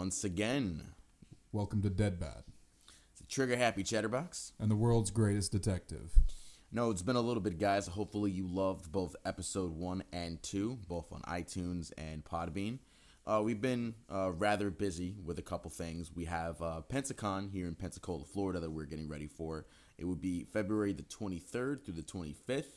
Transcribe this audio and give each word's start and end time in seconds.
Once 0.00 0.24
again, 0.24 0.94
Welcome 1.52 1.82
to 1.82 1.90
Dead 1.90 2.18
Bad. 2.18 2.44
it's 3.12 3.20
a 3.20 3.26
trigger 3.26 3.54
happy 3.58 3.82
chatterbox. 3.82 4.52
and 4.58 4.70
the 4.70 4.74
world's 4.74 5.10
greatest 5.10 5.52
detective. 5.52 6.18
No, 6.72 6.90
it's 6.90 7.02
been 7.02 7.16
a 7.16 7.20
little 7.20 7.42
bit, 7.42 7.58
guys. 7.58 7.86
Hopefully, 7.86 8.30
you 8.30 8.48
loved 8.48 8.90
both 8.90 9.14
episode 9.26 9.72
one 9.76 10.02
and 10.10 10.42
two, 10.42 10.78
both 10.88 11.12
on 11.12 11.20
iTunes 11.28 11.92
and 11.98 12.24
Podbean. 12.24 12.78
Uh, 13.26 13.42
we've 13.44 13.60
been 13.60 13.94
uh, 14.10 14.32
rather 14.32 14.70
busy 14.70 15.16
with 15.22 15.38
a 15.38 15.42
couple 15.42 15.70
things. 15.70 16.10
We 16.14 16.24
have 16.24 16.62
uh, 16.62 16.80
Pensacon 16.90 17.50
here 17.50 17.68
in 17.68 17.74
Pensacola, 17.74 18.24
Florida, 18.24 18.58
that 18.60 18.70
we're 18.70 18.86
getting 18.86 19.06
ready 19.06 19.26
for. 19.26 19.66
It 19.98 20.06
would 20.06 20.22
be 20.22 20.44
February 20.44 20.94
the 20.94 21.02
23rd 21.02 21.84
through 21.84 21.92
the 21.92 22.02
25th, 22.02 22.72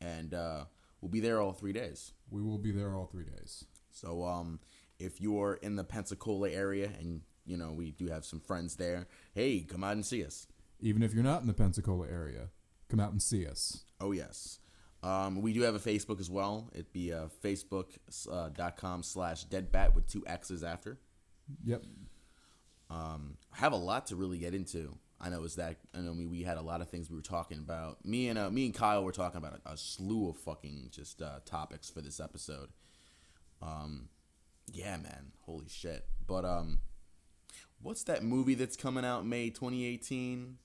and 0.00 0.32
uh, 0.32 0.64
we'll 1.02 1.10
be 1.10 1.20
there 1.20 1.42
all 1.42 1.52
three 1.52 1.74
days. 1.74 2.12
We 2.30 2.40
will 2.40 2.56
be 2.56 2.70
there 2.70 2.94
all 2.96 3.04
three 3.04 3.24
days. 3.26 3.66
So, 3.90 4.24
um, 4.24 4.60
if 5.04 5.20
you're 5.20 5.54
in 5.54 5.76
the 5.76 5.84
Pensacola 5.84 6.50
area 6.50 6.90
and 6.98 7.20
you 7.46 7.56
know 7.56 7.72
we 7.72 7.90
do 7.92 8.06
have 8.06 8.24
some 8.24 8.40
friends 8.40 8.76
there, 8.76 9.06
hey, 9.34 9.60
come 9.60 9.84
out 9.84 9.92
and 9.92 10.04
see 10.04 10.24
us. 10.24 10.46
Even 10.80 11.02
if 11.02 11.14
you're 11.14 11.22
not 11.22 11.40
in 11.40 11.46
the 11.46 11.54
Pensacola 11.54 12.08
area, 12.08 12.48
come 12.88 13.00
out 13.00 13.12
and 13.12 13.22
see 13.22 13.46
us. 13.46 13.84
Oh 14.00 14.12
yes. 14.12 14.58
Um, 15.02 15.42
we 15.42 15.52
do 15.52 15.60
have 15.60 15.74
a 15.74 15.78
Facebook 15.78 16.18
as 16.18 16.30
well. 16.30 16.70
It'd 16.72 16.92
be 16.92 17.12
uh, 17.12 17.26
facebook.com 17.42 19.02
slash 19.02 19.46
deadbat 19.46 19.94
with 19.94 20.06
two 20.06 20.24
X's 20.26 20.64
after. 20.64 20.98
Yep. 21.62 21.82
Um, 22.88 23.36
I 23.52 23.58
have 23.58 23.72
a 23.72 23.76
lot 23.76 24.06
to 24.06 24.16
really 24.16 24.38
get 24.38 24.54
into. 24.54 24.96
I 25.20 25.28
know 25.28 25.44
is 25.44 25.56
that 25.56 25.76
I 25.94 25.98
know 26.00 26.12
we, 26.12 26.26
we 26.26 26.42
had 26.42 26.56
a 26.56 26.62
lot 26.62 26.80
of 26.80 26.88
things 26.88 27.10
we 27.10 27.16
were 27.16 27.22
talking 27.22 27.58
about. 27.58 28.04
Me 28.04 28.28
and 28.28 28.38
uh, 28.38 28.50
me 28.50 28.64
and 28.64 28.74
Kyle 28.74 29.04
were 29.04 29.12
talking 29.12 29.38
about 29.38 29.60
a, 29.64 29.72
a 29.72 29.76
slew 29.76 30.30
of 30.30 30.36
fucking 30.38 30.88
just 30.90 31.20
uh, 31.20 31.40
topics 31.44 31.90
for 31.90 32.00
this 32.00 32.18
episode. 32.18 32.70
Um, 33.60 34.08
yeah, 34.72 34.96
man, 34.96 35.32
holy 35.42 35.68
shit. 35.68 36.04
But 36.26 36.44
um, 36.44 36.78
what's 37.82 38.04
that 38.04 38.22
movie 38.22 38.54
that's 38.54 38.76
coming 38.76 39.04
out 39.04 39.26
May 39.26 39.50
2018 39.50 40.56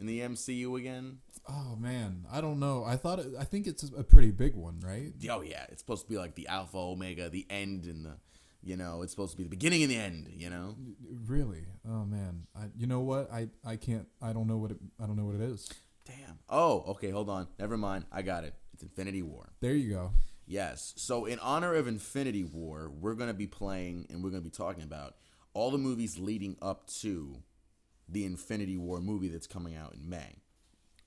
in 0.00 0.06
the 0.06 0.20
MCU 0.20 0.78
again? 0.78 1.18
Oh 1.48 1.76
man, 1.76 2.26
I 2.30 2.40
don't 2.40 2.60
know. 2.60 2.84
I 2.84 2.96
thought 2.96 3.18
it, 3.18 3.28
I 3.38 3.44
think 3.44 3.66
it's 3.66 3.82
a 3.96 4.04
pretty 4.04 4.30
big 4.30 4.54
one, 4.54 4.80
right? 4.80 5.12
Oh 5.30 5.42
yeah, 5.42 5.66
it's 5.70 5.80
supposed 5.80 6.04
to 6.04 6.10
be 6.10 6.18
like 6.18 6.34
the 6.34 6.48
alpha 6.48 6.78
omega, 6.78 7.28
the 7.28 7.46
end 7.50 7.84
and 7.84 8.04
the 8.04 8.16
you 8.62 8.76
know, 8.76 9.02
it's 9.02 9.12
supposed 9.12 9.32
to 9.32 9.36
be 9.36 9.44
the 9.44 9.48
beginning 9.48 9.82
and 9.82 9.90
the 9.90 9.96
end, 9.96 10.28
you 10.36 10.50
know? 10.50 10.74
Really? 11.26 11.64
Oh 11.88 12.04
man. 12.04 12.46
I 12.56 12.64
you 12.76 12.86
know 12.86 13.00
what? 13.00 13.32
I 13.32 13.48
I 13.64 13.76
can't 13.76 14.06
I 14.20 14.32
don't 14.32 14.46
know 14.46 14.58
what 14.58 14.72
it 14.72 14.78
I 15.00 15.06
don't 15.06 15.16
know 15.16 15.24
what 15.24 15.36
it 15.36 15.40
is. 15.40 15.68
Damn. 16.04 16.38
Oh, 16.48 16.84
okay, 16.88 17.10
hold 17.10 17.28
on. 17.28 17.48
Never 17.58 17.76
mind. 17.76 18.04
I 18.10 18.22
got 18.22 18.44
it. 18.44 18.54
It's 18.74 18.82
Infinity 18.82 19.22
War. 19.22 19.50
There 19.60 19.74
you 19.74 19.90
go. 19.90 20.12
Yes. 20.48 20.94
So 20.96 21.26
in 21.26 21.38
honor 21.40 21.74
of 21.74 21.86
Infinity 21.86 22.42
War, 22.42 22.90
we're 22.90 23.14
going 23.14 23.28
to 23.28 23.34
be 23.34 23.46
playing 23.46 24.06
and 24.08 24.24
we're 24.24 24.30
going 24.30 24.42
to 24.42 24.48
be 24.48 24.54
talking 24.54 24.82
about 24.82 25.14
all 25.52 25.70
the 25.70 25.78
movies 25.78 26.18
leading 26.18 26.56
up 26.62 26.86
to 27.00 27.42
the 28.08 28.24
Infinity 28.24 28.78
War 28.78 29.00
movie 29.00 29.28
that's 29.28 29.46
coming 29.46 29.76
out 29.76 29.94
in 29.94 30.08
May. 30.08 30.42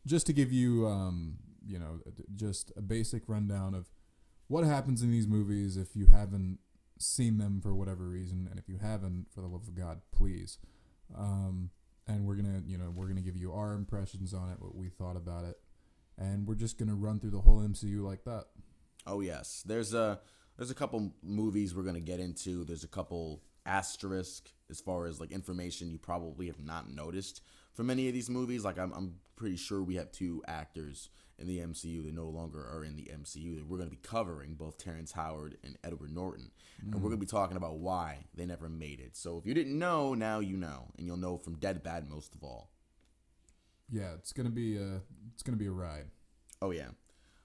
Just 0.06 0.28
to 0.28 0.34
give 0.34 0.52
you 0.52 0.88
um, 0.88 1.38
you 1.66 1.80
know, 1.80 2.00
just 2.36 2.72
a 2.78 2.82
basic 2.82 3.28
rundown 3.28 3.74
of 3.74 3.90
what 4.48 4.64
happens 4.64 5.02
in 5.02 5.12
these 5.12 5.28
movies 5.28 5.76
if 5.76 5.96
you 5.96 6.08
haven't 6.08 6.60
seen 7.00 7.40
them 7.40 7.60
for 7.62 7.74
whatever 7.74 8.08
reason 8.08 8.48
and 8.50 8.60
if 8.60 8.70
you 8.70 8.78
haven't 8.78 9.26
for 9.34 9.42
the 9.42 9.48
love 9.48 9.68
of 9.68 9.76
God, 9.76 10.02
please. 10.12 10.60
Um 11.18 11.72
and 12.08 12.26
we're 12.26 12.36
going 12.36 12.62
to, 12.62 12.70
you 12.70 12.78
know, 12.78 12.92
we're 12.94 13.06
going 13.06 13.18
to 13.18 13.22
give 13.22 13.38
you 13.38 13.54
our 13.54 13.74
impressions 13.74 14.34
on 14.34 14.50
it, 14.52 14.60
what 14.60 14.76
we 14.76 14.90
thought 14.90 15.16
about 15.16 15.46
it. 15.46 15.60
And 16.18 16.48
we're 16.48 16.56
just 16.56 16.78
going 16.78 16.90
to 16.90 16.96
run 16.96 17.20
through 17.20 17.30
the 17.30 17.42
whole 17.42 17.60
MCU 17.60 18.02
like 18.02 18.24
that. 18.26 18.46
Oh 19.06 19.22
yes, 19.22 19.64
there's 19.66 19.94
a 19.94 20.20
there's 20.58 20.72
a 20.72 20.76
couple 20.76 21.14
movies 21.24 21.76
we're 21.76 21.84
gonna 21.84 22.00
get 22.00 22.20
into. 22.20 22.64
There's 22.64 22.84
a 22.84 22.90
couple 22.90 23.44
asterisk 23.66 24.52
as 24.70 24.80
far 24.80 25.06
as 25.06 25.20
like 25.20 25.32
information 25.32 25.92
you 25.92 25.98
probably 25.98 26.48
have 26.48 26.64
not 26.64 26.90
noticed 26.90 27.42
from 27.74 27.90
any 27.90 28.08
of 28.08 28.14
these 28.14 28.30
movies. 28.30 28.64
Like 28.64 28.78
I'm 28.78 28.92
I'm 28.94 29.16
pretty 29.36 29.58
sure 29.58 29.82
we 29.82 29.96
have 29.96 30.12
two 30.12 30.44
actors 30.48 31.10
in 31.40 31.48
the 31.48 31.58
MCU 31.58 32.04
that 32.04 32.14
no 32.14 32.26
longer 32.26 32.60
are 32.60 32.84
in 32.84 32.96
the 32.96 33.10
MCU 33.12 33.56
that 33.56 33.68
we're 33.68 33.78
gonna 33.78 33.90
be 33.90 33.98
covering, 33.98 34.54
both 34.54 34.78
Terrence 34.78 35.12
Howard 35.12 35.58
and 35.64 35.78
Edward 35.84 36.14
Norton, 36.14 36.52
and 36.82 36.94
we're 36.94 37.00
mm. 37.00 37.04
gonna 37.04 37.18
be 37.18 37.26
talking 37.26 37.58
about 37.58 37.78
why 37.78 38.26
they 38.36 38.46
never 38.46 38.70
made 38.70 39.00
it. 39.00 39.18
So 39.18 39.38
if 39.38 39.46
you 39.46 39.54
didn't 39.54 39.78
know, 39.78 40.14
now 40.14 40.40
you 40.40 40.58
know, 40.58 40.92
and 40.98 41.08
you'll 41.08 41.18
know 41.18 41.38
from 41.38 41.56
Dead 41.56 41.84
Bad 41.84 42.10
most 42.10 42.36
of 42.36 42.44
all. 42.44 42.72
Yeah, 43.92 44.14
it's 44.14 44.32
going 44.32 44.46
to 44.46 44.52
be 44.52 44.78
a 44.78 45.02
it's 45.34 45.44
going 45.44 45.58
to 45.58 45.62
be 45.62 45.68
a 45.68 45.72
ride. 45.72 46.06
Oh 46.62 46.72
yeah. 46.72 46.90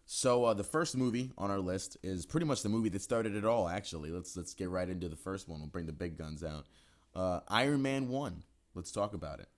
So 0.08 0.44
uh, 0.44 0.54
the 0.54 0.62
first 0.64 0.96
movie 0.96 1.32
on 1.36 1.50
our 1.50 1.58
list 1.58 1.96
is 2.02 2.24
pretty 2.26 2.46
much 2.46 2.62
the 2.62 2.68
movie 2.68 2.88
that 2.90 3.02
started 3.02 3.34
it 3.34 3.44
all. 3.44 3.68
Actually, 3.68 4.10
let's 4.10 4.36
let's 4.36 4.54
get 4.54 4.68
right 4.70 4.88
into 4.88 5.08
the 5.08 5.16
first 5.16 5.48
one. 5.48 5.58
We'll 5.60 5.68
bring 5.68 5.86
the 5.86 5.92
big 5.92 6.16
guns 6.16 6.44
out. 6.44 6.66
Uh, 7.14 7.40
Iron 7.48 7.82
Man 7.82 8.08
one. 8.08 8.44
Let's 8.74 8.92
talk 8.92 9.14
about 9.14 9.40
it. 9.40 9.48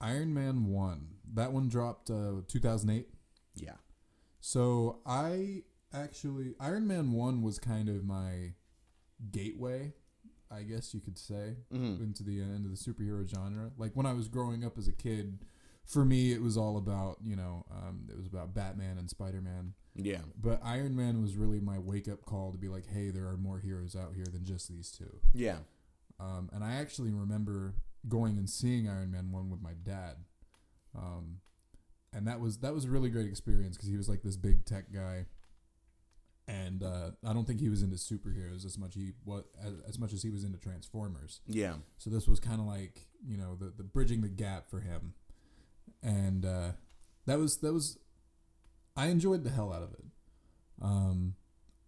Iron 0.00 0.34
Man 0.34 0.66
1. 0.66 1.06
That 1.34 1.52
one 1.52 1.68
dropped 1.70 2.10
uh 2.10 2.42
2008. 2.48 3.08
Yeah. 3.54 3.70
So 4.40 4.98
I 5.06 5.62
actually 5.94 6.54
Iron 6.60 6.86
Man 6.86 7.12
One 7.12 7.40
was 7.42 7.58
kind 7.58 7.88
of 7.88 8.04
my 8.04 8.52
gateway, 9.30 9.94
I 10.50 10.62
guess 10.62 10.92
you 10.92 11.00
could 11.00 11.16
say, 11.18 11.56
Mhm. 11.72 12.00
into 12.02 12.22
the 12.22 12.40
end 12.42 12.66
of 12.66 12.70
the 12.70 12.76
superhero 12.76 13.26
genre. 13.26 13.70
Like 13.78 13.96
when 13.96 14.04
I 14.04 14.12
was 14.12 14.28
growing 14.28 14.64
up 14.64 14.76
as 14.76 14.86
a 14.88 14.92
kid, 14.92 15.38
for 15.86 16.04
me 16.04 16.32
it 16.32 16.42
was 16.42 16.56
all 16.58 16.76
about 16.76 17.18
you 17.24 17.36
know 17.36 17.64
um, 17.70 18.06
it 18.10 18.16
was 18.18 18.26
about 18.26 18.52
Batman 18.54 18.98
and 18.98 19.08
Spider 19.08 19.40
Man. 19.40 19.72
Yeah. 19.96 20.20
But 20.40 20.60
Iron 20.64 20.96
Man 20.96 21.22
was 21.22 21.36
really 21.36 21.60
my 21.60 21.78
wake 21.78 22.08
up 22.08 22.24
call 22.24 22.52
to 22.52 22.58
be 22.58 22.68
like, 22.68 22.86
hey, 22.86 23.10
there 23.10 23.26
are 23.26 23.36
more 23.36 23.58
heroes 23.58 23.96
out 23.96 24.12
here 24.14 24.26
than 24.30 24.44
just 24.44 24.68
these 24.68 24.90
two. 24.90 25.20
Yeah. 25.34 25.58
Um, 26.18 26.50
and 26.52 26.64
I 26.64 26.76
actually 26.76 27.12
remember 27.12 27.74
going 28.08 28.38
and 28.38 28.48
seeing 28.48 28.88
Iron 28.88 29.10
Man 29.10 29.30
one 29.30 29.50
with 29.50 29.60
my 29.60 29.72
dad, 29.84 30.16
um, 30.96 31.38
and 32.12 32.26
that 32.26 32.40
was 32.40 32.58
that 32.58 32.72
was 32.72 32.86
a 32.86 32.90
really 32.90 33.10
great 33.10 33.26
experience 33.26 33.76
because 33.76 33.88
he 33.88 33.96
was 33.96 34.08
like 34.08 34.22
this 34.22 34.36
big 34.36 34.64
tech 34.64 34.92
guy, 34.92 35.26
and 36.48 36.82
uh, 36.82 37.10
I 37.26 37.34
don't 37.34 37.46
think 37.46 37.60
he 37.60 37.68
was 37.68 37.82
into 37.82 37.96
superheroes 37.96 38.64
as 38.64 38.78
much 38.78 38.94
he 38.94 39.12
what 39.24 39.44
as, 39.62 39.74
as 39.88 39.98
much 39.98 40.12
as 40.14 40.22
he 40.22 40.30
was 40.30 40.44
into 40.44 40.58
Transformers. 40.58 41.40
Yeah. 41.46 41.74
So 41.98 42.08
this 42.08 42.26
was 42.26 42.40
kind 42.40 42.60
of 42.60 42.66
like 42.66 43.02
you 43.26 43.36
know 43.36 43.54
the 43.54 43.72
the 43.76 43.84
bridging 43.84 44.22
the 44.22 44.28
gap 44.28 44.70
for 44.70 44.80
him, 44.80 45.12
and 46.02 46.46
uh, 46.46 46.70
that 47.26 47.38
was 47.38 47.58
that 47.58 47.74
was 47.74 47.98
I 48.96 49.06
enjoyed 49.06 49.44
the 49.44 49.50
hell 49.50 49.72
out 49.72 49.82
of 49.82 49.92
it. 49.92 50.04
Um, 50.80 51.34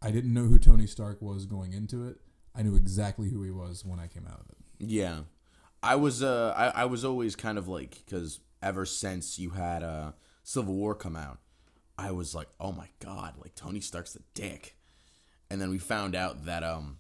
I 0.01 0.11
didn't 0.11 0.35
know 0.35 0.45
who 0.45 0.59
Tony 0.59 0.87
Stark 0.87 1.21
was 1.21 1.47
going 1.47 1.73
into 1.73 2.07
it. 2.07 2.19
I 2.55 2.63
knew 2.63 2.77
exactly 2.77 3.31
who 3.31 3.43
he 3.43 3.51
was 3.51 3.85
when 3.85 3.99
I 3.99 4.07
came 4.07 4.27
out 4.27 4.41
of 4.41 4.47
it. 4.51 4.57
Yeah. 4.79 5.21
I 5.83 5.95
was 5.95 6.23
uh 6.23 6.53
I, 6.57 6.83
I 6.83 6.85
was 6.87 7.05
always 7.05 7.37
kind 7.37 7.57
of 7.57 7.69
like 7.69 8.03
because 8.05 8.41
ever 8.63 8.85
since 8.85 9.39
you 9.39 9.51
had 9.51 9.83
uh 9.83 10.13
Civil 10.43 10.75
War 10.75 10.95
come 10.95 11.15
out, 11.15 11.39
I 11.97 12.11
was 12.11 12.35
like, 12.35 12.49
oh 12.59 12.73
my 12.73 12.89
god, 12.99 13.35
like 13.39 13.55
Tony 13.55 13.81
Stark's 13.81 14.17
a 14.17 14.21
dick. 14.35 14.77
And 15.51 15.61
then 15.61 15.71
we 15.71 15.79
found 15.79 16.15
out 16.15 16.47
that 16.47 16.65
um 16.65 16.99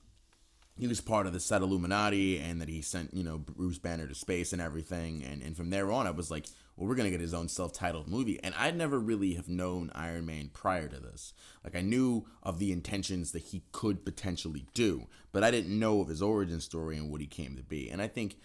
he 0.78 0.86
was 0.86 1.00
part 1.00 1.26
of 1.26 1.32
the 1.32 1.40
set 1.40 1.60
Illuminati 1.60 2.38
and 2.38 2.60
that 2.60 2.68
he 2.68 2.82
sent, 2.82 3.12
you 3.12 3.24
know, 3.24 3.36
Bruce 3.36 3.78
Banner 3.78 4.06
to 4.06 4.14
space 4.14 4.52
and 4.52 4.62
everything. 4.62 5.24
And, 5.24 5.42
and 5.42 5.56
from 5.56 5.70
there 5.70 5.90
on, 5.90 6.06
I 6.06 6.12
was 6.12 6.30
like, 6.30 6.46
well, 6.78 6.88
we're 6.88 6.94
going 6.94 7.06
to 7.06 7.10
get 7.10 7.20
his 7.20 7.34
own 7.34 7.48
self 7.48 7.72
titled 7.72 8.06
movie. 8.06 8.38
And 8.42 8.54
I'd 8.56 8.76
never 8.76 9.00
really 9.00 9.34
have 9.34 9.48
known 9.48 9.90
Iron 9.94 10.26
Man 10.26 10.50
prior 10.54 10.86
to 10.86 11.00
this. 11.00 11.34
Like, 11.64 11.74
I 11.74 11.80
knew 11.80 12.26
of 12.42 12.60
the 12.60 12.70
intentions 12.70 13.32
that 13.32 13.42
he 13.42 13.64
could 13.72 14.04
potentially 14.04 14.66
do, 14.74 15.08
but 15.32 15.42
I 15.42 15.50
didn't 15.50 15.76
know 15.76 16.00
of 16.00 16.08
his 16.08 16.22
origin 16.22 16.60
story 16.60 16.96
and 16.96 17.10
what 17.10 17.20
he 17.20 17.26
came 17.26 17.56
to 17.56 17.64
be. 17.64 17.90
And 17.90 18.00
I 18.00 18.06
think 18.06 18.36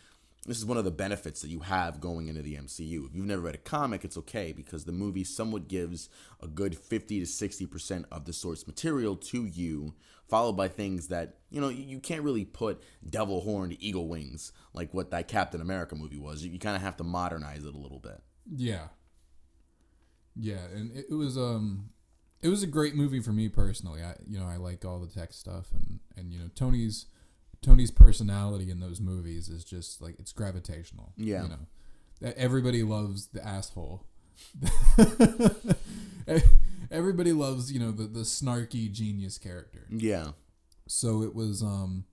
this 0.45 0.57
is 0.57 0.65
one 0.65 0.77
of 0.77 0.83
the 0.83 0.91
benefits 0.91 1.41
that 1.41 1.49
you 1.49 1.61
have 1.61 2.01
going 2.01 2.27
into 2.27 2.41
the 2.41 2.55
MCU. 2.55 3.07
If 3.07 3.15
you've 3.15 3.25
never 3.25 3.41
read 3.41 3.55
a 3.55 3.59
comic, 3.59 4.03
it's 4.03 4.17
okay 4.17 4.51
because 4.51 4.83
the 4.83 4.91
movie 4.91 5.23
somewhat 5.23 5.67
gives 5.67 6.09
a 6.41 6.47
good 6.47 6.77
50 6.77 7.19
to 7.19 7.25
60% 7.25 8.05
of 8.11 8.25
the 8.25 8.33
source 8.33 8.67
material 8.67 9.15
to 9.15 9.45
you, 9.45 9.93
followed 10.27 10.53
by 10.53 10.67
things 10.67 11.07
that, 11.07 11.37
you 11.49 11.61
know, 11.61 11.69
you 11.69 11.99
can't 11.99 12.23
really 12.23 12.43
put 12.43 12.83
devil 13.09 13.41
horned 13.41 13.77
eagle 13.79 14.07
wings 14.07 14.51
like 14.73 14.93
what 14.93 15.11
that 15.11 15.27
Captain 15.29 15.61
America 15.61 15.95
movie 15.95 16.19
was. 16.19 16.43
You 16.43 16.59
kind 16.59 16.75
of 16.75 16.81
have 16.81 16.97
to 16.97 17.03
modernize 17.03 17.63
it 17.63 17.73
a 17.73 17.79
little 17.79 17.99
bit. 17.99 18.21
Yeah. 18.53 18.87
Yeah, 20.35 20.65
and 20.73 20.91
it, 20.91 21.05
it 21.09 21.13
was 21.13 21.37
um 21.37 21.89
it 22.41 22.49
was 22.49 22.63
a 22.63 22.67
great 22.67 22.95
movie 22.95 23.19
for 23.19 23.31
me 23.31 23.49
personally. 23.49 24.01
I 24.01 24.15
you 24.27 24.39
know, 24.39 24.47
I 24.47 24.57
like 24.57 24.83
all 24.83 24.99
the 24.99 25.07
tech 25.07 25.31
stuff 25.31 25.67
and 25.73 25.99
and 26.17 26.33
you 26.33 26.39
know, 26.39 26.49
Tony's 26.55 27.05
Tony's 27.63 27.91
personality 27.91 28.69
in 28.69 28.79
those 28.79 28.99
movies 28.99 29.49
is 29.49 29.63
just 29.63 30.01
like 30.01 30.15
it's 30.19 30.31
gravitational. 30.31 31.13
Yeah. 31.17 31.43
You 31.43 31.49
know. 31.49 32.33
Everybody 32.37 32.83
loves 32.83 33.27
the 33.27 33.45
asshole. 33.45 34.05
Everybody 36.91 37.33
loves, 37.33 37.71
you 37.71 37.79
know, 37.79 37.91
the 37.91 38.03
the 38.03 38.21
snarky 38.21 38.91
genius 38.91 39.37
character. 39.37 39.87
Yeah. 39.89 40.31
So 40.87 41.23
it 41.23 41.33
was 41.33 41.63
um 41.63 42.05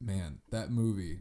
man, 0.00 0.38
that 0.50 0.70
movie. 0.70 1.20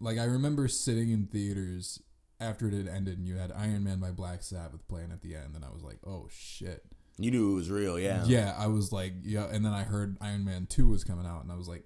Like 0.00 0.18
I 0.18 0.24
remember 0.24 0.66
sitting 0.68 1.10
in 1.10 1.26
theaters 1.26 2.00
after 2.40 2.68
it 2.68 2.74
had 2.74 2.88
ended 2.88 3.18
and 3.18 3.28
you 3.28 3.36
had 3.36 3.52
Iron 3.52 3.84
Man 3.84 4.00
by 4.00 4.10
Black 4.12 4.42
Sabbath 4.42 4.86
playing 4.88 5.12
at 5.12 5.20
the 5.20 5.34
end 5.34 5.54
and 5.54 5.64
I 5.64 5.70
was 5.70 5.82
like, 5.82 5.98
"Oh 6.06 6.26
shit." 6.30 6.84
You 7.20 7.30
knew 7.30 7.52
it 7.52 7.54
was 7.54 7.70
real, 7.70 7.98
yeah. 7.98 8.24
Yeah, 8.26 8.54
I 8.58 8.66
was 8.68 8.92
like, 8.92 9.12
yeah, 9.22 9.46
and 9.52 9.64
then 9.64 9.72
I 9.72 9.82
heard 9.84 10.16
Iron 10.20 10.44
Man 10.44 10.66
2 10.66 10.86
was 10.86 11.04
coming 11.04 11.26
out 11.26 11.42
and 11.42 11.52
I 11.52 11.54
was 11.56 11.68
like 11.68 11.84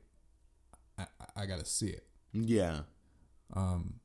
I, 0.98 1.06
I 1.36 1.46
got 1.46 1.58
to 1.58 1.64
see 1.64 1.88
it. 1.88 2.06
Yeah, 2.32 2.80
Um, 3.52 4.00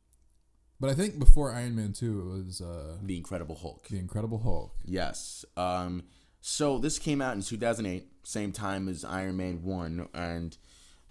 but 0.79 0.89
I 0.89 0.93
think 0.93 1.19
before 1.19 1.51
Iron 1.51 1.75
Man 1.75 1.93
two, 1.93 2.19
it 2.21 2.45
was 2.45 2.61
uh, 2.61 2.97
the 3.03 3.17
Incredible 3.17 3.55
Hulk. 3.55 3.87
the 3.87 3.97
Incredible 3.97 4.39
Hulk. 4.39 4.75
Yes. 4.85 5.43
Um, 5.57 6.03
so 6.41 6.77
this 6.77 6.99
came 6.99 7.21
out 7.21 7.35
in 7.35 7.41
2008, 7.41 8.07
same 8.23 8.51
time 8.51 8.87
as 8.87 9.03
Iron 9.03 9.35
Man 9.37 9.63
one, 9.63 10.07
and 10.13 10.57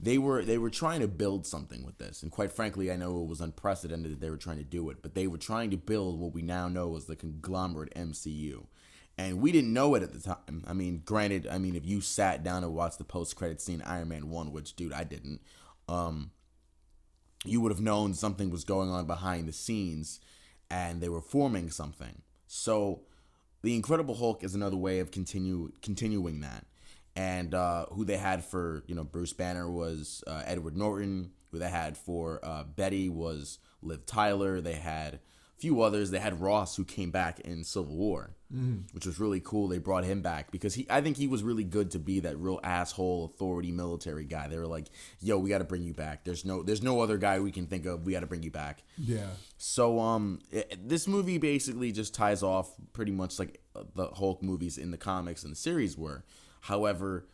they 0.00 0.16
were 0.16 0.44
they 0.44 0.58
were 0.58 0.70
trying 0.70 1.00
to 1.00 1.08
build 1.08 1.46
something 1.46 1.84
with 1.84 1.98
this. 1.98 2.22
And 2.22 2.30
quite 2.32 2.52
frankly, 2.52 2.90
I 2.90 2.96
know 2.96 3.20
it 3.20 3.26
was 3.28 3.40
unprecedented 3.40 4.12
that 4.12 4.20
they 4.20 4.30
were 4.30 4.36
trying 4.36 4.58
to 4.58 4.64
do 4.64 4.88
it, 4.90 4.98
but 5.02 5.14
they 5.14 5.26
were 5.26 5.38
trying 5.38 5.70
to 5.70 5.76
build 5.76 6.18
what 6.20 6.32
we 6.32 6.42
now 6.42 6.68
know 6.68 6.96
as 6.96 7.06
the 7.06 7.16
conglomerate 7.16 7.92
MCU. 7.94 8.66
And 9.18 9.40
we 9.40 9.50
didn't 9.50 9.72
know 9.72 9.96
it 9.96 10.02
at 10.04 10.12
the 10.12 10.20
time. 10.20 10.64
I 10.66 10.72
mean, 10.72 11.02
granted, 11.04 11.48
I 11.50 11.58
mean, 11.58 11.74
if 11.74 11.84
you 11.84 12.00
sat 12.00 12.44
down 12.44 12.62
and 12.62 12.72
watched 12.72 12.98
the 12.98 13.04
post 13.04 13.34
credit 13.34 13.60
scene 13.60 13.82
Iron 13.82 14.08
Man 14.08 14.30
one, 14.30 14.52
which 14.52 14.76
dude, 14.76 14.92
I 14.92 15.02
didn't. 15.04 15.40
Um, 15.88 16.30
you 17.44 17.60
would 17.60 17.72
have 17.72 17.80
known 17.80 18.14
something 18.14 18.50
was 18.50 18.64
going 18.64 18.90
on 18.90 19.06
behind 19.06 19.48
the 19.48 19.52
scenes 19.52 20.20
and 20.70 21.00
they 21.00 21.08
were 21.08 21.20
forming 21.20 21.70
something. 21.70 22.22
So 22.46 23.02
the 23.62 23.74
Incredible 23.74 24.14
Hulk 24.14 24.44
is 24.44 24.54
another 24.54 24.76
way 24.76 25.00
of 25.00 25.10
continue 25.10 25.72
continuing 25.82 26.40
that. 26.40 26.64
And 27.16 27.54
uh, 27.54 27.86
who 27.86 28.04
they 28.04 28.16
had 28.16 28.44
for 28.44 28.84
you 28.86 28.94
know 28.94 29.04
Bruce 29.04 29.32
Banner 29.32 29.68
was 29.70 30.22
uh, 30.26 30.42
Edward 30.46 30.76
Norton. 30.76 31.32
Who 31.50 31.58
they 31.58 31.70
had 31.70 31.96
for 31.96 32.40
uh, 32.42 32.64
Betty 32.64 33.08
was 33.08 33.58
Liv 33.80 34.04
Tyler. 34.04 34.60
They 34.60 34.74
had 34.74 35.14
a 35.14 35.20
few 35.56 35.80
others. 35.80 36.10
They 36.10 36.18
had 36.18 36.40
Ross 36.40 36.76
who 36.76 36.84
came 36.84 37.10
back 37.10 37.40
in 37.40 37.64
Civil 37.64 37.96
War, 37.96 38.36
which 38.50 39.04
was 39.04 39.20
really 39.20 39.40
cool. 39.40 39.68
They 39.68 39.78
brought 39.78 40.04
him 40.04 40.22
back 40.22 40.50
because 40.50 40.74
he 40.74 40.86
I 40.88 41.02
think 41.02 41.18
he 41.18 41.26
was 41.26 41.42
really 41.42 41.64
good 41.64 41.90
to 41.90 41.98
be 41.98 42.20
that 42.20 42.38
real 42.38 42.60
asshole 42.64 43.26
authority 43.26 43.70
military 43.72 44.24
guy. 44.24 44.48
They 44.48 44.56
were 44.56 44.66
like, 44.66 44.86
"Yo, 45.20 45.38
we 45.38 45.50
got 45.50 45.58
to 45.58 45.64
bring 45.64 45.82
you 45.82 45.92
back. 45.92 46.24
There's 46.24 46.46
no 46.46 46.62
there's 46.62 46.82
no 46.82 47.00
other 47.02 47.18
guy 47.18 47.40
we 47.40 47.52
can 47.52 47.66
think 47.66 47.84
of. 47.84 48.06
We 48.06 48.12
got 48.12 48.20
to 48.20 48.26
bring 48.26 48.42
you 48.42 48.50
back." 48.50 48.82
Yeah. 48.96 49.26
So 49.58 50.00
um, 50.00 50.40
it, 50.50 50.88
this 50.88 51.06
movie 51.06 51.36
basically 51.36 51.92
just 51.92 52.14
ties 52.14 52.42
off 52.42 52.72
pretty 52.94 53.12
much 53.12 53.38
like 53.38 53.60
uh, 53.76 53.82
the 53.94 54.06
Hulk 54.06 54.42
movies 54.42 54.78
in 54.78 54.92
the 54.92 54.98
comics 54.98 55.42
and 55.42 55.52
the 55.52 55.56
series 55.56 55.98
were. 55.98 56.24
However, 56.62 57.28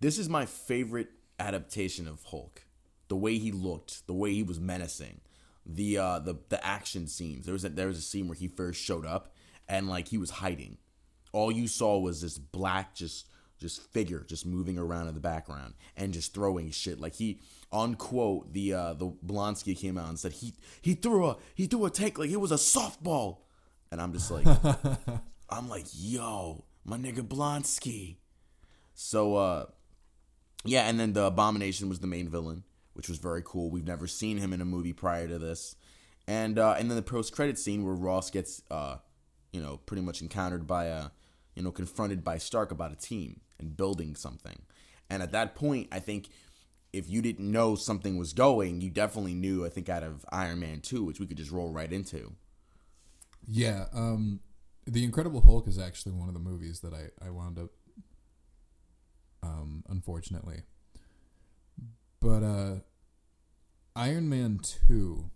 this 0.00 0.18
is 0.18 0.28
my 0.28 0.44
favorite 0.44 1.08
adaptation 1.38 2.06
of 2.06 2.22
Hulk. 2.24 2.66
The 3.08 3.16
way 3.16 3.38
he 3.38 3.50
looked, 3.50 4.06
the 4.06 4.12
way 4.14 4.34
he 4.34 4.42
was 4.42 4.60
menacing, 4.60 5.22
the 5.64 5.96
uh, 5.96 6.18
the 6.18 6.36
the 6.50 6.64
action 6.64 7.06
scenes. 7.06 7.46
There 7.46 7.54
was 7.54 7.64
a, 7.64 7.70
there 7.70 7.86
was 7.86 7.98
a 7.98 8.02
scene 8.02 8.28
where 8.28 8.36
he 8.36 8.46
first 8.46 8.82
showed 8.82 9.06
up 9.06 9.32
and 9.70 9.88
like 9.88 10.08
he 10.08 10.18
was 10.18 10.30
hiding. 10.30 10.76
All 11.32 11.50
you 11.50 11.68
saw 11.68 11.98
was 11.98 12.20
this 12.20 12.36
black 12.36 12.94
just 12.94 13.26
just 13.58 13.82
figure 13.92 14.24
just 14.26 14.44
moving 14.44 14.78
around 14.78 15.06
in 15.06 15.14
the 15.14 15.20
background 15.20 15.74
and 15.96 16.12
just 16.12 16.34
throwing 16.34 16.70
shit. 16.70 17.00
Like 17.00 17.14
he 17.14 17.40
unquote 17.72 18.52
the 18.52 18.74
uh 18.74 18.94
the 18.94 19.10
Blonsky 19.24 19.78
came 19.78 19.96
out 19.96 20.08
and 20.08 20.18
said 20.18 20.32
he 20.32 20.54
he 20.82 20.94
threw 20.94 21.28
a 21.28 21.36
he 21.54 21.66
threw 21.66 21.86
a 21.86 21.90
take 21.90 22.18
like 22.18 22.30
it 22.30 22.40
was 22.40 22.50
a 22.50 22.56
softball. 22.56 23.38
And 23.92 24.02
I'm 24.02 24.12
just 24.12 24.30
like 24.30 24.46
I'm 25.50 25.68
like, 25.68 25.86
yo, 25.92 26.64
my 26.84 26.96
nigga 26.98 27.20
Blonsky. 27.20 28.16
So 28.94 29.36
uh 29.36 29.66
yeah, 30.64 30.88
and 30.88 30.98
then 30.98 31.12
the 31.12 31.24
Abomination 31.24 31.88
was 31.88 32.00
the 32.00 32.06
main 32.06 32.28
villain, 32.28 32.64
which 32.94 33.08
was 33.08 33.18
very 33.18 33.42
cool. 33.44 33.70
We've 33.70 33.86
never 33.86 34.06
seen 34.06 34.38
him 34.38 34.52
in 34.52 34.60
a 34.60 34.66
movie 34.66 34.92
prior 34.92 35.28
to 35.28 35.38
this. 35.38 35.76
And 36.26 36.58
uh 36.58 36.74
and 36.76 36.90
then 36.90 36.96
the 36.96 37.02
post 37.02 37.32
credit 37.34 37.56
scene 37.56 37.84
where 37.84 37.94
Ross 37.94 38.30
gets 38.30 38.62
uh 38.68 38.96
you 39.52 39.60
know, 39.60 39.78
pretty 39.78 40.02
much 40.02 40.20
encountered 40.22 40.66
by 40.66 40.86
a 40.86 41.10
you 41.54 41.62
know, 41.62 41.72
confronted 41.72 42.24
by 42.24 42.38
Stark 42.38 42.70
about 42.70 42.92
a 42.92 42.96
team 42.96 43.40
and 43.58 43.76
building 43.76 44.14
something. 44.14 44.62
And 45.08 45.22
at 45.22 45.32
that 45.32 45.54
point, 45.54 45.88
I 45.92 45.98
think 45.98 46.28
if 46.92 47.08
you 47.08 47.22
didn't 47.22 47.50
know 47.50 47.74
something 47.74 48.16
was 48.16 48.32
going, 48.32 48.80
you 48.80 48.90
definitely 48.90 49.34
knew, 49.34 49.64
I 49.64 49.68
think, 49.68 49.88
out 49.88 50.02
of 50.02 50.24
Iron 50.32 50.60
Man 50.60 50.80
2, 50.80 51.04
which 51.04 51.20
we 51.20 51.26
could 51.26 51.36
just 51.36 51.50
roll 51.50 51.70
right 51.70 51.92
into. 51.92 52.32
Yeah. 53.46 53.86
Um, 53.92 54.40
the 54.86 55.04
Incredible 55.04 55.40
Hulk 55.40 55.68
is 55.68 55.78
actually 55.78 56.12
one 56.12 56.28
of 56.28 56.34
the 56.34 56.40
movies 56.40 56.80
that 56.80 56.94
I 56.94 57.08
I 57.24 57.30
wound 57.30 57.58
up. 57.58 57.70
Um, 59.42 59.84
unfortunately. 59.88 60.62
But 62.20 62.42
uh, 62.42 62.74
Iron 63.96 64.28
Man 64.28 64.60
two. 64.62 65.30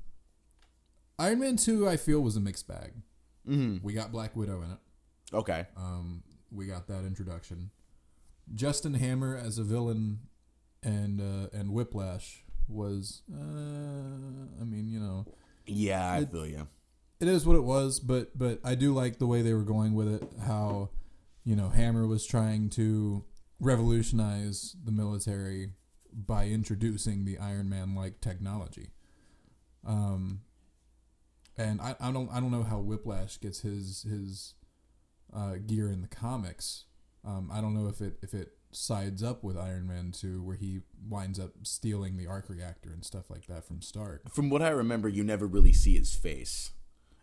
Iron 1.18 1.40
Man 1.40 1.56
two, 1.56 1.88
I 1.88 1.96
feel 1.96 2.20
was 2.20 2.36
a 2.36 2.40
mixed 2.40 2.68
bag. 2.68 2.92
Mm-hmm. 3.48 3.84
We 3.86 3.92
got 3.92 4.12
Black 4.12 4.34
Widow 4.36 4.62
in 4.62 4.70
it. 4.72 4.78
Okay. 5.32 5.66
Um, 5.76 6.22
we 6.50 6.66
got 6.66 6.86
that 6.88 7.04
introduction. 7.04 7.70
Justin 8.54 8.94
Hammer 8.94 9.36
as 9.36 9.58
a 9.58 9.62
villain, 9.64 10.20
and 10.82 11.20
uh, 11.20 11.48
and 11.52 11.72
Whiplash 11.72 12.44
was. 12.68 13.22
Uh, 13.32 13.38
I 14.60 14.64
mean, 14.64 14.88
you 14.88 15.00
know, 15.00 15.26
Yeah, 15.66 16.06
I 16.10 16.18
It- 16.20 16.30
feel 16.30 16.46
you. 16.46 16.68
it 17.20 17.28
is 17.28 17.46
what 17.46 17.56
it 17.56 17.64
was, 17.64 18.00
but 18.00 18.36
but 18.38 18.60
I 18.64 18.74
do 18.74 18.92
like 18.94 19.18
the 19.18 19.26
way 19.26 19.42
they 19.42 19.54
were 19.54 19.62
going 19.64 19.94
with 19.94 20.08
it. 20.08 20.22
How, 20.42 20.90
you 21.44 21.56
know, 21.56 21.68
Hammer 21.70 22.06
was 22.06 22.24
trying 22.26 22.68
to 22.70 23.24
revolutionize 23.60 24.76
the 24.84 24.92
military 24.92 25.72
by 26.12 26.48
introducing 26.48 27.24
the 27.24 27.38
Iron 27.38 27.68
Man 27.68 27.94
like 27.94 28.20
technology. 28.20 28.90
Um, 29.84 30.42
and 31.56 31.80
I, 31.80 31.96
I 32.00 32.10
don't 32.10 32.30
I 32.30 32.40
don't 32.40 32.50
know 32.50 32.62
how 32.62 32.78
Whiplash 32.78 33.40
gets 33.40 33.60
his 33.60 34.02
his 34.02 34.54
uh, 35.34 35.54
gear 35.66 35.88
in 35.90 36.02
the 36.02 36.08
comics. 36.08 36.84
Um, 37.24 37.50
I 37.52 37.60
don't 37.60 37.74
know 37.74 37.88
if 37.88 38.00
it 38.00 38.18
if 38.22 38.34
it 38.34 38.52
sides 38.72 39.22
up 39.22 39.44
with 39.44 39.56
Iron 39.56 39.86
Man 39.86 40.12
two, 40.12 40.42
where 40.42 40.56
he 40.56 40.80
winds 41.08 41.38
up 41.38 41.52
stealing 41.62 42.16
the 42.16 42.26
arc 42.26 42.48
reactor 42.48 42.90
and 42.90 43.04
stuff 43.04 43.30
like 43.30 43.46
that 43.46 43.64
from 43.64 43.80
Stark. 43.82 44.32
From 44.32 44.50
what 44.50 44.62
I 44.62 44.70
remember, 44.70 45.08
you 45.08 45.24
never 45.24 45.46
really 45.46 45.72
see 45.72 45.96
his 45.96 46.14
face. 46.14 46.70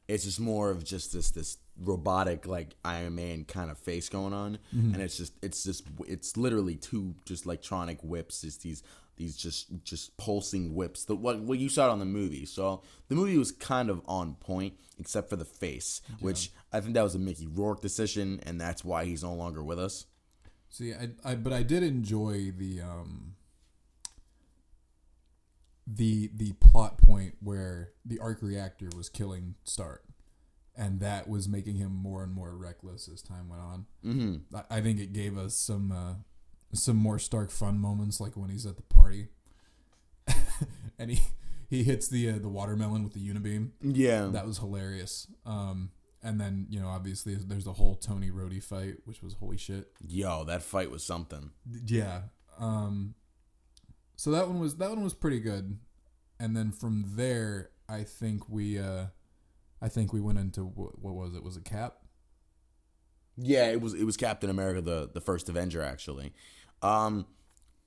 It's 0.08 0.26
just 0.26 0.40
more 0.40 0.72
of 0.72 0.84
just 0.84 1.14
this 1.14 1.32
this 1.32 1.58
robotic 1.82 2.46
like 2.46 2.76
Iron 2.84 3.16
Man 3.16 3.46
kind 3.46 3.72
of 3.72 3.78
face 3.78 4.10
going 4.10 4.34
on, 4.34 4.58
and 4.94 5.02
it's 5.02 5.18
just 5.18 5.34
it's 5.42 5.64
just 5.64 5.84
it's 6.08 6.36
literally 6.36 6.76
two 6.76 7.16
just 7.26 7.46
electronic 7.46 8.02
whips. 8.04 8.44
It's 8.44 8.58
these 8.58 8.84
these 9.18 9.36
just 9.38 9.84
just 9.84 10.18
pulsing 10.18 10.74
whips. 10.74 11.06
The 11.06 11.16
what 11.16 11.40
what 11.42 11.60
you 11.60 11.70
saw 11.70 11.88
it 11.88 11.92
on 11.92 12.00
the 12.00 12.06
movie. 12.06 12.46
So 12.46 12.82
the 13.08 13.16
movie 13.16 13.38
was 13.38 13.52
kind 13.52 13.90
of 13.90 14.02
on 14.06 14.36
point, 14.36 14.76
except 14.98 15.30
for 15.30 15.36
the 15.36 15.46
face, 15.46 16.02
which 16.20 16.52
I 16.74 16.80
think 16.80 16.94
that 16.96 17.04
was 17.04 17.16
a 17.16 17.20
Mickey 17.20 17.48
Rourke 17.48 17.82
decision, 17.82 18.40
and 18.44 18.60
that's 18.60 18.84
why 18.84 19.06
he's 19.06 19.24
no 19.24 19.34
longer 19.34 19.64
with 19.64 19.80
us. 19.80 20.06
See, 20.70 20.94
I, 20.94 21.10
I 21.24 21.36
but 21.36 21.54
I 21.54 21.64
did 21.64 21.84
enjoy 21.84 22.52
the 22.58 22.82
um 22.82 23.36
the 25.86 26.32
the 26.34 26.54
plot 26.54 26.98
point 26.98 27.36
where 27.42 27.92
the 28.06 28.20
arc 28.20 28.42
reactor 28.42 28.90
was 28.96 29.10
killing 29.10 29.56
Stark, 29.64 30.06
and 30.76 31.00
that 31.02 31.28
was 31.28 31.50
making 31.50 31.76
him 31.76 31.92
more 31.92 32.24
and 32.24 32.34
more 32.34 32.56
reckless 32.56 33.10
as 33.12 33.22
time 33.22 33.50
went 33.50 33.62
on. 33.62 33.86
Mm-hmm. 34.06 34.56
I, 34.56 34.78
I 34.78 34.82
think 34.82 35.00
it 35.00 35.14
gave 35.14 35.38
us 35.38 35.56
some 35.56 35.92
uh, 35.92 36.14
some 36.74 36.98
more 36.98 37.20
Stark 37.20 37.52
fun 37.52 37.80
moments, 37.80 38.20
like 38.20 38.36
when 38.36 38.50
he's 38.50 38.66
at 38.66 38.76
the 38.78 38.84
party, 38.84 39.28
and 41.00 41.12
he 41.12 41.22
he 41.70 41.84
hits 41.84 42.08
the 42.08 42.30
uh, 42.30 42.38
the 42.40 42.50
watermelon 42.50 43.04
with 43.04 43.14
the 43.14 43.20
unibeam. 43.20 43.72
Yeah. 43.82 44.30
That 44.32 44.46
was 44.46 44.58
hilarious. 44.58 45.28
Um, 45.46 45.92
and 46.24 46.40
then 46.40 46.68
you 46.70 46.80
know 46.80 46.88
obviously 46.88 47.36
there's 47.36 47.66
the 47.66 47.74
whole 47.74 47.96
Tony 47.96 48.30
Rhodey 48.30 48.64
fight, 48.64 48.98
which 49.06 49.22
was 49.24 49.34
holy 49.34 49.58
shit. 49.58 49.92
Yo, 50.08 50.44
that 50.46 50.64
fight 50.64 50.92
was 50.92 51.04
something. 51.04 51.52
Yeah. 51.86 52.24
Um 52.60 53.16
so 54.16 54.32
that 54.32 54.48
one 54.48 54.60
was 54.60 54.76
that 54.78 54.90
one 54.90 55.04
was 55.04 55.14
pretty 55.14 55.40
good. 55.40 55.80
And 56.40 56.56
then 56.56 56.72
from 56.72 57.06
there, 57.16 57.72
I 57.90 58.04
think 58.04 58.48
we 58.50 58.78
uh 58.78 59.06
I 59.82 59.90
think 59.90 60.14
we 60.14 60.22
went 60.22 60.38
into 60.40 60.62
what, 60.62 61.00
what 61.00 61.16
was 61.16 61.34
it? 61.34 61.44
Was 61.44 61.58
it 61.58 61.66
Cap? 61.66 61.98
Yeah, 63.38 63.68
it 63.70 63.82
was 63.82 63.94
it 63.94 64.04
was 64.04 64.18
Captain 64.18 64.50
America 64.50 64.82
the 64.82 65.10
the 65.12 65.22
first 65.22 65.50
Avenger 65.50 65.82
actually. 65.82 66.34
Um 66.82 67.26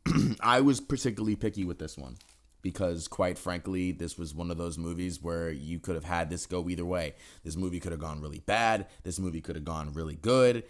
I 0.41 0.61
was 0.61 0.81
particularly 0.81 1.37
picky 1.37 1.65
with 1.65 1.79
this 1.79 1.97
one 1.97 2.17
because 2.63 3.09
quite 3.09 3.39
frankly, 3.39 3.93
this 3.93 4.19
was 4.19 4.35
one 4.35 4.51
of 4.51 4.57
those 4.57 4.79
movies 4.79 5.23
where 5.23 5.51
you 5.51 5.79
could 5.79 5.95
have 5.95 6.05
had 6.05 6.31
this 6.31 6.47
go 6.47 6.69
either 6.69 6.85
way. 6.85 7.15
This 7.43 7.57
movie 7.57 7.81
could 7.81 7.93
have 7.93 8.01
gone 8.01 8.21
really 8.21 8.41
bad, 8.41 8.87
this 9.03 9.19
movie 9.19 9.41
could 9.41 9.57
have 9.57 9.65
gone 9.65 9.93
really 9.93 10.17
good. 10.17 10.65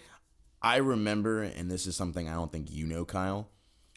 I 0.63 0.77
remember 0.77 1.43
and 1.43 1.71
this 1.71 1.87
is 1.87 1.97
something 1.97 2.29
I 2.29 2.35
don't 2.35 2.53
think 2.53 2.71
you 2.71 2.87
know, 2.87 3.05
Kyle, 3.05 3.49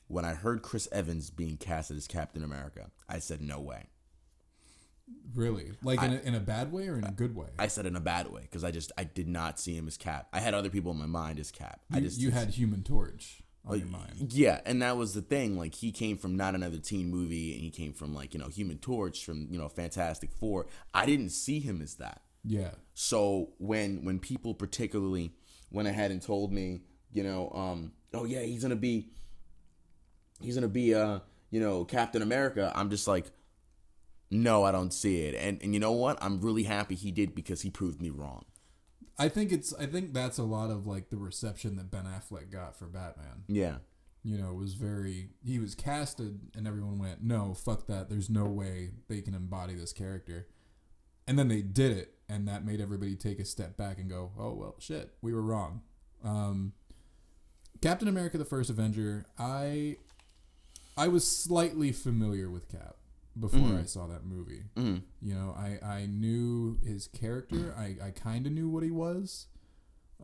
when 0.08 0.26
I 0.26 0.34
heard 0.34 0.62
Chris 0.62 0.88
Evans 0.92 1.30
being 1.30 1.58
casted 1.58 1.98
as 1.98 2.08
Captain 2.08 2.44
America, 2.44 2.92
I 3.10 3.20
said 3.20 3.42
no 3.42 3.60
way. 3.60 3.88
Really? 5.34 5.72
Like 5.84 6.02
in 6.02 6.14
a, 6.14 6.20
in 6.20 6.36
a 6.36 6.40
bad 6.40 6.72
way 6.72 6.88
or 6.88 6.98
in 6.98 7.04
a 7.06 7.12
good 7.12 7.36
way? 7.36 7.48
I 7.58 7.68
said 7.68 7.86
in 7.86 7.96
a 7.96 8.02
bad 8.02 8.32
way 8.32 8.42
because 8.42 8.64
I 8.64 8.72
just 8.72 8.92
I 8.98 9.06
did 9.06 9.28
not 9.28 9.60
see 9.60 9.76
him 9.76 9.88
as 9.88 9.98
Cap. 9.98 10.28
I 10.34 10.40
had 10.40 10.54
other 10.54 10.70
people 10.70 10.92
in 10.92 10.98
my 10.98 11.06
mind 11.06 11.40
as 11.40 11.52
Cap. 11.52 11.82
I 11.92 12.00
just 12.00 12.20
you 12.20 12.32
had 12.32 12.50
Human 12.50 12.84
Torch 12.84 13.42
on 13.68 13.74
Like, 13.74 13.82
your 13.82 13.90
mind. 13.90 14.34
Yeah, 14.34 14.62
and 14.66 14.82
that 14.82 14.98
was 14.98 15.14
the 15.14 15.22
thing. 15.22 15.58
Like 15.58 15.76
he 15.76 15.92
came 15.92 16.18
from 16.18 16.36
not 16.38 16.56
another 16.56 16.78
teen 16.80 17.10
movie, 17.10 17.54
and 17.54 17.62
he 17.62 17.70
came 17.70 17.94
from 17.94 18.14
like 18.14 18.34
you 18.34 18.40
know 18.40 18.48
Human 18.48 18.78
Torch, 18.78 19.24
from 19.26 19.48
you 19.50 19.60
know 19.60 19.70
Fantastic 19.70 20.32
Four. 20.34 20.68
I 20.94 21.06
didn't 21.06 21.30
see 21.30 21.60
him 21.60 21.82
as 21.82 21.96
that. 21.96 22.22
Yeah. 22.44 22.72
So 22.94 23.50
when 23.58 24.04
when 24.06 24.20
people 24.20 24.54
particularly 24.54 25.34
went 25.72 25.88
ahead 25.88 26.12
and 26.12 26.22
told 26.22 26.52
me, 26.54 26.82
you 27.12 27.24
know, 27.24 27.52
um, 27.54 27.92
oh 28.14 28.26
yeah, 28.26 28.42
he's 28.42 28.62
gonna 28.62 28.76
be, 28.76 29.10
he's 30.42 30.56
gonna 30.56 30.68
be, 30.68 30.96
uh, 30.96 31.20
you 31.52 31.60
know, 31.60 31.84
Captain 31.86 32.22
America, 32.22 32.72
I'm 32.76 32.90
just 32.90 33.08
like, 33.08 33.26
no, 34.32 34.64
I 34.64 34.72
don't 34.72 34.94
see 34.94 35.24
it. 35.24 35.36
And 35.36 35.62
and 35.62 35.74
you 35.74 35.80
know 35.80 35.92
what? 35.92 36.18
I'm 36.22 36.40
really 36.42 36.64
happy 36.64 36.96
he 36.96 37.12
did 37.12 37.36
because 37.36 37.62
he 37.62 37.70
proved 37.70 38.02
me 38.02 38.10
wrong. 38.10 38.46
I 39.20 39.30
think 39.30 39.52
it's 39.52 39.74
I 39.74 39.86
think 39.86 40.14
that's 40.14 40.38
a 40.38 40.44
lot 40.44 40.70
of 40.70 40.86
like 40.86 41.10
the 41.10 41.18
reception 41.18 41.76
that 41.78 41.90
Ben 41.90 42.06
Affleck 42.06 42.52
got 42.52 42.76
for 42.76 42.86
Batman. 42.86 43.44
Yeah. 43.48 43.78
You 44.24 44.38
know, 44.38 44.50
it 44.50 44.58
was 44.58 44.74
very 44.74 45.30
he 45.44 45.60
was 45.60 45.74
casted 45.74 46.40
and 46.56 46.68
everyone 46.68 47.00
went, 47.00 47.24
"No, 47.24 47.54
fuck 47.54 47.88
that. 47.88 48.10
There's 48.10 48.30
no 48.30 48.46
way 48.46 48.92
they 49.08 49.22
can 49.22 49.34
embody 49.34 49.74
this 49.74 49.94
character." 49.94 50.48
And 51.28 51.38
then 51.38 51.48
they 51.48 51.62
did 51.62 51.98
it 51.98 52.14
and 52.30 52.48
that 52.48 52.66
made 52.66 52.80
everybody 52.80 53.16
take 53.16 53.40
a 53.40 53.46
step 53.46 53.76
back 53.78 53.98
and 53.98 54.10
go, 54.10 54.32
"Oh, 54.38 54.54
well, 54.54 54.76
shit. 54.80 55.16
We 55.22 55.34
were 55.34 55.42
wrong." 55.42 55.82
Um 56.24 56.74
Captain 57.82 58.08
America 58.08 58.38
the 58.38 58.46
First 58.46 58.70
Avenger, 58.70 59.26
I 59.38 59.98
I 60.96 61.08
was 61.08 61.28
slightly 61.28 61.92
familiar 61.92 62.50
with 62.50 62.70
Cap 62.70 62.98
before 63.40 63.60
Mhm. 63.60 63.82
I 63.82 63.86
saw 63.86 64.08
that 64.08 64.26
movie. 64.26 64.64
Mm. 64.76 65.02
You 65.22 65.36
know, 65.36 65.56
I, 65.58 65.80
I 65.86 66.06
knew 66.08 66.80
his 66.84 67.08
character. 67.08 67.74
I, 67.78 67.98
I 68.08 68.12
kind 68.12 68.46
of 68.48 68.54
knew 68.54 68.70
what 68.70 68.84
he 68.84 68.92
was. 68.92 69.48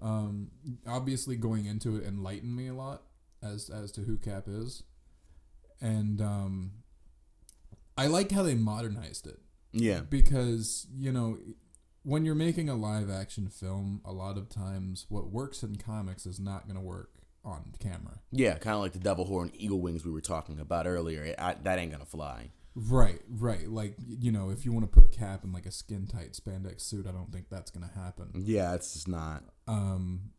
Um, 0.02 0.52
obviously, 0.88 1.36
going 1.36 1.66
into 1.66 1.96
it 1.98 2.04
enlightened 2.06 2.56
me 2.56 2.68
a 2.68 2.74
lot 2.74 3.04
as 3.42 3.70
as 3.70 3.92
to 3.94 4.02
who 4.02 4.18
Cap 4.18 4.46
is, 4.48 4.84
and 5.82 6.20
um, 6.22 6.72
I 7.98 8.08
like 8.08 8.32
how 8.32 8.44
they 8.44 8.56
modernized 8.56 9.28
it 9.28 9.40
Yeah. 9.72 10.02
because 10.02 10.88
you 10.96 11.12
know 11.12 11.38
when 12.04 12.26
you're 12.26 12.36
making 12.36 12.68
a 12.70 12.76
live 12.76 13.10
action 13.10 13.48
film, 13.50 14.02
a 14.04 14.12
lot 14.12 14.38
of 14.38 14.50
times 14.50 15.06
what 15.10 15.30
works 15.30 15.64
in 15.64 15.76
comics 15.78 16.26
is 16.26 16.40
not 16.40 16.66
going 16.66 16.76
to 16.76 16.82
work 16.82 17.12
on 17.46 17.74
camera. 17.80 18.20
Yeah, 18.32 18.58
kind 18.58 18.76
of 18.76 18.82
like 18.82 18.92
the 18.94 19.00
devil 19.00 19.26
horn 19.26 19.52
eagle 19.54 19.80
wings 19.80 20.04
we 20.04 20.12
were 20.12 20.22
talking 20.22 20.60
about 20.60 20.88
earlier. 20.88 21.36
I, 21.38 21.54
that 21.64 21.78
ain't 21.80 21.92
gonna 21.92 22.04
fly. 22.06 22.50
Right, 22.76 23.22
right. 23.30 23.68
Like 23.70 23.96
you 24.08 24.32
know, 24.32 24.50
if 24.50 24.66
you 24.66 24.72
want 24.72 24.92
to 24.92 25.00
put 25.00 25.12
Cap 25.12 25.44
in 25.44 25.52
like 25.54 25.66
a 25.66 25.72
skin 25.72 26.08
tight 26.08 26.34
spandex 26.34 26.82
suit, 26.82 27.06
I 27.08 27.12
don't 27.12 27.32
think 27.32 27.46
that's 27.50 27.70
going 27.72 27.88
to 27.88 28.00
happen. 28.00 28.32
Yeah, 28.34 28.74
it's 28.74 28.94
just 28.94 29.08
not. 29.08 29.44
um 29.68 30.32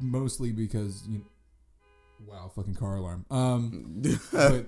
mostly 0.00 0.52
because 0.52 1.06
you 1.08 1.24
wow 2.26 2.50
fucking 2.54 2.74
car 2.74 2.96
alarm 2.96 3.24
um 3.30 4.02
but 4.32 4.66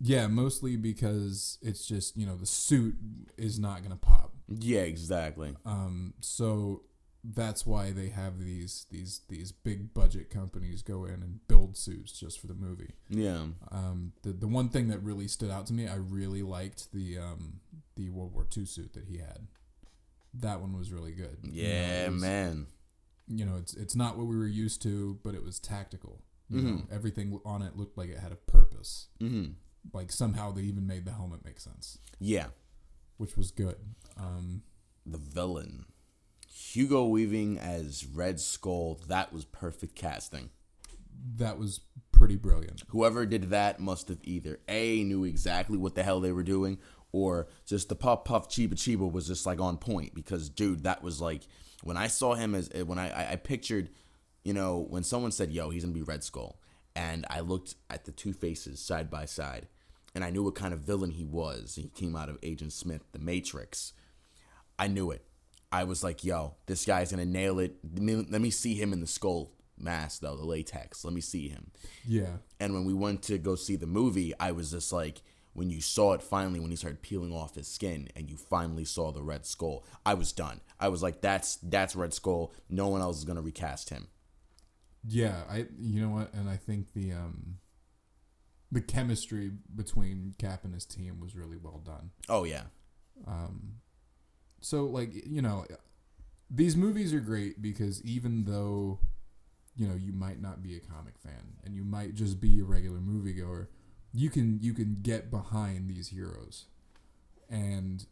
yeah 0.00 0.26
mostly 0.26 0.76
because 0.76 1.58
it's 1.62 1.86
just 1.86 2.16
you 2.16 2.26
know 2.26 2.36
the 2.36 2.46
suit 2.46 2.96
is 3.38 3.58
not 3.58 3.82
gonna 3.82 3.96
pop 3.96 4.32
yeah, 4.48 4.80
exactly. 4.80 5.54
um 5.64 6.14
so 6.20 6.82
that's 7.24 7.64
why 7.64 7.92
they 7.92 8.08
have 8.08 8.40
these 8.40 8.86
these 8.90 9.20
these 9.28 9.52
big 9.52 9.94
budget 9.94 10.28
companies 10.28 10.82
go 10.82 11.04
in 11.04 11.22
and 11.22 11.46
build 11.46 11.76
suits 11.76 12.12
just 12.18 12.40
for 12.40 12.48
the 12.48 12.54
movie 12.54 12.90
Yeah. 13.08 13.46
um 13.70 14.12
the, 14.22 14.32
the 14.32 14.48
one 14.48 14.68
thing 14.70 14.88
that 14.88 14.98
really 15.04 15.28
stood 15.28 15.50
out 15.50 15.66
to 15.66 15.72
me 15.72 15.86
i 15.86 15.94
really 15.94 16.42
liked 16.42 16.92
the 16.92 17.18
um 17.18 17.60
the 17.94 18.10
world 18.10 18.32
war 18.34 18.46
ii 18.56 18.64
suit 18.64 18.92
that 18.94 19.04
he 19.04 19.18
had 19.18 19.46
that 20.34 20.60
one 20.60 20.76
was 20.76 20.90
really 20.90 21.12
good 21.12 21.36
You 21.44 21.62
know, 21.62 21.68
Yeah, 21.68 22.08
was- 22.08 22.20
man. 22.20 22.66
you 23.28 23.44
know, 23.44 23.56
it's 23.56 23.74
it's 23.74 23.94
not 23.94 24.16
what 24.18 24.26
we 24.26 24.36
were 24.36 24.46
used 24.46 24.82
to, 24.82 25.18
but 25.22 25.34
it 25.34 25.42
was 25.44 25.58
tactical. 25.60 26.22
You 26.48 26.60
know, 26.62 26.70
Mhm. 26.78 26.90
everything 26.92 27.38
on 27.44 27.62
it 27.62 27.76
looked 27.76 27.96
like 27.96 28.08
it 28.10 28.18
had 28.18 28.32
a 28.32 28.36
purpose. 28.36 29.08
hmm 29.20 29.50
Like 29.92 30.10
somehow 30.10 30.50
they 30.52 30.62
even 30.62 30.86
made 30.86 31.04
the 31.04 31.12
helmet 31.12 31.44
make 31.44 31.60
sense, 31.60 31.98
Yeah. 32.18 32.48
which 33.18 33.36
was 33.36 33.50
good. 33.52 33.76
Um, 34.16 34.62
The 35.06 35.18
villain. 35.18 35.84
Hugo 36.74 37.04
Weaving 37.06 37.58
as 37.58 38.06
Red 38.06 38.40
Skull, 38.40 39.00
that 39.08 39.32
was 39.32 39.44
perfect 39.44 39.94
casting. 39.94 40.50
that 41.36 41.58
was 41.58 41.80
pretty 42.10 42.36
brilliant. 42.36 42.82
Whoever 42.88 43.26
did 43.26 43.50
that 43.50 43.78
must 43.80 44.08
have 44.08 44.18
either 44.22 44.58
A, 44.68 45.04
knew 45.04 45.24
exactly 45.24 45.76
what 45.76 45.94
the 45.94 46.02
hell 46.02 46.20
they 46.20 46.32
were 46.32 46.42
doing, 46.42 46.78
or 47.12 47.48
just 47.66 47.88
the 47.88 47.94
puff 47.94 48.24
puff 48.24 48.48
chiba 48.48 48.74
chiba 48.74 49.10
was 49.10 49.26
just 49.26 49.44
like 49.44 49.60
on 49.60 49.76
point 49.76 50.14
because, 50.14 50.48
dude, 50.48 50.84
that 50.84 51.02
was 51.02 51.20
like, 51.20 51.42
when 51.82 51.96
I 51.96 52.06
saw 52.06 52.34
him 52.34 52.54
as, 52.54 52.70
when 52.86 52.98
I, 52.98 53.10
I, 53.10 53.32
I 53.32 53.36
pictured, 53.36 53.90
you 54.44 54.54
know, 54.54 54.86
when 54.88 55.04
someone 55.04 55.32
said, 55.32 55.52
yo, 55.52 55.70
he's 55.70 55.84
gonna 55.84 55.94
be 55.94 56.02
Red 56.02 56.24
Skull, 56.24 56.58
and 56.96 57.26
I 57.28 57.40
looked 57.40 57.74
at 57.90 58.04
the 58.04 58.12
two 58.12 58.32
faces 58.32 58.80
side 58.80 59.10
by 59.10 59.26
side, 59.26 59.68
and 60.14 60.24
I 60.24 60.30
knew 60.30 60.42
what 60.42 60.54
kind 60.54 60.72
of 60.72 60.80
villain 60.80 61.10
he 61.10 61.24
was. 61.24 61.74
He 61.74 61.88
came 61.94 62.16
out 62.16 62.28
of 62.28 62.38
Agent 62.42 62.72
Smith, 62.72 63.02
The 63.12 63.18
Matrix. 63.18 63.92
I 64.78 64.88
knew 64.88 65.10
it. 65.10 65.24
I 65.72 65.84
was 65.84 66.04
like, 66.04 66.22
yo, 66.22 66.54
this 66.66 66.84
guy's 66.84 67.10
gonna 67.10 67.24
nail 67.24 67.58
it. 67.58 67.76
Let 67.82 68.40
me, 68.40 68.50
see 68.50 68.74
him 68.74 68.92
in 68.92 69.00
the 69.00 69.06
skull 69.06 69.52
mask, 69.78 70.20
though, 70.20 70.36
the 70.36 70.44
latex. 70.44 71.04
Let 71.04 71.14
me 71.14 71.20
see 71.20 71.48
him. 71.48 71.70
Yeah, 72.06 72.36
And 72.60 72.74
when 72.74 72.84
we 72.84 72.94
went 72.94 73.22
to 73.24 73.38
go 73.38 73.54
see 73.54 73.76
the 73.76 73.86
movie, 73.86 74.34
I 74.38 74.52
was 74.52 74.70
just 74.70 74.92
like, 74.92 75.22
when 75.54 75.70
you 75.70 75.80
saw 75.80 76.12
it 76.12 76.22
finally, 76.22 76.60
when 76.60 76.70
he 76.70 76.76
started 76.76 77.02
peeling 77.02 77.32
off 77.32 77.54
his 77.56 77.68
skin, 77.68 78.08
and 78.16 78.30
you 78.30 78.36
finally 78.36 78.84
saw 78.84 79.12
the 79.12 79.22
Red 79.22 79.44
Skull, 79.46 79.84
I 80.04 80.14
was 80.14 80.32
done. 80.32 80.60
I 80.80 80.88
was 80.88 81.02
like, 81.02 81.20
that's 81.20 81.56
that's 81.56 81.96
Red 81.96 82.14
Skull. 82.14 82.52
No 82.68 82.88
one 82.88 83.00
else 83.00 83.18
is 83.18 83.24
gonna 83.24 83.42
recast 83.42 83.90
him. 83.90 84.08
yeah. 85.06 85.42
I 85.50 85.66
you 85.78 86.00
know 86.00 86.10
what, 86.10 86.32
and 86.34 86.48
I 86.48 86.56
think 86.56 86.92
the 86.94 87.12
um, 87.12 87.58
the 88.70 88.80
chemistry 88.80 89.52
between 89.74 90.34
Cap 90.38 90.64
and 90.64 90.72
his 90.72 90.86
team 90.86 91.20
was 91.20 91.36
really 91.36 91.58
well 91.58 91.82
done. 91.84 92.10
Oh 92.28 92.44
yeah, 92.44 92.64
Um, 93.26 93.74
so 94.62 94.84
like 94.84 95.10
you 95.26 95.42
know, 95.42 95.66
these 96.50 96.76
movies 96.76 97.12
are 97.12 97.20
great 97.20 97.60
because 97.60 98.02
even 98.02 98.44
though 98.44 98.98
you 99.76 99.86
know 99.86 99.94
you 99.94 100.12
might 100.12 100.40
not 100.40 100.62
be 100.62 100.76
a 100.76 100.80
comic 100.80 101.18
fan 101.18 101.56
and 101.64 101.74
you 101.74 101.84
might 101.84 102.14
just 102.14 102.40
be 102.40 102.60
a 102.60 102.64
regular 102.64 102.98
moviegoer, 102.98 103.66
you 104.12 104.30
can 104.30 104.58
you 104.62 104.72
can 104.72 104.98
get 105.02 105.30
behind 105.30 105.90
these 105.90 106.08
heroes, 106.08 106.66
and 107.50 108.06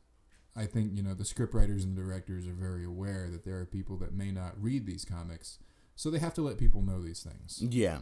I 0.56 0.66
think 0.66 0.92
you 0.94 1.02
know 1.02 1.14
the 1.14 1.24
scriptwriters 1.24 1.84
and 1.84 1.96
the 1.96 2.02
directors 2.02 2.46
are 2.46 2.52
very 2.52 2.84
aware 2.84 3.28
that 3.30 3.44
there 3.44 3.58
are 3.58 3.66
people 3.66 3.96
that 3.98 4.12
may 4.12 4.30
not 4.30 4.60
read 4.60 4.86
these 4.86 5.04
comics, 5.04 5.58
so 5.96 6.10
they 6.10 6.18
have 6.18 6.34
to 6.34 6.42
let 6.42 6.58
people 6.58 6.82
know 6.82 7.00
these 7.00 7.22
things. 7.22 7.62
yeah. 7.62 8.00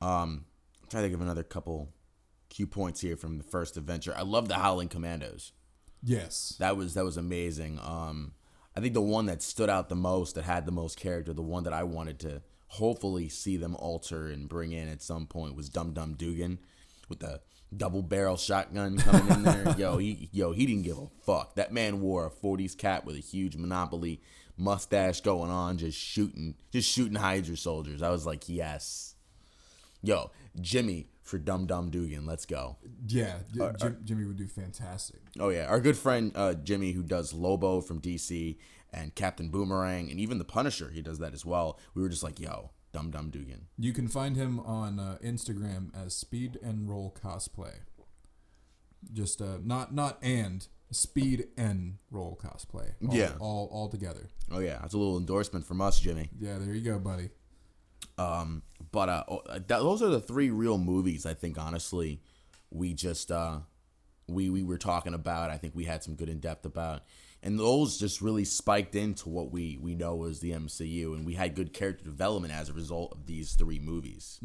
Um, 0.00 0.44
trying 0.90 1.08
to 1.08 1.14
of 1.14 1.20
another 1.22 1.42
couple 1.42 1.88
key 2.50 2.66
points 2.66 3.00
here 3.00 3.16
from 3.16 3.38
the 3.38 3.44
first 3.44 3.76
adventure. 3.76 4.14
I 4.16 4.22
love 4.22 4.48
the 4.48 4.54
Howling 4.54 4.88
Commandos. 4.88 5.52
Yes. 6.04 6.56
That 6.58 6.76
was 6.76 6.94
that 6.94 7.04
was 7.04 7.16
amazing. 7.16 7.80
Um, 7.82 8.32
I 8.76 8.80
think 8.80 8.94
the 8.94 9.00
one 9.00 9.26
that 9.26 9.42
stood 9.42 9.70
out 9.70 9.88
the 9.88 9.94
most, 9.94 10.34
that 10.34 10.44
had 10.44 10.66
the 10.66 10.72
most 10.72 10.98
character, 10.98 11.32
the 11.32 11.42
one 11.42 11.64
that 11.64 11.72
I 11.72 11.84
wanted 11.84 12.18
to 12.20 12.42
hopefully 12.68 13.28
see 13.28 13.56
them 13.56 13.76
alter 13.76 14.26
and 14.26 14.48
bring 14.48 14.72
in 14.72 14.88
at 14.88 15.00
some 15.00 15.26
point 15.26 15.54
was 15.56 15.68
Dum 15.68 15.92
Dum 15.92 16.14
Dugan 16.14 16.58
with 17.08 17.20
the 17.20 17.40
double 17.74 18.02
barrel 18.02 18.36
shotgun 18.36 18.98
coming 18.98 19.28
in 19.32 19.42
there. 19.44 19.74
yo, 19.78 19.96
he 19.96 20.28
yo 20.32 20.52
he 20.52 20.66
didn't 20.66 20.82
give 20.82 20.98
a 20.98 21.08
fuck. 21.24 21.54
That 21.54 21.72
man 21.72 22.00
wore 22.00 22.26
a 22.26 22.30
'40s 22.30 22.76
cap 22.76 23.04
with 23.04 23.16
a 23.16 23.20
huge 23.20 23.56
Monopoly 23.56 24.20
mustache 24.56 25.20
going 25.20 25.50
on, 25.50 25.78
just 25.78 25.98
shooting, 25.98 26.54
just 26.70 26.90
shooting 26.90 27.16
Hydra 27.16 27.56
soldiers. 27.56 28.02
I 28.02 28.10
was 28.10 28.26
like, 28.26 28.48
yes. 28.48 29.14
Yo, 30.02 30.30
Jimmy 30.60 31.06
for 31.24 31.38
Dum 31.38 31.66
Dum 31.66 31.90
Dugan, 31.90 32.24
let's 32.26 32.46
go. 32.46 32.76
Yeah. 33.08 33.38
J- 33.52 33.72
Jim, 33.78 33.98
Jimmy 34.04 34.24
would 34.26 34.36
do 34.36 34.46
fantastic. 34.46 35.20
Oh 35.40 35.48
yeah, 35.48 35.66
our 35.66 35.80
good 35.80 35.96
friend 35.96 36.30
uh, 36.36 36.54
Jimmy, 36.54 36.92
who 36.92 37.02
does 37.02 37.32
Lobo 37.32 37.80
from 37.80 38.00
DC 38.00 38.56
and 38.92 39.12
Captain 39.16 39.48
Boomerang, 39.48 40.10
and 40.10 40.20
even 40.20 40.38
the 40.38 40.44
Punisher, 40.44 40.90
he 40.90 41.02
does 41.02 41.18
that 41.18 41.34
as 41.34 41.44
well. 41.44 41.80
We 41.94 42.02
were 42.02 42.08
just 42.08 42.22
like, 42.22 42.38
yo, 42.38 42.70
Dum 42.92 43.10
Dum 43.10 43.30
Dugan. 43.30 43.66
You 43.76 43.92
can 43.92 44.06
find 44.06 44.36
him 44.36 44.60
on 44.60 45.00
uh, 45.00 45.18
Instagram 45.24 45.90
as 45.96 46.14
Speed 46.14 46.58
and 46.62 46.88
Roll 46.88 47.12
Cosplay. 47.20 47.72
Just 49.12 49.42
uh, 49.42 49.58
not 49.62 49.92
not 49.94 50.18
and 50.22 50.66
Speed 50.90 51.48
and 51.56 51.96
Roll 52.10 52.38
Cosplay. 52.42 52.92
All, 53.08 53.14
Yeah. 53.16 53.32
all 53.40 53.68
all 53.72 53.88
together. 53.88 54.28
Oh 54.50 54.60
yeah, 54.60 54.78
that's 54.80 54.94
a 54.94 54.98
little 54.98 55.16
endorsement 55.18 55.66
from 55.66 55.80
us, 55.80 55.98
Jimmy. 56.00 56.30
Yeah, 56.38 56.58
there 56.58 56.74
you 56.74 56.80
go, 56.82 56.98
buddy. 56.98 57.30
Um, 58.16 58.62
but 58.92 59.08
uh, 59.08 59.24
uh, 59.28 59.58
those 59.66 60.02
are 60.02 60.08
the 60.08 60.20
three 60.20 60.50
real 60.50 60.78
movies 60.78 61.26
I 61.26 61.34
think. 61.34 61.58
Honestly, 61.58 62.20
we 62.70 62.94
just 62.94 63.30
uh, 63.32 63.58
we 64.28 64.50
we 64.50 64.62
were 64.62 64.78
talking 64.78 65.14
about. 65.14 65.50
I 65.50 65.58
think 65.58 65.74
we 65.74 65.84
had 65.84 66.02
some 66.02 66.14
good 66.14 66.28
in 66.28 66.38
depth 66.38 66.64
about, 66.64 67.02
and 67.42 67.58
those 67.58 67.98
just 67.98 68.20
really 68.20 68.44
spiked 68.44 68.94
into 68.94 69.28
what 69.28 69.50
we 69.50 69.78
we 69.80 69.94
know 69.94 70.24
as 70.24 70.40
the 70.40 70.52
MCU, 70.52 71.14
and 71.14 71.26
we 71.26 71.34
had 71.34 71.54
good 71.54 71.72
character 71.72 72.04
development 72.04 72.54
as 72.54 72.68
a 72.68 72.72
result 72.72 73.12
of 73.12 73.26
these 73.26 73.54
three 73.54 73.80
movies. 73.80 74.38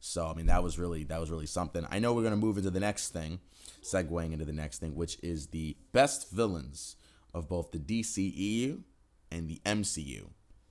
So 0.00 0.26
I 0.26 0.34
mean, 0.34 0.46
that 0.46 0.62
was 0.62 0.78
really 0.78 1.04
that 1.04 1.20
was 1.20 1.30
really 1.30 1.46
something. 1.46 1.86
I 1.90 1.98
know 1.98 2.14
we're 2.14 2.22
gonna 2.22 2.36
move 2.36 2.56
into 2.58 2.70
the 2.70 2.80
next 2.80 3.08
thing, 3.08 3.40
segueing 3.82 4.32
into 4.32 4.44
the 4.44 4.52
next 4.52 4.78
thing, 4.78 4.94
which 4.94 5.18
is 5.22 5.48
the 5.48 5.76
best 5.92 6.30
villains 6.30 6.96
of 7.34 7.48
both 7.48 7.72
the 7.72 7.78
DCEU 7.78 8.82
and 9.30 9.48
the 9.48 9.60
MCU. 9.66 10.28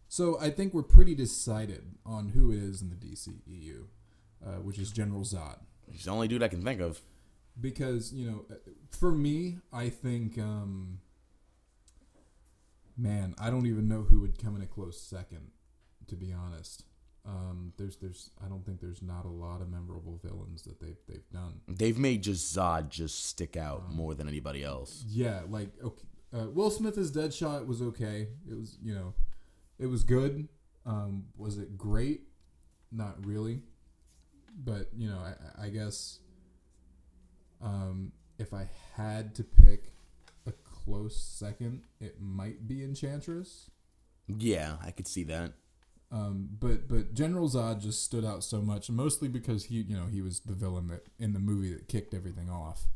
So 0.09 0.39
I 0.39 0.49
think 0.49 0.73
we're 0.73 0.83
pretty 0.83 1.15
decided 1.15 1.83
on 2.05 2.29
who 2.29 2.51
it 2.51 2.59
is 2.59 2.81
in 2.81 2.89
the 2.89 2.95
DCEU, 2.95 3.85
uh, 4.45 4.49
which 4.61 4.79
is 4.79 4.91
General 4.91 5.21
Zod. 5.21 5.59
He's 5.91 6.05
the 6.05 6.11
only 6.11 6.27
dude 6.27 6.43
I 6.43 6.47
can 6.47 6.63
think 6.63 6.81
of. 6.81 7.01
because 7.59 8.13
you 8.13 8.29
know 8.29 8.45
for 8.91 9.11
me 9.11 9.57
i 9.73 9.89
think 9.89 10.37
um 10.37 10.99
man 12.97 13.33
i 13.39 13.49
don't 13.49 13.65
even 13.65 13.87
know 13.87 14.01
who 14.03 14.19
would 14.21 14.37
come 14.41 14.55
in 14.55 14.61
a 14.61 14.65
close 14.67 14.99
second 15.01 15.51
to 16.07 16.15
be 16.15 16.31
honest 16.33 16.83
Um, 17.25 17.73
there's 17.77 17.97
there's 17.97 18.29
I 18.43 18.47
don't 18.47 18.63
think 18.65 18.79
there's 18.79 19.01
not 19.01 19.25
a 19.25 19.33
lot 19.45 19.59
of 19.61 19.69
memorable 19.69 20.17
villains 20.23 20.61
that 20.63 20.79
they've 20.79 21.01
they've 21.09 21.29
done. 21.29 21.59
They've 21.67 21.97
made 21.97 22.23
just 22.23 22.55
Zod 22.55 22.87
just 22.89 23.25
stick 23.25 23.57
out 23.57 23.91
more 23.91 24.15
than 24.15 24.27
anybody 24.29 24.63
else. 24.63 25.03
Yeah, 25.05 25.41
like 25.49 25.71
okay, 25.83 26.07
uh, 26.33 26.47
Will 26.55 26.69
Smith 26.71 26.97
as 26.97 27.11
Deadshot 27.11 27.67
was 27.67 27.81
okay. 27.81 28.29
It 28.49 28.55
was 28.57 28.77
you 28.81 28.93
know, 28.95 29.13
it 29.79 29.87
was 29.87 30.03
good. 30.03 30.47
Um, 30.85 31.25
was 31.37 31.57
it 31.57 31.77
great? 31.77 32.21
Not 32.91 33.25
really, 33.25 33.61
but 34.55 34.89
you 34.95 35.09
know, 35.09 35.19
I, 35.19 35.65
I 35.65 35.69
guess 35.69 36.19
um, 37.61 38.13
if 38.39 38.53
I 38.53 38.69
had 38.95 39.35
to 39.35 39.43
pick 39.43 39.91
a 40.45 40.51
close 40.51 41.21
second, 41.21 41.83
it 41.99 42.21
might 42.21 42.67
be 42.67 42.83
Enchantress. 42.83 43.69
Yeah, 44.27 44.77
I 44.83 44.91
could 44.91 45.07
see 45.07 45.23
that. 45.23 45.53
Um, 46.11 46.49
but 46.59 46.87
but 46.87 47.13
General 47.13 47.49
Zod 47.49 47.81
just 47.81 48.03
stood 48.03 48.23
out 48.23 48.43
so 48.43 48.61
much, 48.61 48.89
mostly 48.89 49.27
because 49.27 49.65
he 49.65 49.81
you 49.81 49.95
know 49.97 50.05
he 50.05 50.21
was 50.21 50.39
the 50.41 50.53
villain 50.53 50.87
that 50.87 51.07
in 51.19 51.33
the 51.33 51.39
movie 51.39 51.73
that 51.73 51.87
kicked 51.87 52.13
everything 52.13 52.49
off. 52.49 52.87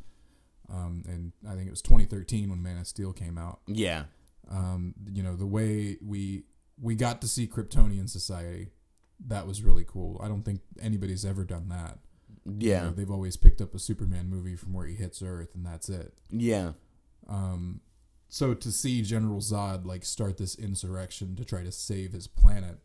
Um, 0.69 1.03
and 1.05 1.33
I 1.45 1.55
think 1.55 1.67
it 1.67 1.71
was 1.71 1.81
2013 1.81 2.49
when 2.49 2.63
Man 2.63 2.77
of 2.77 2.87
Steel 2.87 3.11
came 3.11 3.37
out. 3.37 3.59
Yeah. 3.67 4.03
Um, 4.49 4.93
you 5.11 5.23
know 5.23 5.35
the 5.35 5.45
way 5.45 5.97
we 6.01 6.43
we 6.81 6.95
got 6.95 7.21
to 7.21 7.27
see 7.27 7.47
Kryptonian 7.47 8.09
society, 8.09 8.71
that 9.27 9.45
was 9.47 9.61
really 9.63 9.85
cool. 9.87 10.19
I 10.21 10.27
don't 10.27 10.43
think 10.43 10.61
anybody's 10.81 11.23
ever 11.23 11.43
done 11.45 11.69
that. 11.69 11.99
You 12.43 12.69
Yeah. 12.71 12.83
know, 12.85 12.91
they've 12.91 13.11
always 13.11 13.37
picked 13.37 13.61
up 13.61 13.75
a 13.75 13.79
Superman 13.79 14.27
movie 14.29 14.55
from 14.55 14.73
where 14.73 14.87
he 14.87 14.95
hits 14.95 15.21
Earth 15.21 15.53
and 15.53 15.63
that's 15.65 15.89
it. 15.89 16.13
Yeah. 16.31 16.73
Um, 17.27 17.81
so 18.29 18.53
to 18.55 18.71
see 18.71 19.03
General 19.03 19.39
Zod 19.39 19.85
like 19.85 20.03
start 20.05 20.37
this 20.37 20.55
insurrection 20.55 21.35
to 21.35 21.45
try 21.45 21.63
to 21.63 21.71
save 21.71 22.13
his 22.13 22.27
planet, 22.27 22.79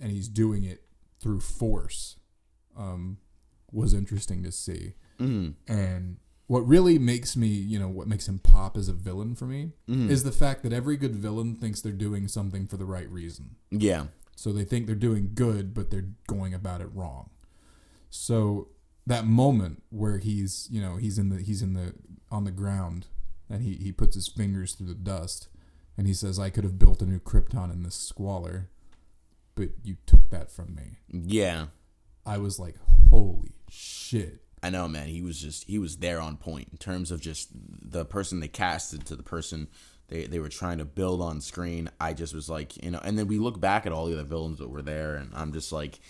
and 0.00 0.10
he's 0.10 0.28
doing 0.28 0.64
it 0.64 0.82
through 1.20 1.40
force, 1.40 2.16
um, 2.76 3.18
was 3.70 3.94
interesting 3.94 4.42
to 4.42 4.50
see. 4.50 4.94
Mm. 5.20 5.54
And 5.68 6.16
what 6.50 6.66
really 6.66 6.98
makes 6.98 7.36
me, 7.36 7.46
you 7.46 7.78
know, 7.78 7.86
what 7.88 8.08
makes 8.08 8.26
him 8.26 8.40
pop 8.40 8.76
as 8.76 8.88
a 8.88 8.92
villain 8.92 9.36
for 9.36 9.44
me 9.44 9.70
Mm. 9.88 10.10
is 10.10 10.24
the 10.24 10.32
fact 10.32 10.64
that 10.64 10.72
every 10.72 10.96
good 10.96 11.14
villain 11.14 11.54
thinks 11.54 11.80
they're 11.80 11.92
doing 11.92 12.26
something 12.26 12.66
for 12.66 12.76
the 12.76 12.84
right 12.84 13.08
reason. 13.08 13.54
Yeah. 13.70 14.06
So 14.34 14.52
they 14.52 14.64
think 14.64 14.86
they're 14.86 14.96
doing 14.96 15.30
good, 15.32 15.72
but 15.72 15.90
they're 15.90 16.08
going 16.26 16.52
about 16.52 16.80
it 16.80 16.88
wrong. 16.92 17.30
So 18.10 18.66
that 19.06 19.26
moment 19.26 19.84
where 19.90 20.18
he's, 20.18 20.66
you 20.72 20.80
know, 20.82 20.96
he's 20.96 21.18
in 21.20 21.28
the 21.28 21.40
he's 21.40 21.62
in 21.62 21.74
the 21.74 21.94
on 22.32 22.42
the 22.42 22.50
ground 22.50 23.06
and 23.48 23.62
he, 23.62 23.74
he 23.74 23.92
puts 23.92 24.16
his 24.16 24.26
fingers 24.26 24.72
through 24.74 24.88
the 24.88 24.94
dust 24.94 25.46
and 25.96 26.08
he 26.08 26.14
says, 26.14 26.36
I 26.40 26.50
could 26.50 26.64
have 26.64 26.80
built 26.80 27.00
a 27.00 27.06
new 27.06 27.20
Krypton 27.20 27.72
in 27.72 27.84
this 27.84 27.94
squalor, 27.94 28.70
but 29.54 29.68
you 29.84 29.98
took 30.04 30.30
that 30.30 30.50
from 30.50 30.74
me. 30.74 30.98
Yeah. 31.12 31.66
I 32.26 32.38
was 32.38 32.58
like, 32.58 32.74
holy 33.10 33.52
shit. 33.68 34.42
I 34.62 34.70
know, 34.70 34.88
man. 34.88 35.08
He 35.08 35.22
was 35.22 35.40
just 35.40 35.64
he 35.64 35.78
was 35.78 35.98
there 35.98 36.20
on 36.20 36.36
point 36.36 36.68
in 36.70 36.78
terms 36.78 37.10
of 37.10 37.20
just 37.20 37.48
the 37.54 38.04
person 38.04 38.40
they 38.40 38.48
casted 38.48 39.06
to 39.06 39.16
the 39.16 39.22
person 39.22 39.68
they 40.08 40.26
they 40.26 40.38
were 40.38 40.48
trying 40.48 40.78
to 40.78 40.84
build 40.84 41.22
on 41.22 41.40
screen. 41.40 41.88
I 41.98 42.12
just 42.12 42.34
was 42.34 42.50
like, 42.50 42.82
you 42.82 42.90
know, 42.90 43.00
and 43.02 43.18
then 43.18 43.26
we 43.26 43.38
look 43.38 43.60
back 43.60 43.86
at 43.86 43.92
all 43.92 44.06
the 44.06 44.14
other 44.14 44.24
villains 44.24 44.58
that 44.58 44.68
were 44.68 44.82
there, 44.82 45.14
and 45.14 45.30
I'm 45.34 45.52
just 45.52 45.72
like, 45.72 46.00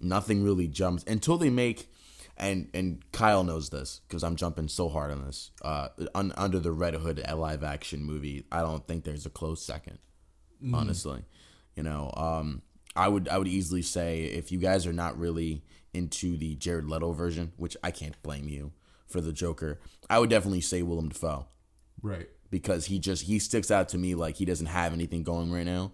nothing 0.00 0.42
really 0.42 0.66
jumps 0.66 1.04
until 1.06 1.38
they 1.38 1.50
make. 1.50 1.88
And 2.36 2.70
and 2.72 3.04
Kyle 3.12 3.44
knows 3.44 3.68
this 3.68 4.00
because 4.08 4.24
I'm 4.24 4.34
jumping 4.34 4.68
so 4.68 4.88
hard 4.88 5.10
on 5.12 5.26
this. 5.26 5.50
Uh, 5.62 5.88
un, 6.14 6.32
under 6.36 6.58
the 6.58 6.72
Red 6.72 6.94
Hood 6.94 7.22
live 7.36 7.62
action 7.62 8.02
movie, 8.02 8.44
I 8.50 8.62
don't 8.62 8.86
think 8.88 9.04
there's 9.04 9.26
a 9.26 9.30
close 9.30 9.62
second. 9.62 9.98
Honestly, 10.74 11.22
you 11.76 11.82
know, 11.82 12.10
um, 12.16 12.62
I 12.96 13.08
would 13.08 13.28
I 13.28 13.36
would 13.38 13.48
easily 13.48 13.82
say 13.82 14.24
if 14.24 14.50
you 14.50 14.58
guys 14.58 14.86
are 14.86 14.92
not 14.92 15.18
really 15.18 15.62
into 15.94 16.36
the 16.36 16.54
Jared 16.56 16.84
Leto 16.86 17.12
version, 17.12 17.52
which 17.56 17.76
I 17.82 17.90
can't 17.90 18.20
blame 18.22 18.48
you 18.48 18.72
for 19.06 19.20
the 19.20 19.32
Joker, 19.32 19.80
I 20.08 20.18
would 20.18 20.30
definitely 20.30 20.60
say 20.60 20.82
Willem 20.82 21.08
Dafoe 21.08 21.46
Right. 22.02 22.28
because 22.50 22.86
he 22.86 22.98
just 22.98 23.24
he 23.24 23.38
sticks 23.38 23.70
out 23.70 23.88
to 23.90 23.98
me 23.98 24.14
like 24.14 24.36
he 24.36 24.44
doesn't 24.44 24.66
have 24.66 24.92
anything 24.92 25.22
going 25.22 25.50
right 25.52 25.66
now. 25.66 25.92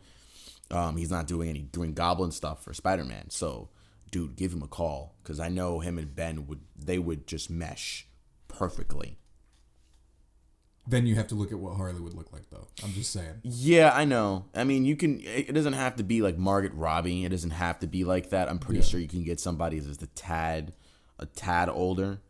Um, 0.70 0.96
he's 0.96 1.11
not 1.11 1.26
doing 1.26 1.48
any 1.48 1.61
doing 1.61 1.94
Goblin 1.94 2.30
stuff 2.32 2.62
for 2.64 2.74
Spider 2.74 3.04
Man, 3.04 3.30
so 3.30 3.70
dude, 4.11 4.37
give 4.37 4.52
him 4.52 4.62
a 4.62 4.68
call 4.68 5.14
because 5.22 5.40
I 5.40 5.48
know 5.48 5.80
him 5.80 5.96
and 5.98 6.14
Ben 6.14 6.46
would 6.46 6.61
they 6.76 6.98
would 6.98 7.26
just 7.26 7.48
mesh 7.50 8.06
perfectly. 8.48 9.18
Then 10.88 11.07
you 11.07 11.16
have 11.16 11.27
to 11.29 11.35
look 11.35 11.51
at 11.51 11.59
what 11.59 11.77
Harley 11.77 12.01
would 12.01 12.14
look 12.14 12.33
like, 12.33 12.49
though. 12.51 12.68
I'm 12.85 12.92
just 12.92 13.11
saying. 13.12 13.40
Yeah, 13.42 13.90
I 13.92 14.05
know. 14.05 14.44
I 14.55 14.62
mean, 14.64 14.85
you 14.85 14.94
can. 14.96 15.20
It 15.25 15.53
doesn't 15.53 15.72
have 15.72 15.96
to 15.96 16.05
be 16.05 16.22
like 16.22 16.38
Margaret 16.38 16.75
Robbie. 16.75 17.25
It 17.25 17.31
doesn't 17.31 17.51
have 17.51 17.81
to 17.81 17.87
be 17.87 18.05
like 18.05 18.31
that. 18.31 18.49
I'm 18.49 18.59
pretty 18.61 18.81
Yeah. 18.81 18.87
sure 18.87 19.01
you 19.01 19.09
can 19.09 19.25
get 19.25 19.40
somebody 19.40 19.81
that's 19.81 20.01
a 20.03 20.07
tad, 20.09 20.75
a 21.18 21.27
tad 21.27 21.68
older, 21.68 22.20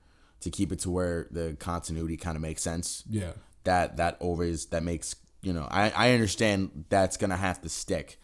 to 0.40 0.51
keep 0.51 0.73
it 0.73 0.79
to 0.81 0.90
where 0.90 1.29
the 1.31 1.55
continuity 1.59 2.16
kind 2.16 2.37
of 2.37 2.40
makes 2.42 2.62
sense. 2.62 3.05
Yeah. 3.11 3.33
That 3.64 3.97
that 3.99 4.16
always 4.21 4.66
that 4.66 4.83
makes 4.83 5.16
you 5.42 5.53
know. 5.53 5.69
I 5.71 5.90
I 5.90 6.12
understand 6.12 6.87
that's 6.88 7.16
gonna 7.19 7.37
have 7.37 7.61
to 7.62 7.69
stick, 7.69 8.19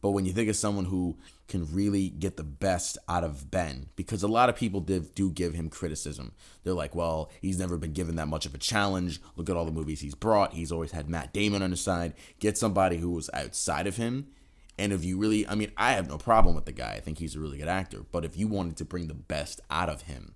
but 0.00 0.10
when 0.12 0.26
you 0.26 0.32
think 0.32 0.48
of 0.48 0.54
someone 0.56 0.84
who 0.84 1.16
can 1.48 1.72
really 1.72 2.08
get 2.08 2.36
the 2.36 2.42
best 2.42 2.98
out 3.08 3.22
of 3.22 3.50
Ben, 3.50 3.88
because 3.94 4.22
a 4.22 4.28
lot 4.28 4.48
of 4.48 4.56
people 4.56 4.80
did, 4.80 5.14
do 5.14 5.30
give 5.30 5.54
him 5.54 5.68
criticism. 5.68 6.32
They're 6.64 6.74
like, 6.74 6.94
well, 6.94 7.30
he's 7.40 7.58
never 7.58 7.76
been 7.76 7.92
given 7.92 8.16
that 8.16 8.28
much 8.28 8.46
of 8.46 8.54
a 8.54 8.58
challenge. 8.58 9.20
Look 9.36 9.48
at 9.48 9.56
all 9.56 9.64
the 9.64 9.70
movies 9.70 10.00
he's 10.00 10.14
brought. 10.14 10.54
He's 10.54 10.72
always 10.72 10.90
had 10.90 11.08
Matt 11.08 11.32
Damon 11.32 11.62
on 11.62 11.70
his 11.70 11.80
side. 11.80 12.14
Get 12.40 12.58
somebody 12.58 12.96
who 12.96 13.10
was 13.10 13.30
outside 13.32 13.86
of 13.86 13.96
him. 13.96 14.26
And 14.78 14.92
if 14.92 15.04
you 15.04 15.18
really, 15.18 15.46
I 15.46 15.54
mean, 15.54 15.72
I 15.76 15.92
have 15.92 16.08
no 16.08 16.18
problem 16.18 16.54
with 16.54 16.66
the 16.66 16.72
guy. 16.72 16.94
I 16.94 17.00
think 17.00 17.18
he's 17.18 17.36
a 17.36 17.40
really 17.40 17.58
good 17.58 17.68
actor. 17.68 18.04
But 18.10 18.24
if 18.24 18.36
you 18.36 18.48
wanted 18.48 18.76
to 18.78 18.84
bring 18.84 19.06
the 19.06 19.14
best 19.14 19.60
out 19.70 19.88
of 19.88 20.02
him, 20.02 20.34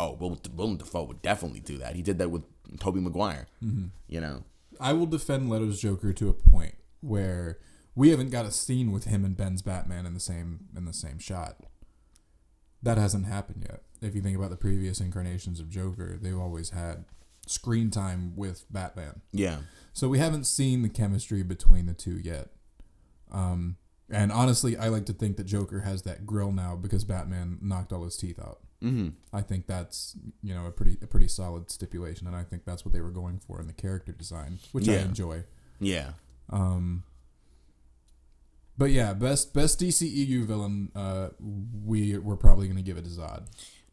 oh, 0.00 0.14
Will, 0.14 0.40
Willem 0.56 0.78
Dafoe 0.78 1.04
would 1.04 1.22
definitely 1.22 1.60
do 1.60 1.78
that. 1.78 1.94
He 1.94 2.02
did 2.02 2.18
that 2.18 2.30
with 2.30 2.42
Tobey 2.80 3.00
Maguire. 3.00 3.46
Mm-hmm. 3.62 3.88
You 4.08 4.20
know, 4.20 4.44
I 4.80 4.94
will 4.94 5.06
defend 5.06 5.48
Leto's 5.48 5.80
Joker 5.80 6.12
to 6.14 6.28
a 6.28 6.32
point 6.32 6.74
where 7.02 7.58
we 7.94 8.10
haven't 8.10 8.30
got 8.30 8.46
a 8.46 8.50
scene 8.50 8.90
with 8.92 9.04
him 9.04 9.24
and 9.24 9.36
Ben's 9.36 9.62
Batman 9.62 10.06
in 10.06 10.14
the 10.14 10.20
same 10.20 10.66
in 10.76 10.84
the 10.84 10.92
same 10.92 11.18
shot. 11.18 11.56
That 12.82 12.98
hasn't 12.98 13.26
happened 13.26 13.64
yet. 13.68 13.82
If 14.00 14.14
you 14.14 14.20
think 14.22 14.36
about 14.36 14.50
the 14.50 14.56
previous 14.56 15.00
incarnations 15.00 15.60
of 15.60 15.68
Joker, 15.70 16.18
they've 16.20 16.38
always 16.38 16.70
had 16.70 17.04
screen 17.46 17.90
time 17.90 18.34
with 18.36 18.64
Batman. 18.70 19.20
yeah, 19.32 19.58
So 19.92 20.08
we 20.08 20.18
haven't 20.18 20.44
seen 20.44 20.82
the 20.82 20.88
chemistry 20.88 21.42
between 21.42 21.86
the 21.86 21.92
two 21.94 22.18
yet. 22.18 22.48
Um, 23.30 23.76
and 24.10 24.30
honestly, 24.32 24.76
I 24.76 24.88
like 24.88 25.06
to 25.06 25.12
think 25.12 25.36
that 25.36 25.44
Joker 25.44 25.80
has 25.80 26.02
that 26.02 26.26
grill 26.26 26.52
now 26.52 26.76
because 26.76 27.04
Batman 27.04 27.58
knocked 27.62 27.92
all 27.92 28.04
his 28.04 28.16
teeth 28.16 28.38
out. 28.40 28.58
hmm 28.80 29.10
I 29.32 29.42
think 29.42 29.66
that's 29.68 30.16
you 30.42 30.52
know 30.54 30.66
a 30.66 30.70
pretty 30.72 30.98
a 31.02 31.06
pretty 31.06 31.28
solid 31.28 31.70
stipulation, 31.70 32.26
and 32.26 32.34
I 32.34 32.42
think 32.42 32.64
that's 32.64 32.84
what 32.84 32.92
they 32.92 33.00
were 33.00 33.10
going 33.12 33.38
for 33.38 33.60
in 33.60 33.66
the 33.68 33.72
character 33.72 34.12
design, 34.12 34.58
which 34.72 34.88
I 34.88 34.94
enjoy. 34.96 35.44
yeah. 35.78 36.12
Um, 36.50 37.04
but 38.82 38.90
yeah, 38.90 39.12
best 39.12 39.54
best 39.54 39.78
DCEU 39.78 40.44
villain, 40.44 40.90
uh, 40.96 41.28
we 41.84 42.18
we're 42.18 42.34
probably 42.34 42.66
gonna 42.66 42.82
give 42.82 42.96
it 42.96 43.04
to 43.04 43.10
Zod. 43.10 43.44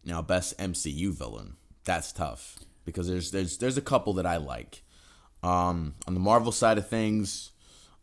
Now, 0.04 0.24
best 0.24 0.58
MCU 0.58 1.14
villain. 1.14 1.58
That's 1.84 2.12
tough 2.12 2.58
because 2.86 3.08
there's 3.08 3.30
there's 3.30 3.60
there's 3.60 3.78
a 3.78 3.84
couple 3.84 4.14
that 4.14 4.26
I 4.26 4.38
like. 4.38 4.82
Um, 5.44 5.94
on 6.08 6.16
the 6.16 6.20
Marvel 6.20 6.52
side 6.52 6.80
of 6.80 6.90
things, 6.90 7.52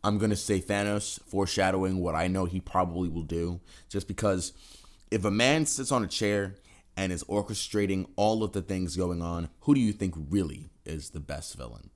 I'm 0.01 0.17
gonna 0.17 0.37
say 0.37 0.61
Thanos, 0.61 1.21
foreshadowing 1.25 1.99
what 1.99 2.15
I 2.15 2.29
know 2.29 2.45
he 2.45 2.61
probably 2.61 3.09
will 3.09 3.23
do. 3.23 3.59
Just 3.89 4.07
because 4.07 4.53
if 5.11 5.25
a 5.25 5.31
man 5.31 5.65
sits 5.65 5.91
on 5.91 6.05
a 6.05 6.07
chair 6.07 6.55
and 6.95 7.11
is 7.11 7.25
orchestrating 7.25 8.07
all 8.15 8.45
of 8.45 8.53
the 8.53 8.61
things 8.61 8.95
going 8.95 9.21
on, 9.21 9.49
who 9.63 9.75
do 9.75 9.81
you 9.81 9.91
think 9.91 10.15
really 10.29 10.69
is 10.85 11.09
the 11.09 11.19
best 11.19 11.57
villain? 11.57 11.89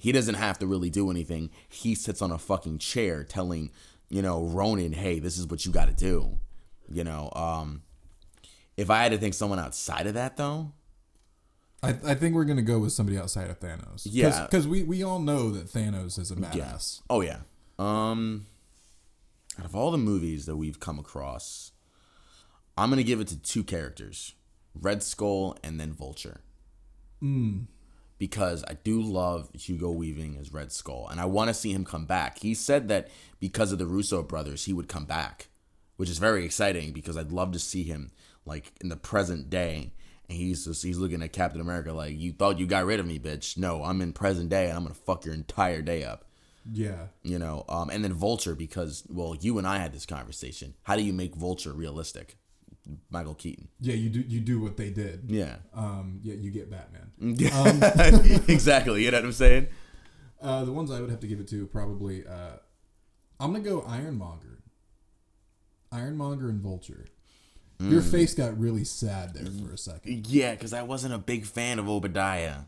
He 0.00 0.12
doesn't 0.12 0.36
have 0.36 0.58
to 0.60 0.66
really 0.66 0.88
do 0.88 1.10
anything. 1.10 1.50
He 1.68 1.94
sits 1.94 2.22
on 2.22 2.32
a 2.32 2.38
fucking 2.38 2.78
chair 2.78 3.22
telling, 3.22 3.70
you 4.08 4.22
know, 4.22 4.42
Ronan, 4.44 4.92
hey, 4.92 5.18
this 5.18 5.38
is 5.38 5.46
what 5.46 5.64
you 5.66 5.72
got 5.72 5.86
to 5.88 5.94
do. 5.94 6.38
You 6.90 7.04
know, 7.04 7.30
um, 7.34 7.82
if 8.76 8.90
I 8.90 9.02
had 9.02 9.12
to 9.12 9.18
think 9.18 9.34
someone 9.34 9.58
outside 9.58 10.06
of 10.06 10.14
that 10.14 10.36
though, 10.36 10.72
I, 11.82 11.90
I 12.04 12.14
think 12.14 12.34
we're 12.34 12.44
gonna 12.44 12.62
go 12.62 12.78
with 12.78 12.92
somebody 12.92 13.18
outside 13.18 13.50
of 13.50 13.60
Thanos. 13.60 14.02
Yeah. 14.04 14.46
because 14.46 14.66
we, 14.66 14.82
we 14.82 15.02
all 15.02 15.20
know 15.20 15.50
that 15.50 15.66
Thanos 15.66 16.18
is 16.18 16.30
a 16.30 16.36
badass. 16.36 17.02
oh 17.10 17.20
yeah. 17.20 17.40
Um, 17.78 18.46
out 19.58 19.64
of 19.64 19.76
all 19.76 19.90
the 19.90 19.98
movies 19.98 20.46
that 20.46 20.56
we've 20.56 20.80
come 20.80 20.98
across, 20.98 21.72
I'm 22.76 22.90
gonna 22.90 23.02
give 23.02 23.20
it 23.20 23.28
to 23.28 23.38
two 23.38 23.62
characters, 23.62 24.34
Red 24.74 25.02
Skull 25.02 25.56
and 25.62 25.78
then 25.78 25.92
Vulture. 25.92 26.40
Because 28.18 28.64
I 28.66 28.74
do 28.74 29.00
love 29.00 29.48
Hugo 29.54 29.90
Weaving 29.90 30.36
as 30.40 30.52
Red 30.52 30.72
Skull, 30.72 31.06
and 31.08 31.20
I 31.20 31.24
want 31.24 31.48
to 31.48 31.54
see 31.54 31.72
him 31.72 31.84
come 31.84 32.04
back. 32.04 32.38
He 32.40 32.52
said 32.52 32.88
that 32.88 33.08
because 33.38 33.70
of 33.70 33.78
the 33.78 33.86
Russo 33.86 34.22
brothers, 34.22 34.64
he 34.64 34.72
would 34.72 34.88
come 34.88 35.04
back, 35.04 35.48
which 35.96 36.10
is 36.10 36.18
very 36.18 36.44
exciting 36.44 36.92
because 36.92 37.16
I'd 37.16 37.30
love 37.30 37.52
to 37.52 37.60
see 37.60 37.84
him 37.84 38.10
like 38.44 38.72
in 38.80 38.88
the 38.88 38.96
present 38.96 39.50
day. 39.50 39.92
And 40.28 40.36
he's 40.36 40.64
just 40.64 40.82
he's 40.82 40.98
looking 40.98 41.22
at 41.22 41.32
Captain 41.32 41.60
America 41.60 41.92
like, 41.92 42.18
"You 42.18 42.32
thought 42.32 42.58
you 42.58 42.66
got 42.66 42.84
rid 42.84 43.00
of 43.00 43.06
me, 43.06 43.18
bitch? 43.18 43.56
No, 43.56 43.84
I'm 43.84 44.00
in 44.00 44.12
present 44.12 44.50
day, 44.50 44.66
and 44.66 44.76
I'm 44.76 44.82
gonna 44.82 44.94
fuck 44.94 45.24
your 45.24 45.34
entire 45.34 45.80
day 45.80 46.02
up." 46.02 46.24
Yeah. 46.70 47.06
You 47.22 47.38
know, 47.38 47.64
um, 47.68 47.90
and 47.90 48.04
then 48.04 48.12
Vulture 48.12 48.54
because 48.54 49.04
well, 49.08 49.36
you 49.40 49.58
and 49.58 49.66
I 49.66 49.78
had 49.78 49.92
this 49.92 50.06
conversation. 50.06 50.74
How 50.82 50.96
do 50.96 51.02
you 51.02 51.12
make 51.12 51.34
Vulture 51.34 51.72
realistic? 51.72 52.36
Michael 53.10 53.34
Keaton. 53.34 53.68
Yeah, 53.80 53.94
you 53.94 54.08
do 54.08 54.20
you 54.20 54.40
do 54.40 54.60
what 54.60 54.76
they 54.76 54.90
did. 54.90 55.24
Yeah. 55.28 55.56
Um, 55.74 56.20
yeah, 56.22 56.34
you 56.34 56.50
get 56.50 56.70
Batman. 56.70 57.10
exactly. 58.48 59.04
You 59.04 59.10
know 59.10 59.18
what 59.18 59.24
I'm 59.26 59.32
saying? 59.32 59.68
Uh, 60.40 60.64
the 60.64 60.72
ones 60.72 60.90
I 60.90 61.00
would 61.00 61.10
have 61.10 61.20
to 61.20 61.26
give 61.26 61.40
it 61.40 61.48
to 61.48 61.66
probably. 61.66 62.26
Uh, 62.26 62.56
I'm 63.40 63.52
gonna 63.52 63.64
go 63.64 63.82
Ironmonger. 63.82 64.58
Ironmonger 65.92 66.48
and 66.48 66.60
Vulture. 66.60 67.06
Your 67.80 68.02
face 68.02 68.34
got 68.34 68.58
really 68.58 68.82
sad 68.82 69.34
there 69.34 69.46
for 69.46 69.72
a 69.72 69.78
second. 69.78 70.26
Yeah, 70.26 70.50
because 70.50 70.72
I 70.72 70.82
wasn't 70.82 71.14
a 71.14 71.18
big 71.18 71.46
fan 71.46 71.78
of 71.78 71.88
Obadiah. 71.88 72.62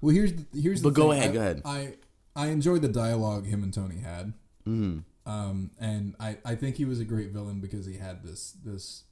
Well, 0.00 0.14
here's 0.14 0.32
the, 0.32 0.46
here's. 0.58 0.80
The 0.80 0.88
But 0.88 0.94
go 0.94 1.10
thing. 1.10 1.18
ahead, 1.18 1.30
I, 1.30 1.34
go 1.34 1.40
ahead. 1.40 1.62
I 1.64 1.94
I 2.34 2.46
enjoyed 2.48 2.80
the 2.80 2.88
dialogue 2.88 3.46
him 3.46 3.62
and 3.62 3.72
Tony 3.72 3.98
had. 3.98 4.32
Mm-hmm. 4.66 5.00
Um, 5.30 5.72
and 5.80 6.14
I, 6.20 6.38
I 6.44 6.54
think 6.54 6.76
he 6.76 6.84
was 6.84 7.00
a 7.00 7.04
great 7.04 7.30
villain 7.30 7.60
because 7.60 7.84
he 7.84 7.96
had 7.98 8.22
this 8.22 8.54
this 8.64 9.02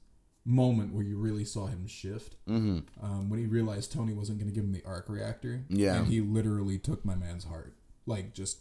moment 0.45 0.93
where 0.93 1.03
you 1.03 1.17
really 1.17 1.43
saw 1.43 1.65
him 1.65 1.87
shift. 1.87 2.35
Mm-hmm. 2.47 2.79
Um, 3.03 3.29
when 3.29 3.39
he 3.39 3.47
realized 3.47 3.91
Tony 3.91 4.13
wasn't 4.13 4.37
going 4.39 4.49
to 4.49 4.53
give 4.53 4.63
him 4.63 4.71
the 4.71 4.83
arc 4.85 5.09
reactor. 5.09 5.65
Yeah. 5.69 5.95
And 5.95 6.07
he 6.07 6.21
literally 6.21 6.77
took 6.77 7.03
my 7.03 7.15
man's 7.15 7.43
heart, 7.43 7.75
like 8.05 8.33
just 8.33 8.59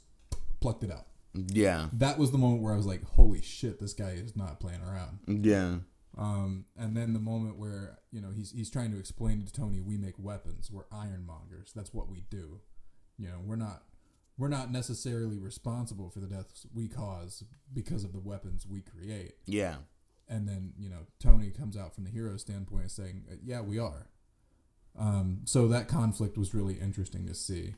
plucked 0.61 0.83
it 0.83 0.91
out. 0.91 1.07
Yeah. 1.35 1.89
That 1.93 2.19
was 2.19 2.31
the 2.31 2.39
moment 2.39 2.63
where 2.63 2.73
I 2.73 2.77
was 2.77 2.87
like, 2.87 3.05
"Holy 3.05 3.43
shit, 3.43 3.81
this 3.81 3.93
guy 3.93 4.11
is 4.11 4.37
not 4.37 4.61
playing 4.61 4.81
around." 4.83 5.19
Yeah. 5.27 5.77
Um, 6.17 6.67
and 6.77 6.97
then 6.97 7.13
the 7.13 7.19
moment 7.19 7.59
where 7.59 7.99
you 8.13 8.21
know 8.21 8.31
he's 8.35 8.53
he's 8.53 8.71
trying 8.71 8.93
to 8.93 8.99
explain 8.99 9.45
to 9.45 9.53
Tony, 9.53 9.81
"We 9.81 9.97
make 9.99 10.15
weapons. 10.19 10.71
We're 10.71 10.85
ironmongers. 10.93 11.73
That's 11.75 11.93
what 11.93 12.09
we 12.09 12.25
do. 12.31 12.61
You 13.19 13.29
know, 13.29 13.39
we're 13.45 13.57
not." 13.57 13.83
We're 14.37 14.49
not 14.49 14.73
necessarily 14.73 15.39
responsible 15.39 16.11
for 16.11 16.19
the 16.19 16.27
deaths 16.27 16.67
we 16.75 16.89
cause 16.89 17.45
because 17.73 18.03
of 18.03 18.13
the 18.13 18.19
weapons 18.19 18.67
we 18.67 18.81
create 18.81 19.35
Yeah. 19.47 19.77
And 20.29 20.49
then 20.49 20.73
you 20.79 20.89
know 20.89 21.07
Tony 21.21 21.51
comes 21.51 21.77
out 21.77 21.95
from 21.95 22.05
the 22.05 22.11
hero 22.11 22.37
standpoint 22.37 22.91
saying, 22.91 23.25
uh, 23.31 23.35
"Yeah, 23.45 23.61
we 23.61 23.79
are." 23.79 24.09
Um, 24.99 25.41
so 25.45 25.69
that 25.69 25.89
conflict 25.89 26.39
was 26.39 26.55
really 26.55 26.75
interesting 26.75 27.27
to 27.27 27.35
see, 27.35 27.75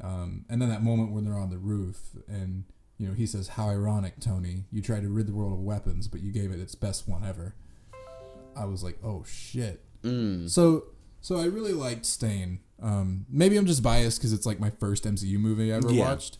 um, 0.00 0.44
and 0.50 0.60
then 0.60 0.68
that 0.68 0.82
moment 0.82 1.12
when 1.12 1.24
they're 1.24 1.38
on 1.38 1.50
the 1.50 1.58
roof 1.58 1.98
and 2.28 2.64
you 2.98 3.08
know 3.08 3.14
he 3.14 3.26
says, 3.26 3.48
"How 3.48 3.68
ironic, 3.70 4.20
Tony! 4.20 4.64
You 4.70 4.82
tried 4.82 5.02
to 5.02 5.08
rid 5.08 5.26
the 5.26 5.32
world 5.34 5.52
of 5.54 5.60
weapons, 5.60 6.08
but 6.08 6.20
you 6.20 6.30
gave 6.30 6.50
it 6.52 6.60
its 6.60 6.74
best 6.74 7.08
one 7.08 7.24
ever." 7.24 7.54
I 8.54 8.66
was 8.66 8.82
like, 8.82 8.98
"Oh 9.02 9.24
shit!" 9.24 9.82
Mm. 10.02 10.48
So 10.50 10.84
so 11.20 11.36
I 11.38 11.44
really 11.46 11.72
liked 11.72 12.04
Stane. 12.06 12.60
Um, 12.80 13.26
maybe 13.30 13.56
I'm 13.56 13.66
just 13.66 13.82
biased 13.82 14.18
because 14.18 14.32
it's 14.32 14.44
like 14.46 14.60
my 14.60 14.70
first 14.70 15.04
MCU 15.04 15.38
movie 15.38 15.72
I 15.72 15.76
ever 15.76 15.90
Yeah. 15.92 16.08
watched. 16.10 16.38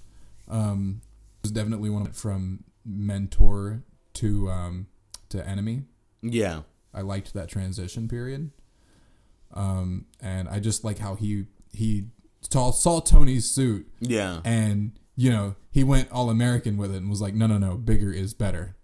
Um, 0.48 1.00
it 1.38 1.44
was 1.44 1.52
definitely 1.52 1.88
one 1.88 2.12
from 2.12 2.64
mentor 2.84 3.84
to 4.14 4.50
um, 4.50 4.86
to 5.32 5.46
enemy. 5.46 5.82
Yeah. 6.22 6.62
I 6.94 7.00
liked 7.02 7.34
that 7.34 7.48
transition 7.48 8.08
period. 8.08 8.50
Um, 9.54 10.06
and 10.20 10.48
I 10.48 10.60
just 10.60 10.84
like 10.84 10.98
how 10.98 11.14
he 11.14 11.46
he 11.72 12.06
saw, 12.50 12.70
saw 12.70 13.00
Tony's 13.00 13.50
suit 13.50 13.86
Yeah. 14.00 14.40
and 14.44 14.92
you 15.16 15.30
know 15.30 15.56
he 15.70 15.84
went 15.84 16.10
all 16.10 16.30
American 16.30 16.76
with 16.76 16.92
it 16.94 16.98
and 16.98 17.10
was 17.10 17.20
like, 17.20 17.34
no, 17.34 17.46
no, 17.46 17.58
no, 17.58 17.76
bigger 17.76 18.12
is 18.12 18.34
better. 18.34 18.76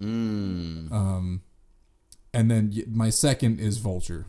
Mm. 0.00 0.90
Um, 0.92 1.42
and 2.34 2.50
then 2.50 2.72
my 2.88 3.10
second 3.10 3.60
is 3.60 3.78
Vulture. 3.78 4.26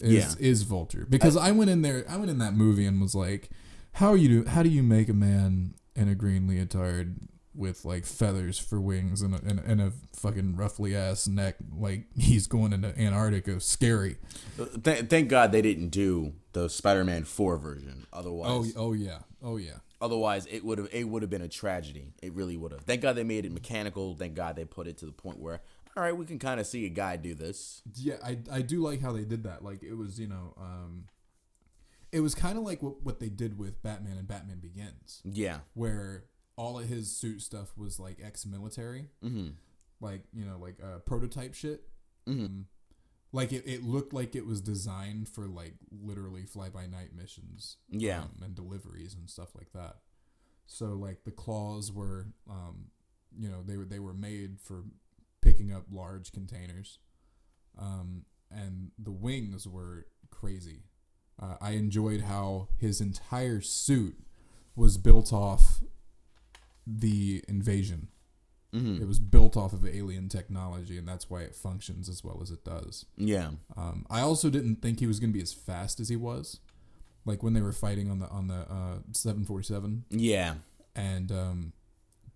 Is, 0.00 0.12
Yeah. 0.12 0.34
is 0.38 0.62
Vulture 0.62 1.06
because 1.08 1.36
I, 1.36 1.50
went 1.50 1.68
in 1.70 1.82
there. 1.82 2.04
I 2.08 2.16
went 2.16 2.30
in 2.30 2.38
that 2.38 2.54
movie 2.54 2.86
and 2.86 2.98
was 3.00 3.14
like, 3.14 3.50
"How 3.94 4.10
are 4.12 4.16
you? 4.16 4.42
Do, 4.44 4.48
how 4.50 4.62
do 4.62 4.70
you 4.70 4.82
make 4.82 5.08
a 5.10 5.14
man 5.14 5.74
in 5.94 6.08
a 6.08 6.14
green 6.14 6.46
leotard 6.46 7.16
with 7.54 7.84
like 7.84 8.06
feathers 8.06 8.58
for 8.58 8.80
wings 8.80 9.20
and 9.22 9.34
a, 9.34 9.38
and, 9.38 9.58
and 9.60 9.80
a 9.80 9.92
fucking 10.14 10.56
roughly 10.56 10.94
ass 10.96 11.26
neck 11.28 11.56
like 11.76 12.06
he's 12.16 12.46
going 12.46 12.72
into 12.72 12.98
Antarctica? 12.98 13.60
Scary." 13.60 14.16
Th- 14.84 15.06
thank 15.08 15.28
God 15.28 15.52
they 15.52 15.62
didn't 15.62 15.88
do 15.88 16.32
the 16.52 16.68
Spider-Man 16.68 17.24
4 17.24 17.56
version. 17.58 18.06
Otherwise, 18.12 18.72
Oh, 18.76 18.88
oh 18.88 18.92
yeah, 18.92 19.18
oh 19.42 19.56
yeah. 19.56 19.76
otherwise 20.00 20.46
it 20.46 20.64
would 20.64 20.78
have 20.78 20.88
it 20.92 21.04
would 21.04 21.22
have 21.22 21.30
been 21.30 21.42
a 21.42 21.48
tragedy. 21.48 22.12
It 22.22 22.32
really 22.34 22.56
would 22.56 22.72
have. 22.72 22.82
Thank 22.82 23.02
God 23.02 23.16
they 23.16 23.24
made 23.24 23.44
it 23.44 23.52
mechanical. 23.52 24.14
Thank 24.14 24.34
God 24.34 24.56
they 24.56 24.64
put 24.64 24.86
it 24.86 24.98
to 24.98 25.06
the 25.06 25.12
point 25.12 25.38
where 25.38 25.60
all 25.94 26.02
right, 26.02 26.16
we 26.16 26.24
can 26.24 26.38
kind 26.38 26.58
of 26.58 26.66
see 26.66 26.86
a 26.86 26.88
guy 26.88 27.16
do 27.16 27.34
this. 27.34 27.82
Yeah, 27.96 28.14
I 28.24 28.38
I 28.50 28.62
do 28.62 28.80
like 28.82 29.02
how 29.02 29.12
they 29.12 29.24
did 29.24 29.42
that. 29.44 29.62
Like 29.62 29.82
it 29.82 29.92
was, 29.94 30.18
you 30.18 30.26
know, 30.26 30.54
um, 30.58 31.04
it 32.10 32.20
was 32.20 32.34
kind 32.34 32.56
of 32.56 32.64
like 32.64 32.82
what 32.82 33.02
what 33.02 33.20
they 33.20 33.28
did 33.28 33.58
with 33.58 33.82
Batman 33.82 34.16
and 34.16 34.26
Batman 34.26 34.58
Begins. 34.58 35.20
Yeah. 35.24 35.58
where 35.74 36.24
all 36.62 36.78
of 36.78 36.88
his 36.88 37.06
suit 37.20 37.40
stuff 37.42 37.68
was 37.76 37.98
like 37.98 38.18
ex-military, 38.22 39.04
Mm-hmm. 39.24 39.50
like 40.00 40.22
you 40.32 40.44
know, 40.44 40.58
like 40.58 40.76
uh, 40.82 40.98
prototype 41.10 41.54
shit. 41.54 41.80
Mhm. 42.28 42.44
Um, 42.46 42.66
like 43.34 43.50
it, 43.52 43.64
it 43.66 43.82
looked 43.82 44.12
like 44.12 44.36
it 44.36 44.46
was 44.46 44.60
designed 44.60 45.26
for 45.28 45.46
like 45.48 45.74
literally 45.90 46.44
fly-by-night 46.44 47.10
missions, 47.16 47.78
Yeah. 47.88 48.22
um, 48.24 48.30
and 48.44 48.54
deliveries 48.54 49.14
and 49.14 49.28
stuff 49.30 49.54
like 49.54 49.72
that. 49.72 49.96
So 50.66 50.86
like 51.06 51.24
the 51.24 51.30
claws 51.32 51.90
were, 51.90 52.26
um, 52.48 52.90
you 53.42 53.48
know, 53.50 53.62
they 53.64 53.76
were 53.78 53.86
they 53.86 53.98
were 54.00 54.14
made 54.14 54.60
for 54.60 54.84
picking 55.40 55.72
up 55.72 55.84
large 55.90 56.30
containers, 56.32 56.98
um, 57.78 58.24
and 58.50 58.90
the 58.98 59.10
wings 59.10 59.66
were 59.66 60.06
crazy. 60.30 60.82
Uh, 61.40 61.56
I 61.60 61.70
enjoyed 61.72 62.20
how 62.22 62.68
his 62.78 63.00
entire 63.00 63.60
suit 63.62 64.16
was 64.76 64.98
built 64.98 65.32
off 65.32 65.82
the 66.86 67.42
invasion. 67.48 68.08
Mm-hmm. 68.74 69.02
It 69.02 69.06
was 69.06 69.18
built 69.18 69.54
off 69.56 69.74
of 69.74 69.86
alien 69.86 70.28
technology, 70.30 70.96
and 70.96 71.06
that's 71.06 71.28
why 71.28 71.42
it 71.42 71.54
functions 71.54 72.08
as 72.08 72.24
well 72.24 72.40
as 72.42 72.50
it 72.50 72.64
does. 72.64 73.04
Yeah. 73.18 73.50
Um, 73.76 74.06
I 74.08 74.20
also 74.22 74.48
didn't 74.48 74.76
think 74.76 74.98
he 75.00 75.06
was 75.06 75.20
going 75.20 75.30
to 75.30 75.36
be 75.36 75.42
as 75.42 75.52
fast 75.52 76.00
as 76.00 76.08
he 76.08 76.16
was, 76.16 76.58
like 77.26 77.42
when 77.42 77.52
they 77.52 77.60
were 77.60 77.72
fighting 77.72 78.10
on 78.10 78.18
the 78.18 78.28
on 78.28 78.48
the 78.48 78.60
uh, 78.70 78.98
747, 79.12 80.04
Yeah. 80.08 80.54
and 80.96 81.30
um, 81.30 81.72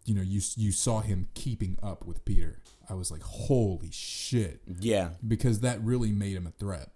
you 0.04 0.14
know 0.14 0.20
you 0.22 0.42
you 0.56 0.72
saw 0.72 1.00
him 1.00 1.28
keeping 1.34 1.78
up 1.82 2.04
with 2.04 2.22
Peter. 2.26 2.60
I 2.88 2.94
was 2.94 3.10
like, 3.10 3.22
holy 3.22 3.90
shit, 3.90 4.60
Yeah. 4.78 5.10
because 5.26 5.60
that 5.60 5.80
really 5.82 6.12
made 6.12 6.36
him 6.36 6.46
a 6.46 6.50
threat. 6.52 6.90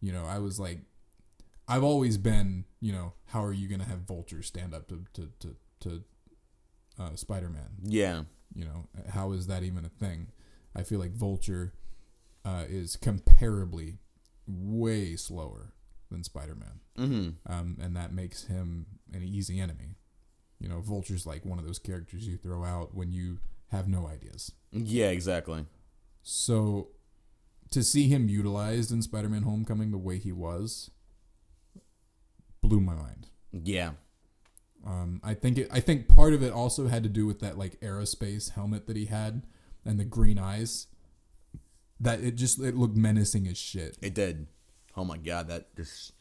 You 0.00 0.12
know, 0.12 0.24
I 0.24 0.38
was 0.38 0.58
like, 0.60 0.78
I've 1.68 1.82
always 1.84 2.16
been, 2.18 2.64
you 2.80 2.92
know, 2.92 3.12
how 3.26 3.44
are 3.44 3.52
you 3.52 3.68
going 3.68 3.80
to 3.80 3.86
have 3.86 3.98
Vulture 4.02 4.42
stand 4.42 4.74
up 4.74 4.86
to 4.88 5.04
to 5.14 5.28
to, 5.40 5.56
to 5.80 6.04
uh, 7.00 7.14
Spider 7.16 7.48
Man? 7.48 7.70
Yeah. 7.82 8.22
You 8.54 8.64
know, 8.66 8.84
how 9.12 9.32
is 9.32 9.46
that 9.46 9.62
even 9.62 9.84
a 9.84 9.88
thing? 9.88 10.28
I 10.76 10.82
feel 10.82 10.98
like 11.00 11.12
Vulture 11.12 11.72
uh, 12.44 12.64
is 12.68 12.96
comparably 12.96 13.98
way 14.46 15.16
slower 15.16 15.72
than 16.10 16.24
Spider 16.24 16.56
Man, 16.56 16.80
Mm-hmm. 16.98 17.52
um, 17.52 17.76
and 17.80 17.96
that 17.96 18.12
makes 18.12 18.44
him 18.44 18.86
an 19.12 19.22
easy 19.22 19.60
enemy. 19.60 19.96
You 20.58 20.68
know, 20.68 20.80
Vulture's 20.80 21.26
like 21.26 21.44
one 21.44 21.58
of 21.58 21.64
those 21.66 21.78
characters 21.78 22.26
you 22.26 22.36
throw 22.36 22.64
out 22.64 22.94
when 22.94 23.12
you 23.12 23.38
have 23.68 23.88
no 23.88 24.06
ideas. 24.08 24.52
Yeah. 24.72 25.08
Exactly. 25.10 25.64
So 26.22 26.88
to 27.70 27.82
see 27.84 28.08
him 28.08 28.28
utilized 28.28 28.90
in 28.92 29.00
Spider 29.02 29.28
Man 29.28 29.42
Homecoming 29.42 29.90
the 29.92 29.98
way 29.98 30.18
he 30.18 30.32
was 30.32 30.90
blew 32.60 32.80
my 32.80 32.94
mind. 32.94 33.28
Yeah. 33.52 33.92
Um, 34.86 35.20
I 35.22 35.34
think 35.34 35.58
it, 35.58 35.68
I 35.70 35.80
think 35.80 36.08
part 36.08 36.32
of 36.32 36.42
it 36.42 36.52
also 36.52 36.88
had 36.88 37.02
to 37.02 37.08
do 37.08 37.26
with 37.26 37.40
that 37.40 37.58
like 37.58 37.80
aerospace 37.80 38.52
helmet 38.52 38.86
that 38.86 38.96
he 38.96 39.06
had 39.06 39.42
and 39.84 39.98
the 39.98 40.04
green 40.04 40.38
eyes. 40.38 40.86
That 41.98 42.20
it 42.20 42.36
just 42.36 42.58
it 42.60 42.76
looked 42.76 42.96
menacing 42.96 43.46
as 43.46 43.58
shit. 43.58 43.98
It 44.00 44.14
did. 44.14 44.46
Oh 44.96 45.04
my 45.04 45.18
god, 45.18 45.48
that 45.48 45.76
just 45.76 46.12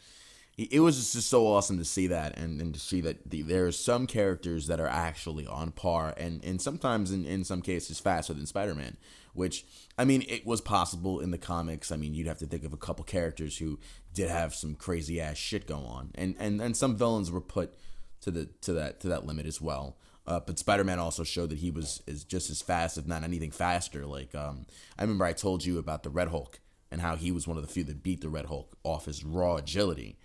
it 0.57 0.81
was 0.81 1.13
just 1.13 1.29
so 1.29 1.47
awesome 1.47 1.77
to 1.77 1.85
see 1.85 2.07
that 2.07 2.37
and, 2.37 2.59
and 2.59 2.73
to 2.73 2.79
see 2.81 2.99
that 2.99 3.29
the, 3.29 3.43
there 3.43 3.65
are 3.65 3.71
some 3.71 4.05
characters 4.05 4.67
that 4.67 4.81
are 4.81 4.89
actually 4.89 5.47
on 5.47 5.71
par 5.71 6.13
and, 6.17 6.43
and 6.43 6.61
sometimes 6.61 7.11
in, 7.11 7.23
in 7.23 7.45
some 7.45 7.61
cases 7.61 7.97
faster 7.97 8.33
than 8.33 8.45
Spider-Man, 8.45 8.97
which 9.33 9.65
I 9.97 10.03
mean 10.03 10.25
it 10.27 10.45
was 10.45 10.59
possible 10.59 11.21
in 11.21 11.31
the 11.31 11.37
comics. 11.37 11.93
I 11.93 11.95
mean 11.95 12.13
you'd 12.13 12.27
have 12.27 12.39
to 12.39 12.45
think 12.45 12.65
of 12.65 12.73
a 12.73 12.77
couple 12.77 13.05
characters 13.05 13.57
who 13.59 13.79
did 14.13 14.29
have 14.29 14.53
some 14.53 14.75
crazy 14.75 15.21
ass 15.21 15.37
shit 15.37 15.65
go 15.65 15.77
on. 15.77 16.11
And 16.15 16.35
and, 16.37 16.59
and 16.59 16.75
some 16.75 16.97
villains 16.97 17.31
were 17.31 17.39
put 17.39 17.73
to 18.21 18.31
the 18.31 18.45
to 18.61 18.73
that 18.73 18.99
to 19.01 19.07
that 19.09 19.25
limit 19.25 19.45
as 19.45 19.61
well. 19.61 19.97
Uh, 20.27 20.39
but 20.39 20.59
Spider-Man 20.59 20.99
also 20.99 21.23
showed 21.23 21.49
that 21.49 21.57
he 21.57 21.71
was 21.71 22.03
is 22.05 22.23
just 22.23 22.49
as 22.49 22.61
fast, 22.61 22.97
if 22.97 23.07
not 23.07 23.23
anything 23.23 23.51
faster. 23.51 24.05
Like 24.05 24.35
um, 24.35 24.65
I 24.97 25.01
remember 25.01 25.25
I 25.25 25.33
told 25.33 25.65
you 25.65 25.79
about 25.79 26.03
the 26.03 26.09
Red 26.09 26.27
Hulk 26.27 26.59
and 26.91 27.01
how 27.01 27.15
he 27.15 27.31
was 27.31 27.47
one 27.47 27.57
of 27.57 27.65
the 27.65 27.71
few 27.71 27.83
that 27.85 28.03
beat 28.03 28.21
the 28.21 28.29
Red 28.29 28.45
Hulk 28.45 28.77
off 28.83 29.05
his 29.05 29.23
raw 29.23 29.55
agility, 29.55 30.17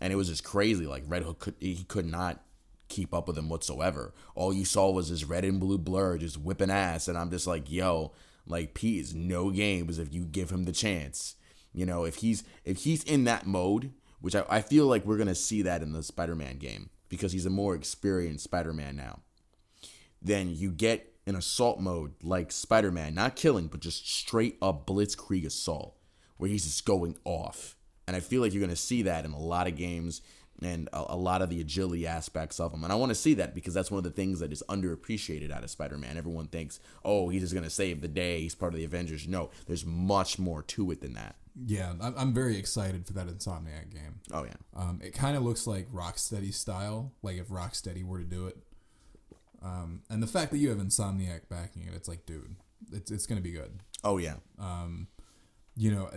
and 0.00 0.12
it 0.12 0.16
was 0.16 0.28
just 0.28 0.44
crazy. 0.44 0.86
Like 0.86 1.04
Red 1.06 1.22
Hulk 1.22 1.38
could 1.38 1.54
he 1.60 1.84
could 1.84 2.06
not 2.06 2.42
keep 2.88 3.14
up 3.14 3.26
with 3.26 3.38
him 3.38 3.48
whatsoever. 3.48 4.12
All 4.34 4.52
you 4.52 4.64
saw 4.64 4.90
was 4.90 5.08
his 5.08 5.24
red 5.24 5.44
and 5.44 5.58
blue 5.60 5.78
blur 5.78 6.18
just 6.18 6.38
whipping 6.38 6.70
ass, 6.70 7.08
and 7.08 7.16
I'm 7.16 7.30
just 7.30 7.46
like, 7.46 7.70
yo, 7.70 8.12
like 8.46 8.74
Pete 8.74 9.00
is 9.00 9.14
no 9.14 9.50
game 9.50 9.88
as 9.88 9.98
if 9.98 10.12
you 10.12 10.24
give 10.24 10.50
him 10.50 10.64
the 10.64 10.72
chance. 10.72 11.36
You 11.72 11.86
know, 11.86 12.04
if 12.04 12.16
he's 12.16 12.44
if 12.64 12.84
he's 12.84 13.02
in 13.04 13.24
that 13.24 13.46
mode, 13.46 13.92
which 14.20 14.34
I, 14.34 14.44
I 14.48 14.60
feel 14.62 14.86
like 14.86 15.04
we're 15.04 15.18
gonna 15.18 15.34
see 15.34 15.62
that 15.62 15.82
in 15.82 15.92
the 15.92 16.02
Spider-Man 16.02 16.58
game. 16.58 16.90
Because 17.08 17.32
he's 17.32 17.46
a 17.46 17.50
more 17.50 17.74
experienced 17.74 18.44
Spider-Man 18.44 18.96
now. 18.96 19.20
Then 20.22 20.54
you 20.54 20.70
get 20.70 21.14
an 21.26 21.36
assault 21.36 21.80
mode 21.80 22.12
like 22.22 22.52
Spider-Man, 22.52 23.14
not 23.14 23.36
killing, 23.36 23.66
but 23.66 23.80
just 23.80 24.08
straight 24.08 24.56
up 24.60 24.86
blitzkrieg 24.86 25.46
assault, 25.46 25.96
where 26.36 26.50
he's 26.50 26.64
just 26.64 26.84
going 26.84 27.16
off. 27.24 27.76
And 28.06 28.16
I 28.16 28.20
feel 28.20 28.42
like 28.42 28.52
you're 28.52 28.62
gonna 28.62 28.76
see 28.76 29.02
that 29.02 29.24
in 29.24 29.32
a 29.32 29.38
lot 29.38 29.66
of 29.66 29.76
games 29.76 30.20
and 30.62 30.88
a, 30.92 31.04
a 31.10 31.16
lot 31.16 31.42
of 31.42 31.50
the 31.50 31.60
agility 31.60 32.06
aspects 32.06 32.60
of 32.60 32.72
him. 32.72 32.84
And 32.84 32.92
I 32.92 32.96
want 32.96 33.10
to 33.10 33.14
see 33.14 33.34
that 33.34 33.54
because 33.54 33.74
that's 33.74 33.90
one 33.90 33.98
of 33.98 34.04
the 34.04 34.10
things 34.10 34.40
that 34.40 34.52
is 34.52 34.62
underappreciated 34.68 35.50
out 35.50 35.64
of 35.64 35.70
Spider-Man. 35.70 36.16
Everyone 36.16 36.46
thinks, 36.46 36.80
oh, 37.04 37.28
he's 37.28 37.42
just 37.42 37.54
gonna 37.54 37.70
save 37.70 38.00
the 38.00 38.08
day. 38.08 38.40
He's 38.40 38.54
part 38.54 38.72
of 38.72 38.78
the 38.78 38.84
Avengers. 38.84 39.26
No, 39.26 39.50
there's 39.66 39.84
much 39.84 40.38
more 40.38 40.62
to 40.62 40.90
it 40.90 41.00
than 41.00 41.14
that. 41.14 41.36
Yeah, 41.66 41.92
I'm, 42.00 42.14
I'm 42.16 42.34
very 42.34 42.56
excited 42.56 43.06
for 43.06 43.12
that 43.12 43.28
Insomniac 43.28 43.92
game. 43.92 44.20
Oh 44.32 44.44
yeah. 44.44 44.54
Um, 44.74 45.00
it 45.02 45.14
kind 45.14 45.36
of 45.36 45.42
looks 45.42 45.66
like 45.66 45.88
Rocksteady 45.92 46.52
style, 46.52 47.12
like 47.22 47.36
if 47.36 47.48
Rocksteady 47.48 48.04
were 48.04 48.18
to 48.18 48.24
do 48.24 48.46
it. 48.46 48.56
Um, 49.62 50.02
and 50.10 50.22
the 50.22 50.26
fact 50.26 50.50
that 50.50 50.58
you 50.58 50.68
have 50.70 50.78
Insomniac 50.78 51.48
backing 51.48 51.82
it, 51.82 51.94
it's 51.94 52.08
like, 52.08 52.26
dude, 52.26 52.56
it's 52.92 53.10
it's 53.10 53.26
gonna 53.26 53.40
be 53.40 53.52
good. 53.52 53.80
Oh 54.02 54.18
yeah. 54.18 54.34
Um, 54.58 55.08
you 55.76 55.90
know, 55.90 56.10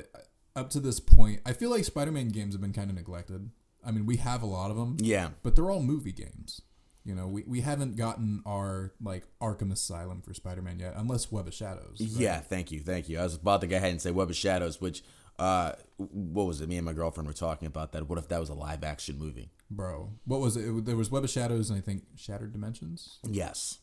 up 0.56 0.70
to 0.72 0.80
this 0.80 1.00
point, 1.00 1.42
I 1.46 1.54
feel 1.54 1.70
like 1.70 1.84
Spider-Man 1.84 2.30
games 2.30 2.54
have 2.54 2.62
been 2.62 2.74
kind 2.74 2.90
of 2.90 2.96
neglected. 2.96 3.50
I 3.88 3.92
mean, 3.92 4.06
we 4.06 4.18
have 4.18 4.44
a 4.44 4.46
lot 4.46 4.70
of 4.70 4.78
them, 4.78 4.98
Yeah. 5.00 5.30
but 5.44 5.56
they're 5.56 5.72
all 5.72 5.82
movie 5.82 6.12
games. 6.12 6.62
You 7.06 7.16
know, 7.16 7.26
we, 7.28 7.44
we 7.48 7.62
haven't 7.62 7.96
gotten 7.96 8.42
our 8.46 8.92
like 9.02 9.26
Arkham 9.42 9.72
Asylum 9.72 10.22
for 10.22 10.34
Spider-Man 10.34 10.80
yet, 10.80 10.94
unless 10.98 11.32
Web 11.32 11.48
of 11.48 11.54
Shadows. 11.54 11.98
right? 12.02 12.10
Yeah, 12.10 12.40
thank 12.42 12.70
you, 12.72 12.82
thank 12.82 13.08
you. 13.08 13.18
I 13.20 13.24
was 13.24 13.36
about 13.36 13.62
to 13.62 13.68
go 13.68 13.78
ahead 13.78 13.92
and 13.92 14.02
say 14.02 14.12
Web 14.12 14.30
of 14.30 14.36
Shadows, 14.36 14.82
which 14.82 15.04
uh 15.40 15.72
what 15.98 16.46
was 16.48 16.60
it? 16.62 16.68
Me 16.68 16.76
and 16.78 16.86
my 16.86 16.94
girlfriend 16.94 17.28
were 17.28 17.34
talking 17.34 17.68
about 17.68 17.92
that. 17.94 18.10
What 18.10 18.18
if 18.20 18.28
that 18.28 18.40
was 18.42 18.50
a 18.50 18.54
live 18.56 18.84
action 18.84 19.18
movie? 19.18 19.52
bro. 19.72 20.10
What 20.26 20.40
was 20.42 20.56
it? 20.58 20.86
There 20.86 20.96
was 20.98 21.10
Web 21.12 21.24
of 21.24 21.30
Shadows 21.30 21.70
and 21.70 21.78
I 21.78 21.82
think 21.82 22.04
Shattered 22.16 22.52
Dimensions. 22.54 23.20
Yes. 23.24 23.80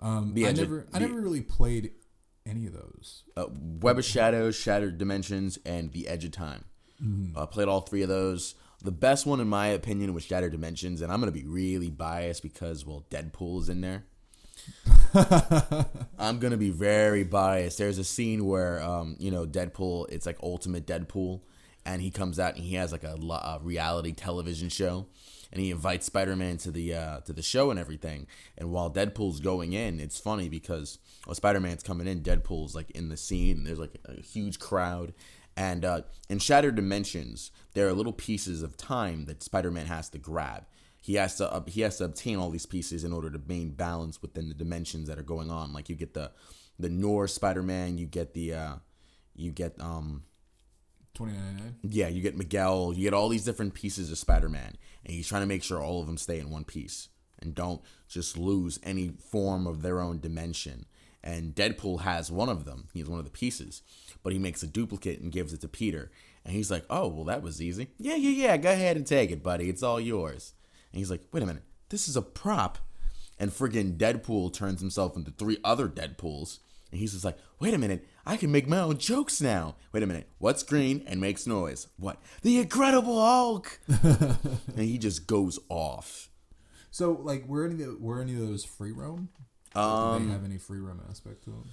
Um, 0.00 0.34
The 0.34 0.46
I 0.46 0.50
of- 0.50 0.56
never 0.58 0.86
I 0.92 0.98
never 1.00 1.20
really 1.20 1.42
played 1.42 1.92
any 2.46 2.66
of 2.66 2.72
those. 2.72 3.22
Uh, 3.36 3.46
Web 3.80 3.98
of 3.98 4.04
Shadows, 4.04 4.56
Shattered 4.56 4.96
Dimensions, 4.98 5.58
and 5.66 5.92
The 5.92 6.08
Edge 6.08 6.24
of 6.24 6.32
Time. 6.32 6.64
Uh, 7.36 7.46
played 7.46 7.68
all 7.68 7.82
three 7.82 8.02
of 8.02 8.08
those. 8.08 8.56
The 8.82 8.92
best 8.92 9.26
one, 9.26 9.40
in 9.40 9.48
my 9.48 9.68
opinion, 9.68 10.14
was 10.14 10.24
Shattered 10.24 10.52
Dimensions, 10.52 11.02
and 11.02 11.12
I'm 11.12 11.20
gonna 11.20 11.32
be 11.32 11.44
really 11.44 11.90
biased 11.90 12.42
because 12.42 12.86
well, 12.86 13.04
Deadpool 13.10 13.62
is 13.62 13.68
in 13.68 13.80
there. 13.80 14.04
I'm 16.18 16.38
gonna 16.38 16.56
be 16.56 16.70
very 16.70 17.24
biased. 17.24 17.78
There's 17.78 17.98
a 17.98 18.04
scene 18.04 18.46
where, 18.46 18.80
um, 18.82 19.16
you 19.18 19.30
know, 19.30 19.46
Deadpool. 19.46 20.10
It's 20.10 20.26
like 20.26 20.38
Ultimate 20.42 20.86
Deadpool, 20.86 21.40
and 21.84 22.00
he 22.02 22.10
comes 22.10 22.38
out 22.38 22.54
and 22.54 22.62
he 22.62 22.74
has 22.74 22.92
like 22.92 23.04
a, 23.04 23.14
a 23.14 23.58
reality 23.62 24.12
television 24.12 24.68
show, 24.68 25.06
and 25.52 25.60
he 25.60 25.70
invites 25.70 26.06
Spider-Man 26.06 26.58
to 26.58 26.70
the 26.70 26.94
uh, 26.94 27.20
to 27.20 27.32
the 27.32 27.42
show 27.42 27.70
and 27.70 27.80
everything. 27.80 28.26
And 28.56 28.70
while 28.70 28.90
Deadpool's 28.90 29.40
going 29.40 29.72
in, 29.72 29.98
it's 29.98 30.20
funny 30.20 30.48
because 30.48 30.98
while 31.24 31.34
Spider-Man's 31.34 31.82
coming 31.82 32.06
in, 32.06 32.20
Deadpool's 32.20 32.74
like 32.74 32.90
in 32.92 33.08
the 33.08 33.16
scene, 33.16 33.58
and 33.58 33.66
there's 33.66 33.78
like 33.78 33.98
a 34.04 34.20
huge 34.20 34.58
crowd. 34.58 35.14
And 35.58 35.84
uh, 35.84 36.02
in 36.28 36.38
Shattered 36.38 36.76
Dimensions, 36.76 37.50
there 37.74 37.88
are 37.88 37.92
little 37.92 38.12
pieces 38.12 38.62
of 38.62 38.76
time 38.76 39.24
that 39.24 39.42
Spider-Man 39.42 39.86
has 39.86 40.08
to 40.10 40.18
grab. 40.18 40.66
He 41.00 41.14
has 41.14 41.36
to 41.38 41.52
uh, 41.52 41.64
he 41.66 41.80
has 41.80 41.98
to 41.98 42.04
obtain 42.04 42.36
all 42.38 42.50
these 42.50 42.64
pieces 42.64 43.02
in 43.02 43.12
order 43.12 43.28
to 43.28 43.40
maintain 43.40 43.70
balance 43.70 44.22
within 44.22 44.48
the 44.48 44.54
dimensions 44.54 45.08
that 45.08 45.18
are 45.18 45.24
going 45.24 45.50
on. 45.50 45.72
Like 45.72 45.88
you 45.88 45.96
get 45.96 46.14
the 46.14 46.30
the 46.78 46.88
Norse 46.88 47.34
Spider-Man, 47.34 47.98
you 47.98 48.06
get 48.06 48.34
the 48.34 48.54
uh, 48.54 48.74
you 49.34 49.50
get 49.50 49.74
um 49.80 50.22
Twenty 51.12 51.32
nine 51.32 51.56
nine. 51.56 51.74
yeah, 51.82 52.06
you 52.06 52.22
get 52.22 52.38
Miguel, 52.38 52.92
you 52.94 53.02
get 53.02 53.14
all 53.14 53.28
these 53.28 53.44
different 53.44 53.74
pieces 53.74 54.12
of 54.12 54.18
Spider-Man, 54.18 54.76
and 55.04 55.12
he's 55.12 55.26
trying 55.26 55.42
to 55.42 55.46
make 55.46 55.64
sure 55.64 55.82
all 55.82 56.00
of 56.00 56.06
them 56.06 56.18
stay 56.18 56.38
in 56.38 56.50
one 56.50 56.64
piece 56.64 57.08
and 57.40 57.52
don't 57.52 57.80
just 58.08 58.38
lose 58.38 58.78
any 58.84 59.08
form 59.08 59.66
of 59.66 59.82
their 59.82 60.00
own 60.00 60.20
dimension. 60.20 60.86
And 61.20 61.52
Deadpool 61.52 62.02
has 62.02 62.30
one 62.30 62.48
of 62.48 62.64
them. 62.64 62.88
He's 62.94 63.08
one 63.08 63.18
of 63.18 63.24
the 63.24 63.30
pieces, 63.32 63.82
but 64.22 64.32
he 64.32 64.38
makes 64.38 64.62
a 64.62 64.66
duplicate 64.66 65.20
and 65.20 65.32
gives 65.32 65.52
it 65.52 65.60
to 65.62 65.68
Peter. 65.68 66.10
And 66.44 66.54
he's 66.54 66.70
like, 66.70 66.84
"Oh, 66.88 67.08
well, 67.08 67.24
that 67.24 67.42
was 67.42 67.60
easy. 67.62 67.88
Yeah, 67.98 68.14
yeah, 68.16 68.30
yeah. 68.30 68.56
Go 68.56 68.72
ahead 68.72 68.96
and 68.96 69.06
take 69.06 69.30
it, 69.30 69.42
buddy. 69.42 69.68
It's 69.68 69.82
all 69.82 70.00
yours." 70.00 70.54
And 70.92 70.98
he's 70.98 71.10
like, 71.10 71.22
"Wait 71.32 71.42
a 71.42 71.46
minute, 71.46 71.64
this 71.90 72.08
is 72.08 72.16
a 72.16 72.22
prop." 72.22 72.78
And 73.38 73.50
friggin' 73.50 73.96
Deadpool 73.98 74.52
turns 74.52 74.80
himself 74.80 75.16
into 75.16 75.30
three 75.30 75.58
other 75.62 75.88
Deadpools. 75.88 76.58
And 76.90 76.98
he's 76.98 77.12
just 77.12 77.24
like, 77.24 77.36
wait 77.60 77.74
a 77.74 77.78
minute, 77.78 78.08
I 78.24 78.38
can 78.38 78.50
make 78.50 78.66
my 78.66 78.80
own 78.80 78.96
jokes 78.96 79.42
now. 79.42 79.76
Wait 79.92 80.02
a 80.02 80.06
minute, 80.06 80.26
what's 80.38 80.62
green 80.62 81.04
and 81.06 81.20
makes 81.20 81.46
noise? 81.46 81.86
What? 81.98 82.18
The 82.40 82.58
Incredible 82.60 83.20
Hulk! 83.20 83.78
and 83.88 84.38
he 84.78 84.96
just 84.96 85.26
goes 85.26 85.58
off. 85.68 86.30
So 86.90 87.12
like, 87.12 87.46
were 87.46 87.66
any 87.66 87.82
of 87.82 88.00
were 88.00 88.22
any 88.22 88.32
of 88.32 88.40
those 88.40 88.64
free 88.64 88.90
roam? 88.90 89.28
Do 89.74 89.80
Um, 89.80 90.26
they 90.28 90.32
have 90.32 90.44
any 90.46 90.56
free 90.56 90.78
roam 90.80 91.02
aspect 91.10 91.44
to 91.44 91.50
them? 91.50 91.64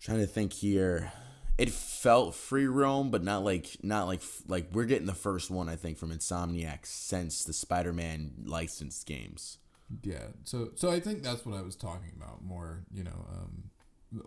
trying 0.00 0.18
to 0.20 0.26
think 0.26 0.54
here. 0.54 1.12
It 1.58 1.70
felt 1.70 2.34
free 2.34 2.66
roam, 2.66 3.10
but 3.10 3.22
not 3.24 3.42
like 3.44 3.78
not 3.82 4.06
like 4.06 4.22
like 4.46 4.68
we're 4.72 4.84
getting 4.84 5.06
the 5.06 5.14
first 5.14 5.50
one 5.50 5.68
I 5.68 5.76
think 5.76 5.96
from 5.98 6.10
Insomniac 6.10 6.84
since 6.84 7.44
the 7.44 7.52
Spider-Man 7.54 8.44
licensed 8.44 9.06
games. 9.06 9.58
Yeah. 10.02 10.28
So 10.44 10.70
so 10.74 10.90
I 10.90 11.00
think 11.00 11.22
that's 11.22 11.46
what 11.46 11.56
I 11.56 11.62
was 11.62 11.74
talking 11.76 12.12
about 12.16 12.44
more. 12.44 12.84
You 12.92 13.04
know, 13.04 13.26
um, 13.32 13.70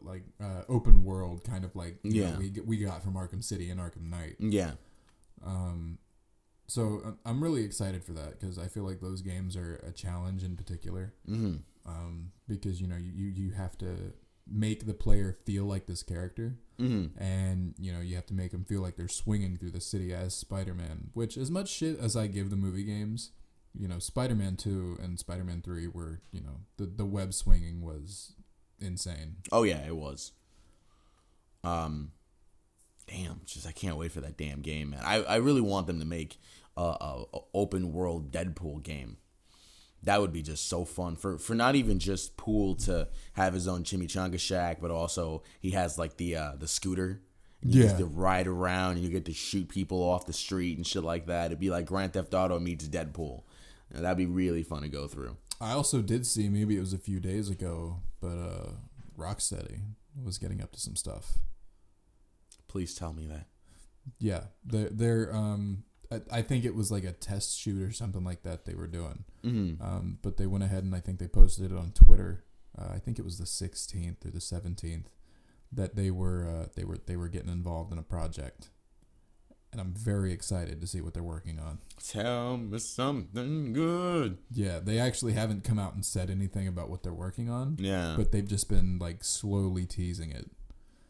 like 0.01 0.23
uh, 0.41 0.63
open 0.67 1.03
world 1.03 1.43
kind 1.43 1.63
of 1.63 1.75
like 1.75 1.99
you 2.03 2.23
know, 2.31 2.39
we 2.39 2.51
we 2.65 2.77
got 2.77 3.03
from 3.03 3.13
Arkham 3.13 3.43
City 3.43 3.69
and 3.69 3.79
Arkham 3.79 4.09
Knight. 4.09 4.35
Yeah, 4.39 4.71
Um, 5.45 5.99
so 6.67 7.01
I'm- 7.03 7.19
I'm 7.25 7.43
really 7.43 7.63
excited 7.63 8.03
for 8.03 8.13
that 8.13 8.39
because 8.39 8.57
I 8.57 8.67
feel 8.67 8.83
like 8.83 9.01
those 9.01 9.21
games 9.21 9.55
are 9.55 9.75
a 9.87 9.91
challenge 9.91 10.43
in 10.43 10.55
particular. 10.55 11.13
hmm 11.25 11.57
Um, 11.85 12.31
because 12.47 12.81
you 12.81 12.87
know 12.87 12.97
you 12.97 13.25
you 13.27 13.51
have 13.51 13.77
to 13.79 14.13
make 14.47 14.85
the 14.87 14.93
player 14.93 15.31
feel 15.45 15.65
like 15.65 15.85
this 15.85 16.01
character. 16.03 16.57
Hmm 16.79 17.07
and 17.17 17.75
you 17.77 17.91
know 17.91 17.99
you 17.99 18.15
have 18.15 18.25
to 18.25 18.33
make 18.33 18.51
them 18.51 18.63
feel 18.63 18.81
like 18.81 18.95
they're 18.95 19.09
swinging 19.09 19.57
through 19.57 19.71
the 19.71 19.81
city 19.81 20.13
as 20.13 20.33
Spider-Man. 20.33 21.09
Which, 21.13 21.37
as 21.37 21.51
much 21.51 21.67
shit 21.69 21.99
as 21.99 22.15
I 22.15 22.27
give 22.27 22.49
the 22.49 22.55
movie 22.55 22.83
games, 22.83 23.31
you 23.77 23.87
know, 23.87 23.99
Spider-Man 23.99 24.55
Two 24.55 24.97
and 25.01 25.19
Spider-Man 25.19 25.61
Three 25.61 25.87
were, 25.87 26.21
you 26.31 26.41
know, 26.41 26.61
the 26.77 26.85
the 26.85 27.05
web 27.05 27.33
swinging 27.33 27.81
was 27.81 28.33
insane. 28.79 29.37
Oh 29.51 29.63
yeah, 29.63 29.85
it 29.85 29.95
was. 29.95 30.31
Um, 31.63 32.13
damn, 33.07 33.41
just 33.45 33.67
I 33.67 33.73
can't 33.73 33.97
wait 33.97 34.13
for 34.13 34.21
that 34.21 34.37
damn 34.37 34.61
game, 34.61 34.91
man. 34.91 35.01
I, 35.03 35.23
I 35.23 35.35
really 35.37 35.61
want 35.61 35.87
them 35.87 35.99
to 35.99 36.05
make 36.05 36.39
a, 36.77 36.81
a, 36.81 37.23
a 37.33 37.39
open 37.53 37.91
world 37.91 38.31
Deadpool 38.31 38.83
game. 38.83 39.17
That 40.03 40.21
would 40.21 40.31
be 40.31 40.41
just 40.41 40.67
so 40.67 40.85
fun 40.85 41.15
for 41.15 41.37
for 41.37 41.55
not 41.55 41.75
even 41.75 41.99
just 41.99 42.37
Pool 42.37 42.75
to 42.77 43.07
have 43.33 43.53
his 43.53 43.67
own 43.67 43.83
chimichanga 43.83 44.39
shack, 44.39 44.79
but 44.81 44.91
also 44.91 45.43
he 45.59 45.71
has 45.71 45.97
like 45.97 46.17
the 46.17 46.35
uh, 46.37 46.51
the 46.57 46.67
scooter. 46.67 47.21
You 47.61 47.81
Yeah. 47.83 47.87
get 47.89 47.97
to 47.97 48.05
ride 48.05 48.47
around 48.47 48.93
and 48.95 49.01
you 49.03 49.09
get 49.09 49.25
to 49.25 49.33
shoot 49.33 49.67
people 49.67 50.01
off 50.01 50.25
the 50.25 50.31
street 50.33 50.77
and 50.77 50.87
shit 50.87 51.03
like 51.03 51.25
that. 51.27 51.47
It'd 51.47 51.59
be 51.59 51.69
like 51.69 51.85
Grand 51.85 52.13
Theft 52.13 52.33
Auto 52.33 52.57
meets 52.59 52.87
Deadpool. 52.87 53.43
And 53.93 54.05
that'd 54.05 54.17
be 54.17 54.25
really 54.25 54.63
fun 54.63 54.83
to 54.83 54.87
go 54.87 55.07
through. 55.07 55.35
I 55.59 55.73
also 55.73 56.01
did 56.01 56.25
see 56.25 56.47
maybe 56.47 56.77
it 56.77 56.79
was 56.79 56.93
a 56.93 56.97
few 56.97 57.19
days 57.19 57.49
ago, 57.49 57.97
but 58.21 58.37
uh, 58.37 58.71
Rocksteady 59.17 59.81
was 60.23 60.37
getting 60.37 60.61
up 60.61 60.71
to 60.71 60.79
some 60.79 60.95
stuff. 60.95 61.39
Please 62.69 62.93
tell 62.95 63.11
me 63.13 63.25
that. 63.25 63.47
Yeah, 64.19 64.43
they're 64.63 64.89
they're 64.89 65.35
um. 65.35 65.83
I, 66.11 66.21
I 66.31 66.41
think 66.41 66.65
it 66.65 66.75
was 66.75 66.91
like 66.91 67.03
a 67.03 67.11
test 67.11 67.57
shoot 67.59 67.81
or 67.81 67.91
something 67.91 68.23
like 68.23 68.43
that 68.43 68.65
they 68.65 68.73
were 68.75 68.87
doing. 68.87 69.23
Mm-hmm. 69.43 69.83
Um, 69.83 70.17
but 70.21 70.37
they 70.37 70.47
went 70.47 70.63
ahead 70.63 70.83
and 70.83 70.95
I 70.95 70.99
think 70.99 71.19
they 71.19 71.27
posted 71.27 71.71
it 71.71 71.77
on 71.77 71.91
Twitter. 71.91 72.43
Uh, 72.77 72.87
I 72.93 72.99
think 72.99 73.19
it 73.19 73.25
was 73.25 73.37
the 73.37 73.45
16th 73.45 74.25
or 74.25 74.31
the 74.31 74.39
17th 74.39 75.05
that 75.71 75.95
they 75.95 76.09
were 76.09 76.47
uh, 76.47 76.65
they 76.75 76.83
were 76.83 76.97
they 77.05 77.15
were 77.15 77.27
getting 77.27 77.51
involved 77.51 77.91
in 77.91 77.99
a 77.99 78.03
project, 78.03 78.69
and 79.71 79.79
I'm 79.79 79.93
very 79.93 80.33
excited 80.33 80.81
to 80.81 80.87
see 80.87 80.99
what 80.99 81.13
they're 81.13 81.21
working 81.21 81.59
on. 81.59 81.77
Tell 82.03 82.57
me 82.57 82.79
something 82.79 83.73
good. 83.73 84.39
Yeah, 84.51 84.79
they 84.79 84.97
actually 84.97 85.33
haven't 85.33 85.63
come 85.63 85.77
out 85.77 85.93
and 85.93 86.03
said 86.03 86.31
anything 86.31 86.67
about 86.67 86.89
what 86.89 87.03
they're 87.03 87.13
working 87.13 87.51
on, 87.51 87.77
Yeah. 87.79 88.15
but 88.17 88.31
they've 88.31 88.47
just 88.47 88.67
been 88.67 88.97
like 88.97 89.23
slowly 89.23 89.85
teasing 89.85 90.31
it. 90.31 90.49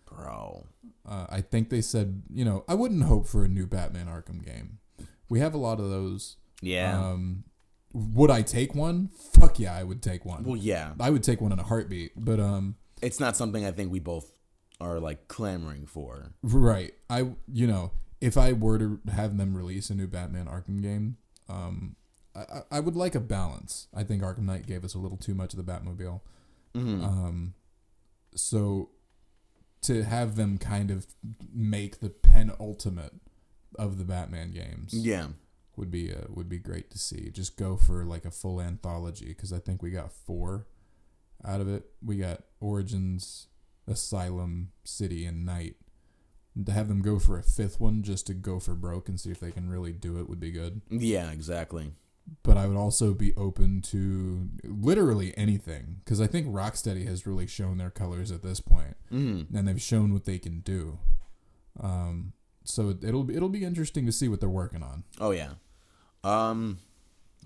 Bro. 0.06 0.66
Uh, 1.08 1.28
I 1.30 1.40
think 1.42 1.70
they 1.70 1.82
said, 1.82 2.24
you 2.34 2.44
know, 2.44 2.66
I 2.68 2.74
wouldn't 2.74 3.04
hope 3.04 3.28
for 3.28 3.46
a 3.46 3.48
new 3.48 3.66
Batman 3.66 4.08
Arkham 4.08 4.44
game. 4.44 4.80
We 5.30 5.40
have 5.40 5.54
a 5.54 5.58
lot 5.58 5.80
of 5.80 5.90
those. 5.90 6.38
Yeah. 6.62 7.00
Um, 7.00 7.44
would 7.94 8.30
I 8.32 8.42
take 8.42 8.76
one? 8.76 9.10
Fuck 9.34 9.60
yeah, 9.60 9.74
I 9.76 9.84
would 9.84 10.02
take 10.02 10.26
one. 10.26 10.44
well, 10.44 10.56
yeah. 10.58 10.94
I 11.00 11.10
would 11.10 11.24
take 11.24 11.40
one 11.42 11.52
in 11.52 11.60
a 11.60 11.64
heartbeat. 11.64 12.12
But 12.18 12.40
um, 12.40 12.76
It's 13.02 13.20
not 13.20 13.36
something 13.38 13.66
I 13.66 13.72
think 13.72 13.92
we 13.92 14.00
both 14.00 14.32
are 14.82 15.00
like 15.00 15.28
clamoring 15.28 15.86
for. 15.88 16.32
right, 16.44 16.94
I 17.10 17.32
you 17.52 17.68
know, 17.68 17.92
if 18.22 18.38
I 18.38 18.54
were 18.54 18.78
to 18.80 19.00
have 19.12 19.38
them 19.38 19.56
release 19.56 19.90
a 19.90 19.96
new 19.96 20.08
Batman 20.08 20.46
Arkham 20.48 20.82
game, 20.82 21.18
um, 21.48 21.96
I, 22.36 22.40
I- 22.42 22.64
I 22.72 22.80
would 22.80 22.96
like 22.96 23.16
a 23.16 23.20
balance. 23.20 23.88
I 23.96 24.04
think 24.04 24.22
Arkham 24.22 24.44
Knight 24.46 24.68
gave 24.68 24.84
us 24.84 24.94
a 24.94 25.00
little 25.00 25.18
too 25.18 25.34
much 25.34 25.54
of 25.54 25.58
the 25.66 25.72
Batmobile. 25.72 26.22
Mm-hmm. 26.76 27.04
Um, 27.04 27.54
so 28.36 28.90
to 29.82 30.04
have 30.04 30.36
them 30.36 30.58
kind 30.58 30.92
of 30.92 31.08
make 31.54 32.00
the 32.02 32.10
penultimate 32.10 33.14
of 33.76 33.98
the 33.98 34.06
Batman 34.06 34.52
games 34.52 34.94
yeah. 34.94 35.28
would 35.76 35.92
be 35.92 36.12
uh, 36.14 36.26
would 36.30 36.50
be 36.50 36.58
great 36.58 36.90
to 36.92 36.98
see. 37.00 37.30
Just 37.32 37.58
go 37.58 37.78
for 37.78 38.04
like 38.06 38.26
a 38.26 38.32
full 38.32 38.60
anthology 38.62 39.28
because 39.28 39.54
I 39.54 39.60
think 39.60 39.82
we 39.82 39.92
got 39.92 40.12
four 40.12 40.68
out 41.46 41.62
of 41.62 41.68
it. 41.70 41.86
We 42.04 42.18
got 42.18 42.44
Origins, 42.60 43.48
Asylum, 43.88 44.72
City, 44.84 45.26
and 45.26 45.46
Knight. 45.46 45.76
And 46.56 46.66
to 46.66 46.72
have 46.72 46.88
them 46.88 47.02
go 47.02 47.20
for 47.20 47.38
a 47.38 47.44
fifth 47.44 47.80
one 47.80 48.02
just 48.04 48.26
to 48.28 48.34
go 48.34 48.60
for 48.60 48.74
broke 48.74 49.08
and 49.08 49.20
see 49.20 49.30
if 49.32 49.40
they 49.40 49.52
can 49.52 49.70
really 49.70 49.94
do 49.94 50.20
it 50.20 50.28
would 50.28 50.40
be 50.40 50.52
good. 50.52 50.82
Yeah, 50.90 51.32
exactly. 51.32 51.92
But 52.44 52.58
I 52.58 52.68
would 52.68 52.76
also 52.78 53.14
be 53.14 53.34
open 53.36 53.82
to 53.84 54.50
literally 54.64 55.36
anything 55.38 55.98
because 56.04 56.20
I 56.20 56.28
think 56.28 56.48
Rocksteady 56.48 57.08
has 57.08 57.26
really 57.26 57.48
shown 57.48 57.78
their 57.78 57.90
colors 57.90 58.32
at 58.32 58.44
this 58.44 58.60
point, 58.60 58.98
Mm-hmm. 59.12 59.56
and 59.56 59.68
they've 59.68 59.82
shown 59.82 60.12
what 60.14 60.26
they 60.26 60.38
can 60.40 60.60
do. 60.60 61.00
Um, 61.80 62.34
so 62.64 62.90
it- 62.90 63.04
it'll 63.04 63.24
be 63.24 63.36
it'll 63.36 63.50
be 63.50 63.64
interesting 63.64 64.06
to 64.06 64.12
see 64.12 64.28
what 64.28 64.40
they're 64.40 64.50
working 64.50 64.84
on. 64.84 65.04
Oh 65.20 65.32
yeah. 65.32 65.54
Um, 66.24 66.80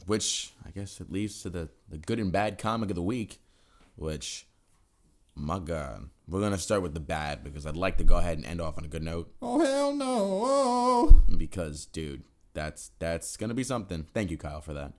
which 0.07 0.51
I 0.65 0.71
guess 0.71 0.99
it 0.99 1.11
leads 1.11 1.41
to 1.43 1.49
the 1.49 1.69
the 1.89 1.97
good 1.97 2.19
and 2.19 2.31
bad 2.31 2.57
comic 2.57 2.89
of 2.89 2.95
the 2.95 3.03
week, 3.03 3.39
which, 3.95 4.47
my 5.35 5.59
God, 5.59 6.09
we're 6.27 6.41
gonna 6.41 6.57
start 6.57 6.81
with 6.81 6.93
the 6.93 6.99
bad 6.99 7.43
because 7.43 7.65
I'd 7.67 7.75
like 7.77 7.97
to 7.99 8.03
go 8.03 8.17
ahead 8.17 8.37
and 8.37 8.45
end 8.47 8.59
off 8.61 8.77
on 8.77 8.85
a 8.85 8.87
good 8.87 9.03
note 9.03 9.31
Oh 9.41 9.59
hell 9.63 9.93
no! 9.93 10.05
Oh. 10.45 11.21
because, 11.37 11.85
dude, 11.85 12.23
that's 12.55 12.91
that's 12.99 13.37
gonna 13.37 13.53
be 13.53 13.63
something. 13.63 14.03
Thank 14.13 14.31
you, 14.31 14.37
Kyle, 14.37 14.61
for 14.61 14.73
that. 14.73 14.93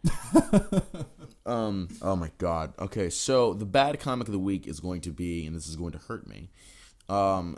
um. 1.47 1.89
Oh 2.01 2.15
my 2.17 2.31
God. 2.39 2.75
Okay. 2.79 3.11
So 3.11 3.55
the 3.55 3.67
bad 3.67 3.99
comic 4.01 4.29
of 4.29 4.33
the 4.33 4.39
week 4.39 4.67
is 4.69 4.79
going 4.81 5.01
to 5.03 5.11
be, 5.11 5.47
and 5.47 5.55
this 5.57 5.67
is 5.67 5.75
going 5.77 5.93
to 5.93 5.99
hurt 5.99 6.27
me. 6.29 6.51
Um. 7.09 7.57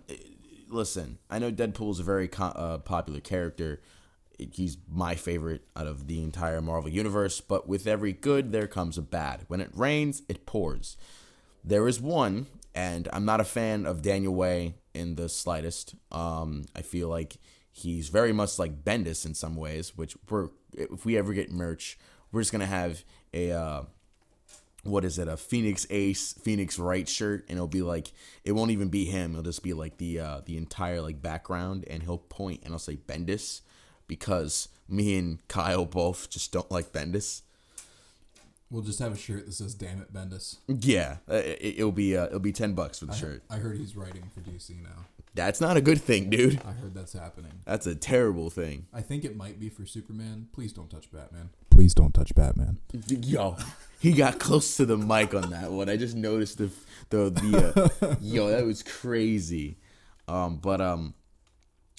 Listen, 0.68 1.18
I 1.30 1.38
know 1.38 1.52
Deadpool 1.52 1.92
is 1.92 2.00
a 2.00 2.04
very 2.04 2.28
co- 2.28 2.46
uh, 2.46 2.78
popular 2.78 3.20
character. 3.20 3.80
He's 4.38 4.76
my 4.88 5.14
favorite 5.14 5.62
out 5.74 5.86
of 5.86 6.08
the 6.08 6.22
entire 6.22 6.60
Marvel 6.60 6.90
universe. 6.90 7.40
But 7.40 7.68
with 7.68 7.86
every 7.86 8.12
good, 8.12 8.52
there 8.52 8.66
comes 8.66 8.98
a 8.98 9.02
bad. 9.02 9.44
When 9.48 9.60
it 9.60 9.70
rains, 9.74 10.22
it 10.28 10.44
pours. 10.44 10.96
There 11.64 11.88
is 11.88 12.00
one, 12.00 12.46
and 12.74 13.08
I'm 13.12 13.24
not 13.24 13.40
a 13.40 13.44
fan 13.44 13.86
of 13.86 14.02
Daniel 14.02 14.34
Way 14.34 14.74
in 14.94 15.14
the 15.14 15.28
slightest. 15.28 15.94
Um, 16.12 16.66
I 16.74 16.82
feel 16.82 17.08
like 17.08 17.38
he's 17.72 18.08
very 18.08 18.32
much 18.32 18.58
like 18.58 18.84
Bendis 18.84 19.24
in 19.26 19.34
some 19.34 19.56
ways, 19.56 19.96
which 19.96 20.16
we're 20.28 20.48
if 20.72 21.04
we 21.04 21.16
ever 21.16 21.32
get 21.32 21.50
merch, 21.50 21.98
we're 22.30 22.42
just 22.42 22.52
gonna 22.52 22.66
have 22.66 23.04
a 23.32 23.52
uh, 23.52 23.82
what 24.86 25.04
is 25.04 25.18
it, 25.18 25.28
a 25.28 25.36
Phoenix 25.36 25.86
Ace, 25.90 26.34
Phoenix 26.34 26.78
Right 26.78 27.08
shirt, 27.08 27.44
and 27.48 27.56
it'll 27.56 27.66
be 27.66 27.82
like 27.82 28.12
it 28.44 28.52
won't 28.52 28.70
even 28.70 28.88
be 28.88 29.04
him. 29.04 29.32
It'll 29.32 29.42
just 29.42 29.62
be 29.62 29.72
like 29.72 29.98
the 29.98 30.20
uh, 30.20 30.40
the 30.44 30.56
entire 30.56 31.00
like 31.00 31.20
background, 31.22 31.84
and 31.88 32.02
he'll 32.02 32.18
point 32.18 32.62
and 32.64 32.72
I'll 32.72 32.78
say 32.78 32.96
Bendis 32.96 33.60
because 34.06 34.68
me 34.88 35.16
and 35.18 35.46
Kyle 35.48 35.84
both 35.84 36.30
just 36.30 36.52
don't 36.52 36.70
like 36.70 36.92
Bendis. 36.92 37.42
We'll 38.70 38.82
just 38.82 38.98
have 38.98 39.12
a 39.12 39.16
shirt 39.16 39.46
that 39.46 39.52
says 39.52 39.74
"Damn 39.74 40.00
it, 40.00 40.12
Bendis." 40.12 40.56
Yeah, 40.66 41.18
uh, 41.30 41.34
it, 41.36 41.76
it'll 41.78 41.92
be 41.92 42.16
uh, 42.16 42.26
it'll 42.26 42.40
be 42.40 42.52
ten 42.52 42.72
bucks 42.74 42.98
for 42.98 43.06
the 43.06 43.14
shirt. 43.14 43.42
I 43.48 43.56
heard 43.56 43.76
he's 43.76 43.94
writing 43.96 44.30
for 44.34 44.40
DC 44.40 44.82
now. 44.82 45.04
That's 45.36 45.60
not 45.60 45.76
a 45.76 45.82
good 45.82 46.00
thing, 46.00 46.30
dude. 46.30 46.62
I 46.66 46.72
heard 46.72 46.94
that's 46.94 47.12
happening. 47.12 47.52
That's 47.66 47.86
a 47.86 47.94
terrible 47.94 48.48
thing. 48.48 48.86
I 48.92 49.02
think 49.02 49.22
it 49.22 49.36
might 49.36 49.60
be 49.60 49.68
for 49.68 49.84
Superman. 49.84 50.48
Please 50.52 50.72
don't 50.72 50.88
touch 50.88 51.12
Batman. 51.12 51.50
Please 51.68 51.92
don't 51.92 52.14
touch 52.14 52.34
Batman. 52.34 52.78
Yo, 53.06 53.56
he 54.00 54.12
got 54.12 54.38
close 54.38 54.78
to 54.78 54.86
the 54.86 54.96
mic 54.96 55.34
on 55.34 55.50
that 55.50 55.70
one. 55.70 55.90
I 55.90 55.98
just 55.98 56.16
noticed 56.16 56.56
the 56.56 56.70
the 57.10 57.28
the 57.28 57.92
uh, 58.02 58.16
yo 58.22 58.48
that 58.48 58.64
was 58.64 58.82
crazy. 58.82 59.76
Um, 60.26 60.56
but 60.56 60.80
um, 60.80 61.12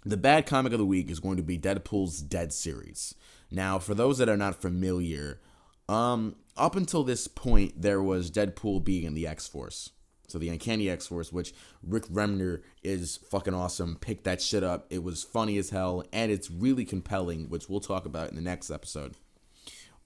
the 0.04 0.18
bad 0.18 0.48
comic 0.48 0.74
of 0.74 0.80
the 0.80 0.86
week 0.86 1.12
is 1.12 1.20
going 1.20 1.38
to 1.38 1.44
be 1.44 1.60
Deadpool's 1.60 2.22
Dead 2.24 2.52
series. 2.52 3.14
Now, 3.52 3.78
for 3.78 3.94
those 3.94 4.18
that 4.18 4.30
are 4.30 4.36
not 4.36 4.60
familiar, 4.60 5.40
um, 5.88 6.38
up 6.58 6.76
until 6.76 7.04
this 7.04 7.28
point, 7.28 7.84
there 7.84 8.02
was 8.02 8.32
Deadpool 8.32 8.84
being 8.84 9.04
in 9.04 9.14
the 9.14 9.28
X 9.28 9.48
Force. 9.48 9.92
So 10.28 10.38
the 10.38 10.50
Uncanny 10.50 10.90
X 10.90 11.08
Force, 11.08 11.32
which 11.32 11.54
Rick 11.82 12.08
Remender 12.08 12.62
is 12.84 13.18
fucking 13.30 13.54
awesome. 13.54 13.98
Pick 14.00 14.24
that 14.24 14.42
shit 14.42 14.64
up. 14.64 14.86
It 14.90 15.02
was 15.02 15.24
funny 15.24 15.58
as 15.58 15.70
hell, 15.70 16.04
and 16.12 16.32
it's 16.32 16.52
really 16.52 16.84
compelling, 16.84 17.50
which 17.50 17.70
we'll 17.70 17.80
talk 17.80 18.06
about 18.06 18.30
in 18.30 18.36
the 18.36 18.42
next 18.42 18.70
episode. 18.70 19.16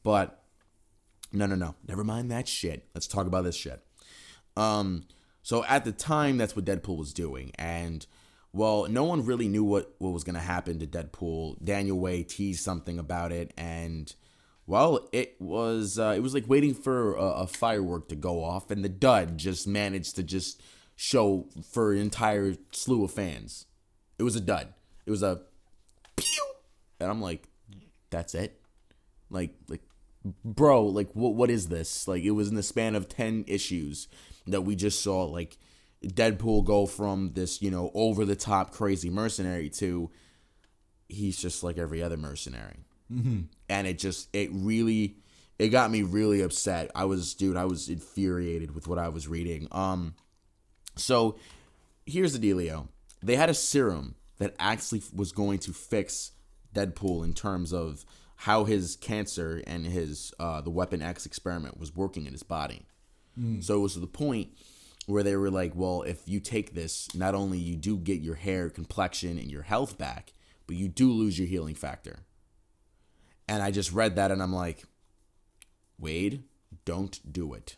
But 0.03 0.43
no, 1.33 1.47
no, 1.47 1.55
no. 1.55 1.75
Never 1.87 2.03
mind 2.03 2.29
that 2.31 2.47
shit. 2.47 2.87
Let's 2.93 3.07
talk 3.07 3.25
about 3.25 3.45
this 3.45 3.55
shit. 3.55 3.83
Um, 4.55 5.05
so 5.41 5.65
at 5.65 5.85
the 5.85 5.91
time, 5.91 6.37
that's 6.37 6.55
what 6.55 6.65
Deadpool 6.65 6.97
was 6.97 7.13
doing, 7.13 7.51
and 7.55 8.05
well, 8.53 8.87
no 8.89 9.05
one 9.05 9.25
really 9.25 9.47
knew 9.47 9.63
what 9.63 9.95
what 9.97 10.11
was 10.11 10.23
gonna 10.23 10.39
happen 10.39 10.77
to 10.79 10.87
Deadpool. 10.87 11.63
Daniel 11.63 11.99
Way 11.99 12.21
teased 12.21 12.63
something 12.63 12.99
about 12.99 13.31
it, 13.31 13.53
and 13.57 14.13
well, 14.67 15.09
it 15.11 15.35
was 15.39 15.99
uh, 15.99 16.13
it 16.15 16.21
was 16.21 16.33
like 16.33 16.47
waiting 16.47 16.73
for 16.73 17.15
a, 17.15 17.23
a 17.43 17.47
firework 17.47 18.09
to 18.09 18.15
go 18.15 18.43
off, 18.43 18.71
and 18.71 18.83
the 18.83 18.89
dud 18.89 19.37
just 19.37 19.67
managed 19.67 20.15
to 20.15 20.23
just 20.23 20.61
show 20.95 21.47
for 21.71 21.93
an 21.93 21.99
entire 21.99 22.55
slew 22.71 23.03
of 23.03 23.11
fans. 23.11 23.65
It 24.19 24.23
was 24.23 24.35
a 24.35 24.41
dud. 24.41 24.73
It 25.05 25.11
was 25.11 25.23
a 25.23 25.41
pew, 26.15 26.53
and 26.99 27.09
I'm 27.09 27.21
like, 27.21 27.47
that's 28.09 28.35
it. 28.35 28.61
Like, 29.29 29.55
like, 29.67 29.81
bro, 30.45 30.85
like, 30.85 31.09
what, 31.13 31.35
what 31.35 31.49
is 31.49 31.69
this? 31.69 32.07
Like, 32.07 32.23
it 32.23 32.31
was 32.31 32.49
in 32.49 32.55
the 32.55 32.63
span 32.63 32.95
of 32.95 33.09
ten 33.09 33.45
issues 33.47 34.07
that 34.45 34.61
we 34.61 34.75
just 34.75 35.01
saw, 35.01 35.23
like, 35.23 35.57
Deadpool 36.03 36.65
go 36.65 36.85
from 36.85 37.31
this, 37.33 37.61
you 37.61 37.71
know, 37.71 37.91
over 37.93 38.25
the 38.25 38.35
top 38.35 38.71
crazy 38.71 39.09
mercenary 39.09 39.69
to 39.69 40.11
he's 41.07 41.37
just 41.37 41.63
like 41.63 41.77
every 41.77 42.01
other 42.01 42.17
mercenary. 42.17 42.85
Mm-hmm. 43.11 43.41
And 43.69 43.87
it 43.87 43.99
just, 43.99 44.29
it 44.33 44.49
really, 44.53 45.17
it 45.59 45.69
got 45.69 45.91
me 45.91 46.03
really 46.03 46.41
upset. 46.41 46.89
I 46.95 47.05
was, 47.05 47.33
dude, 47.33 47.57
I 47.57 47.65
was 47.65 47.89
infuriated 47.89 48.73
with 48.73 48.87
what 48.87 48.97
I 48.97 49.09
was 49.09 49.27
reading. 49.27 49.67
Um, 49.71 50.15
so 50.95 51.37
here's 52.05 52.37
the 52.37 52.51
dealio: 52.51 52.87
they 53.21 53.35
had 53.35 53.49
a 53.49 53.53
serum 53.53 54.15
that 54.37 54.55
actually 54.59 55.03
was 55.13 55.31
going 55.31 55.59
to 55.59 55.73
fix 55.73 56.31
Deadpool 56.73 57.23
in 57.23 57.33
terms 57.33 57.73
of 57.73 58.05
how 58.37 58.63
his 58.63 58.95
cancer 58.95 59.61
and 59.67 59.85
his 59.85 60.33
uh, 60.39 60.61
the 60.61 60.71
Weapon 60.71 61.01
X 61.01 61.25
experiment 61.25 61.79
was 61.79 61.95
working 61.95 62.25
in 62.25 62.31
his 62.31 62.43
body. 62.43 62.85
So 63.61 63.75
it 63.75 63.79
was 63.79 63.93
to 63.93 63.99
the 63.99 64.07
point 64.07 64.49
where 65.05 65.23
they 65.23 65.35
were 65.35 65.49
like, 65.49 65.73
well, 65.73 66.01
if 66.01 66.27
you 66.27 66.39
take 66.39 66.73
this, 66.73 67.07
not 67.15 67.33
only 67.33 67.57
you 67.57 67.75
do 67.75 67.97
get 67.97 68.19
your 68.19 68.35
hair, 68.35 68.69
complexion, 68.69 69.37
and 69.37 69.49
your 69.49 69.61
health 69.61 69.97
back, 69.97 70.33
but 70.67 70.75
you 70.75 70.87
do 70.87 71.11
lose 71.11 71.39
your 71.39 71.47
healing 71.47 71.75
factor. 71.75 72.19
And 73.51 73.61
I 73.61 73.69
just 73.69 73.91
read 73.91 74.15
that 74.15 74.31
and 74.31 74.41
I'm 74.41 74.53
like, 74.53 74.85
Wade, 75.99 76.43
don't 76.85 77.19
do 77.33 77.53
it. 77.53 77.75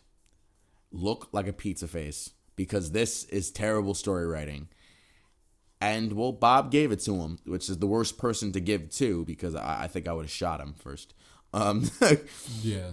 Look 0.92 1.30
like 1.32 1.48
a 1.48 1.52
pizza 1.52 1.88
face 1.88 2.30
because 2.54 2.92
this 2.92 3.24
is 3.24 3.50
terrible 3.50 3.92
story 3.94 4.24
writing. 4.24 4.68
And 5.80 6.12
well, 6.12 6.30
Bob 6.30 6.70
gave 6.70 6.92
it 6.92 7.00
to 7.00 7.16
him, 7.16 7.40
which 7.44 7.68
is 7.68 7.78
the 7.78 7.88
worst 7.88 8.18
person 8.18 8.52
to 8.52 8.60
give 8.60 8.88
to 8.90 9.24
because 9.24 9.56
I, 9.56 9.82
I 9.82 9.88
think 9.88 10.06
I 10.06 10.12
would 10.12 10.26
have 10.26 10.30
shot 10.30 10.60
him 10.60 10.74
first. 10.78 11.12
Um, 11.52 11.90
Yeah. 12.62 12.92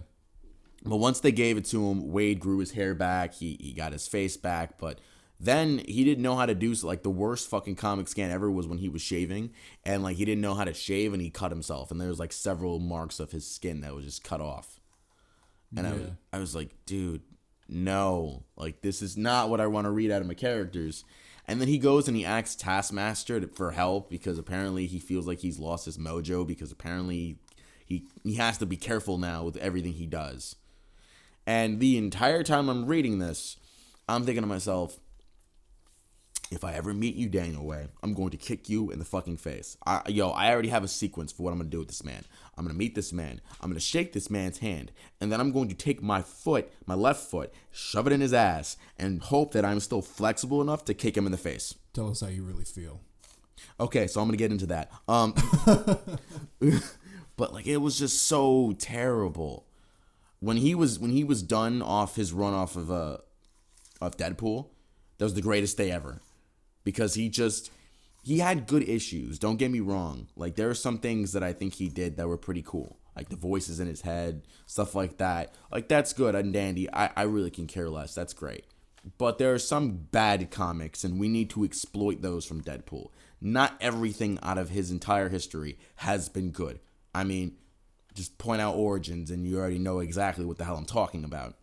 but 0.84 0.98
once 0.98 1.20
they 1.20 1.32
gave 1.32 1.58
it 1.58 1.66
to 1.66 1.88
him, 1.88 2.12
Wade 2.12 2.40
grew 2.40 2.58
his 2.58 2.72
hair 2.72 2.96
back. 2.96 3.36
He 3.36 3.58
he 3.62 3.74
got 3.74 3.94
his 3.94 4.08
face 4.08 4.38
back, 4.38 4.80
but 4.80 4.98
then 5.44 5.80
he 5.88 6.04
didn't 6.04 6.22
know 6.22 6.36
how 6.36 6.46
to 6.46 6.54
do 6.54 6.76
so. 6.76 6.86
Like 6.86 7.02
the 7.02 7.10
worst 7.10 7.50
fucking 7.50 7.76
comic 7.76 8.08
scan 8.08 8.30
ever 8.30 8.50
was 8.52 8.68
when 8.68 8.78
he 8.78 8.90
was 8.90 9.02
shaving, 9.02 9.52
and 9.84 10.04
like 10.04 10.18
he 10.18 10.26
didn't 10.26 10.42
know 10.42 10.54
how 10.54 10.66
to 10.66 10.74
shave, 10.74 11.14
and 11.14 11.22
he 11.22 11.32
cut 11.32 11.52
himself, 11.52 11.90
and 11.90 12.00
there 12.00 12.10
was 12.10 12.20
like 12.20 12.32
several 12.32 12.80
marks 12.80 13.20
of 13.20 13.32
his 13.32 13.48
skin 13.48 13.82
that 13.82 13.96
was 13.96 14.06
just 14.06 14.24
cut 14.24 14.40
off. 14.40 14.80
And 15.76 15.88
I 15.88 15.92
was, 15.94 16.02
I 16.34 16.40
was 16.40 16.56
like, 16.56 16.70
dude, 16.86 17.22
no, 17.68 18.44
like 18.56 18.82
this 18.82 19.02
is 19.02 19.18
not 19.18 19.50
what 19.50 19.62
I 19.62 19.68
want 19.68 19.86
to 19.86 19.92
read 19.92 20.12
out 20.12 20.22
of 20.22 20.28
my 20.28 20.34
characters. 20.34 21.06
And 21.48 21.60
then 21.60 21.70
he 21.70 21.80
goes 21.80 22.08
and 22.08 22.16
he 22.16 22.24
asks 22.24 22.56
Taskmaster 22.56 23.48
for 23.48 23.72
help 23.72 24.10
because 24.10 24.38
apparently 24.38 24.86
he 24.86 25.00
feels 25.00 25.26
like 25.26 25.40
he's 25.40 25.60
lost 25.60 25.86
his 25.86 25.98
mojo 25.98 26.46
because 26.46 26.72
apparently 26.72 27.38
he 27.84 28.06
he 28.24 28.36
has 28.36 28.58
to 28.60 28.66
be 28.66 28.78
careful 28.78 29.18
now 29.18 29.44
with 29.44 29.58
everything 29.58 29.94
he 29.94 30.06
does. 30.06 30.56
And 31.48 31.80
the 31.80 31.98
entire 31.98 32.44
time 32.44 32.70
I'm 32.70 32.86
reading 32.86 33.20
this, 33.20 33.58
I'm 34.08 34.24
thinking 34.24 34.44
to 34.44 34.48
myself, 34.48 35.00
if 36.52 36.66
I 36.66 36.74
ever 36.74 36.94
meet 36.94 37.16
you, 37.16 37.30
Daniel 37.30 37.66
Way, 37.66 37.88
I'm 38.04 38.14
going 38.14 38.32
to 38.32 38.38
kick 38.38 38.68
you 38.68 38.92
in 38.92 39.00
the 39.00 39.06
fucking 39.06 39.38
face. 39.38 39.78
I, 39.86 40.02
yo, 40.10 40.32
I 40.32 40.52
already 40.52 40.68
have 40.68 40.84
a 40.84 40.88
sequence 40.88 41.32
for 41.32 41.44
what 41.44 41.52
I'm 41.52 41.58
going 41.58 41.70
to 41.70 41.76
do 41.76 41.80
with 41.80 41.88
this 41.88 42.04
man. 42.04 42.26
I'm 42.58 42.66
going 42.66 42.76
to 42.76 42.78
meet 42.78 42.94
this 42.94 43.14
man. 43.14 43.40
I'm 43.62 43.70
going 43.70 43.80
to 43.80 43.86
shake 43.86 44.12
this 44.12 44.30
man's 44.30 44.58
hand. 44.58 44.92
And 45.22 45.32
then 45.32 45.40
I'm 45.40 45.54
going 45.54 45.70
to 45.70 45.76
take 45.76 46.04
my 46.04 46.22
foot, 46.22 46.70
my 46.86 46.94
left 46.94 47.32
foot, 47.32 47.54
shove 47.72 48.06
it 48.06 48.14
in 48.14 48.20
his 48.20 48.34
ass, 48.34 48.76
and 49.00 49.22
hope 49.22 49.54
that 49.54 49.64
I'm 49.64 49.80
still 49.80 50.02
flexible 50.02 50.62
enough 50.62 50.84
to 50.86 50.94
kick 50.94 51.16
him 51.16 51.26
in 51.26 51.32
the 51.32 51.38
face. 51.38 51.74
Tell 51.94 52.12
us 52.12 52.20
how 52.20 52.28
you 52.28 52.44
really 52.44 52.66
feel. 52.66 53.00
Okay, 53.80 54.08
so 54.08 54.20
I'm 54.20 54.28
gonna 54.28 54.38
get 54.38 54.52
into 54.52 54.68
that. 54.68 54.92
Um, 55.08 55.34
but 57.38 57.54
like 57.54 57.68
it 57.68 57.78
was 57.78 57.98
just 57.98 58.24
so 58.24 58.74
terrible 58.78 59.68
when 60.40 60.58
he 60.58 60.76
was 60.76 61.00
when 61.00 61.12
he 61.12 61.24
was 61.24 61.44
done 61.44 61.82
off 61.82 62.16
his 62.16 62.34
run 62.34 62.54
off 62.54 62.76
of 62.76 62.92
uh 62.92 63.18
of 64.02 64.18
Deadpool. 64.18 64.68
That 65.18 65.26
was 65.26 65.36
the 65.36 65.42
greatest 65.42 65.78
day 65.78 65.92
ever 65.92 66.22
because 66.84 67.16
he 67.16 67.30
just 67.30 67.72
he 68.24 68.40
had 68.40 68.68
good 68.68 68.88
issues. 68.88 69.40
Don't 69.40 69.58
get 69.58 69.72
me 69.72 69.80
wrong. 69.80 70.28
Like 70.36 70.56
there 70.56 70.70
are 70.70 70.76
some 70.76 70.98
things 70.98 71.34
that 71.34 71.44
I 71.44 71.54
think 71.54 71.76
he 71.76 71.90
did 71.90 72.18
that 72.18 72.28
were 72.28 72.38
pretty 72.38 72.64
cool. 72.64 73.00
Like 73.16 73.30
the 73.30 73.36
voices 73.36 73.80
in 73.80 73.88
his 73.88 74.02
head, 74.02 74.44
stuff 74.66 74.96
like 74.96 75.18
that. 75.18 75.54
Like 75.72 75.88
that's 75.88 76.14
good 76.14 76.36
and 76.36 76.54
dandy. 76.54 76.92
I, 76.94 77.10
I 77.16 77.24
really 77.24 77.52
can 77.52 77.68
care 77.68 77.90
less. 77.90 78.16
That's 78.16 78.34
great. 78.34 78.66
But 79.18 79.38
there 79.38 79.54
are 79.54 79.60
some 79.60 80.08
bad 80.12 80.52
comics 80.52 81.04
and 81.04 81.20
we 81.20 81.28
need 81.28 81.50
to 81.52 81.64
exploit 81.64 82.22
those 82.22 82.46
from 82.46 82.62
Deadpool. 82.62 83.10
Not 83.42 83.76
everything 83.82 84.38
out 84.44 84.60
of 84.60 84.70
his 84.70 84.92
entire 84.92 85.30
history 85.30 85.80
has 85.96 86.30
been 86.30 86.52
good. 86.52 86.80
I 87.14 87.24
mean, 87.24 87.58
just 88.14 88.38
point 88.38 88.62
out 88.62 88.76
origins 88.76 89.32
and 89.32 89.48
you 89.48 89.58
already 89.58 89.80
know 89.80 90.00
exactly 90.00 90.46
what 90.46 90.58
the 90.58 90.66
hell 90.66 90.78
I'm 90.78 90.86
talking 90.86 91.24
about. 91.24 91.56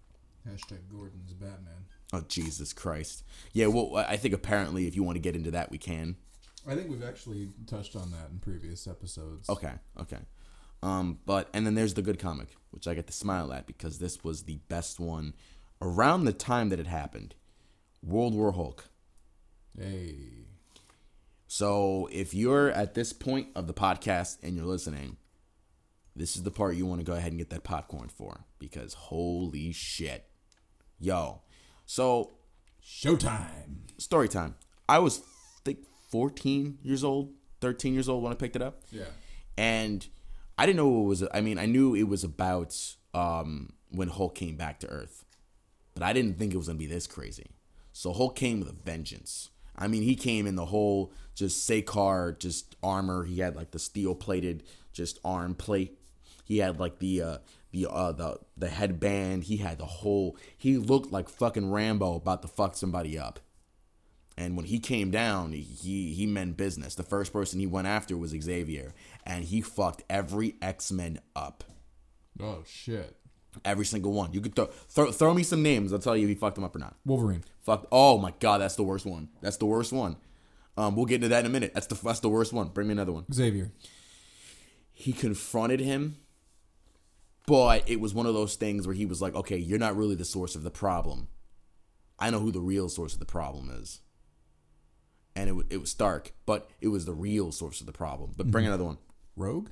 Hashtag 0.48 0.88
Gordon's 0.90 1.32
Batman. 1.32 1.84
Oh 2.12 2.22
Jesus 2.26 2.72
Christ! 2.72 3.24
Yeah, 3.52 3.66
well, 3.66 3.96
I 3.96 4.16
think 4.16 4.34
apparently 4.34 4.86
if 4.86 4.96
you 4.96 5.02
want 5.02 5.16
to 5.16 5.20
get 5.20 5.36
into 5.36 5.50
that, 5.50 5.70
we 5.70 5.78
can. 5.78 6.16
I 6.66 6.74
think 6.74 6.90
we've 6.90 7.04
actually 7.04 7.50
touched 7.66 7.96
on 7.96 8.10
that 8.10 8.30
in 8.30 8.38
previous 8.38 8.86
episodes. 8.86 9.48
Okay, 9.48 9.72
okay. 10.00 10.18
Um, 10.82 11.18
but 11.26 11.48
and 11.52 11.66
then 11.66 11.74
there's 11.74 11.94
the 11.94 12.02
good 12.02 12.18
comic, 12.18 12.48
which 12.70 12.86
I 12.86 12.94
get 12.94 13.06
to 13.08 13.12
smile 13.12 13.52
at 13.52 13.66
because 13.66 13.98
this 13.98 14.22
was 14.22 14.42
the 14.42 14.58
best 14.68 15.00
one 15.00 15.34
around 15.80 16.24
the 16.24 16.32
time 16.32 16.68
that 16.70 16.80
it 16.80 16.86
happened. 16.86 17.34
World 18.02 18.34
War 18.34 18.52
Hulk. 18.52 18.88
Hey. 19.78 20.46
So 21.46 22.08
if 22.12 22.34
you're 22.34 22.70
at 22.70 22.94
this 22.94 23.12
point 23.12 23.48
of 23.54 23.66
the 23.66 23.74
podcast 23.74 24.38
and 24.42 24.54
you're 24.54 24.66
listening, 24.66 25.16
this 26.14 26.36
is 26.36 26.42
the 26.42 26.50
part 26.50 26.76
you 26.76 26.86
want 26.86 27.00
to 27.00 27.06
go 27.06 27.14
ahead 27.14 27.32
and 27.32 27.38
get 27.38 27.50
that 27.50 27.64
popcorn 27.64 28.08
for 28.08 28.44
because 28.58 28.94
holy 28.94 29.72
shit. 29.72 30.26
Yo. 31.00 31.40
So 31.88 32.32
Showtime. 32.84 33.88
story 33.96 34.28
time. 34.28 34.56
I 34.88 34.98
was 34.98 35.20
I 35.20 35.60
think 35.64 35.78
14 36.10 36.78
years 36.82 37.02
old, 37.02 37.32
13 37.62 37.94
years 37.94 38.10
old 38.10 38.22
when 38.22 38.30
I 38.30 38.36
picked 38.36 38.56
it 38.56 38.62
up. 38.62 38.82
Yeah. 38.92 39.04
And 39.56 40.06
I 40.58 40.66
didn't 40.66 40.76
know 40.76 40.88
what 40.88 41.00
it 41.00 41.08
was. 41.08 41.24
I 41.32 41.40
mean, 41.40 41.58
I 41.58 41.64
knew 41.64 41.94
it 41.94 42.06
was 42.06 42.24
about 42.24 42.76
um, 43.14 43.72
when 43.90 44.08
Hulk 44.08 44.34
came 44.34 44.56
back 44.56 44.80
to 44.80 44.86
Earth, 44.88 45.24
but 45.94 46.02
I 46.02 46.12
didn't 46.12 46.38
think 46.38 46.52
it 46.52 46.58
was 46.58 46.66
gonna 46.66 46.78
be 46.78 46.86
this 46.86 47.06
crazy. 47.06 47.46
So 47.94 48.12
Hulk 48.12 48.36
came 48.36 48.60
with 48.60 48.68
a 48.68 48.76
vengeance. 48.84 49.48
I 49.74 49.88
mean, 49.88 50.02
he 50.02 50.14
came 50.14 50.46
in 50.46 50.56
the 50.56 50.66
whole 50.66 51.14
just 51.34 51.68
Sakaar, 51.68 52.38
just 52.38 52.76
armor. 52.82 53.24
He 53.24 53.40
had 53.40 53.56
like 53.56 53.70
the 53.70 53.78
steel 53.78 54.14
plated, 54.14 54.62
just 54.92 55.18
arm 55.24 55.54
plate. 55.54 55.98
He 56.44 56.58
had 56.58 56.78
like 56.78 56.98
the 56.98 57.22
uh, 57.22 57.38
the 57.72 57.86
uh, 57.90 58.12
the 58.12 58.38
the 58.56 58.68
headband. 58.68 59.44
He 59.44 59.58
had 59.58 59.78
the 59.78 59.86
whole. 59.86 60.36
He 60.56 60.76
looked 60.78 61.12
like 61.12 61.28
fucking 61.28 61.70
Rambo 61.70 62.14
about 62.16 62.42
to 62.42 62.48
fuck 62.48 62.76
somebody 62.76 63.18
up. 63.18 63.40
And 64.36 64.56
when 64.56 64.66
he 64.66 64.78
came 64.78 65.10
down, 65.10 65.52
he 65.52 66.12
he 66.14 66.26
meant 66.26 66.56
business. 66.56 66.94
The 66.94 67.02
first 67.02 67.32
person 67.32 67.58
he 67.60 67.66
went 67.66 67.88
after 67.88 68.16
was 68.16 68.30
Xavier, 68.30 68.94
and 69.26 69.44
he 69.44 69.60
fucked 69.60 70.04
every 70.08 70.54
X 70.62 70.92
Men 70.92 71.18
up, 71.34 71.64
Oh 72.40 72.62
shit. 72.64 73.16
every 73.64 73.84
single 73.84 74.12
one. 74.12 74.32
You 74.32 74.40
could 74.40 74.54
throw, 74.54 74.66
throw 74.66 75.10
throw 75.10 75.34
me 75.34 75.42
some 75.42 75.62
names. 75.62 75.92
I'll 75.92 75.98
tell 75.98 76.16
you 76.16 76.22
if 76.24 76.28
he 76.28 76.34
fucked 76.36 76.54
them 76.54 76.62
up 76.64 76.76
or 76.76 76.78
not. 76.78 76.94
Wolverine. 77.04 77.42
Fuck. 77.64 77.88
Oh 77.90 78.16
my 78.18 78.32
god, 78.38 78.60
that's 78.60 78.76
the 78.76 78.84
worst 78.84 79.04
one. 79.04 79.28
That's 79.40 79.56
the 79.56 79.66
worst 79.66 79.92
one. 79.92 80.16
Um, 80.76 80.94
we'll 80.94 81.06
get 81.06 81.16
into 81.16 81.28
that 81.30 81.40
in 81.40 81.46
a 81.46 81.48
minute. 81.52 81.72
That's 81.74 81.88
the 81.88 81.96
that's 81.96 82.20
the 82.20 82.28
worst 82.28 82.52
one. 82.52 82.68
Bring 82.68 82.86
me 82.86 82.92
another 82.92 83.10
one. 83.12 83.24
Xavier. 83.32 83.72
He 84.92 85.12
confronted 85.12 85.80
him, 85.80 86.16
but 87.48 87.88
it 87.88 88.00
was 88.00 88.14
one 88.14 88.26
of 88.26 88.34
those 88.34 88.56
things 88.56 88.86
where 88.86 88.94
he 88.94 89.06
was 89.06 89.22
like, 89.22 89.34
"Okay, 89.34 89.56
you're 89.56 89.78
not 89.78 89.96
really 89.96 90.14
the 90.14 90.24
source 90.24 90.54
of 90.54 90.62
the 90.62 90.70
problem. 90.70 91.28
I 92.18 92.30
know 92.30 92.40
who 92.40 92.52
the 92.52 92.60
real 92.60 92.88
source 92.88 93.14
of 93.14 93.20
the 93.20 93.24
problem 93.24 93.70
is." 93.70 94.00
And 95.34 95.48
it 95.48 95.66
it 95.70 95.80
was 95.80 95.90
Stark, 95.90 96.32
but 96.46 96.70
it 96.80 96.88
was 96.88 97.04
the 97.04 97.14
real 97.14 97.50
source 97.52 97.80
of 97.80 97.86
the 97.86 97.92
problem. 97.92 98.34
But 98.36 98.50
bring 98.50 98.64
mm-hmm. 98.64 98.72
another 98.72 98.84
one. 98.84 98.98
Rogue. 99.36 99.70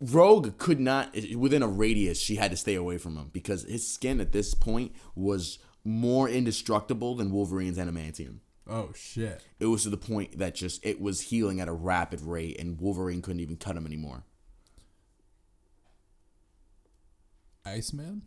Rogue 0.00 0.58
could 0.58 0.80
not 0.80 1.14
within 1.34 1.62
a 1.62 1.68
radius. 1.68 2.20
She 2.20 2.36
had 2.36 2.50
to 2.50 2.56
stay 2.56 2.74
away 2.74 2.98
from 2.98 3.16
him 3.16 3.30
because 3.32 3.62
his 3.62 3.86
skin 3.86 4.20
at 4.20 4.32
this 4.32 4.52
point 4.52 4.92
was 5.14 5.58
more 5.84 6.28
indestructible 6.28 7.14
than 7.14 7.30
Wolverine's 7.30 7.78
adamantium. 7.78 8.40
Oh 8.68 8.90
shit. 8.94 9.42
It 9.58 9.66
was 9.66 9.84
to 9.84 9.90
the 9.90 9.96
point 9.96 10.38
that 10.38 10.54
just 10.54 10.84
it 10.84 11.00
was 11.00 11.22
healing 11.22 11.60
at 11.60 11.68
a 11.68 11.72
rapid 11.72 12.20
rate, 12.20 12.58
and 12.60 12.80
Wolverine 12.80 13.22
couldn't 13.22 13.40
even 13.40 13.56
cut 13.56 13.76
him 13.76 13.86
anymore. 13.86 14.24
Iceman. 17.64 18.22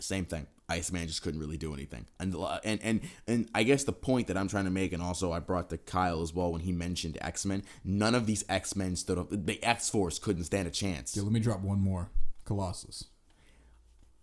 Same 0.00 0.24
thing. 0.24 0.46
Iceman 0.68 1.06
just 1.06 1.22
couldn't 1.22 1.40
really 1.40 1.58
do 1.58 1.74
anything, 1.74 2.06
and 2.18 2.34
and 2.64 2.80
and 2.82 3.00
and 3.26 3.48
I 3.54 3.62
guess 3.62 3.84
the 3.84 3.92
point 3.92 4.28
that 4.28 4.38
I'm 4.38 4.48
trying 4.48 4.64
to 4.64 4.70
make, 4.70 4.92
and 4.92 5.02
also 5.02 5.30
I 5.30 5.38
brought 5.38 5.68
to 5.70 5.76
Kyle 5.76 6.22
as 6.22 6.32
well 6.32 6.52
when 6.52 6.62
he 6.62 6.72
mentioned 6.72 7.18
X 7.20 7.44
Men. 7.44 7.62
None 7.84 8.14
of 8.14 8.26
these 8.26 8.44
X 8.48 8.74
Men 8.74 8.96
stood 8.96 9.18
up. 9.18 9.28
The 9.30 9.62
X 9.62 9.90
Force 9.90 10.18
couldn't 10.18 10.44
stand 10.44 10.66
a 10.66 10.70
chance. 10.70 11.14
Yeah, 11.14 11.24
let 11.24 11.32
me 11.32 11.40
drop 11.40 11.60
one 11.60 11.80
more. 11.80 12.08
Colossus. 12.44 13.04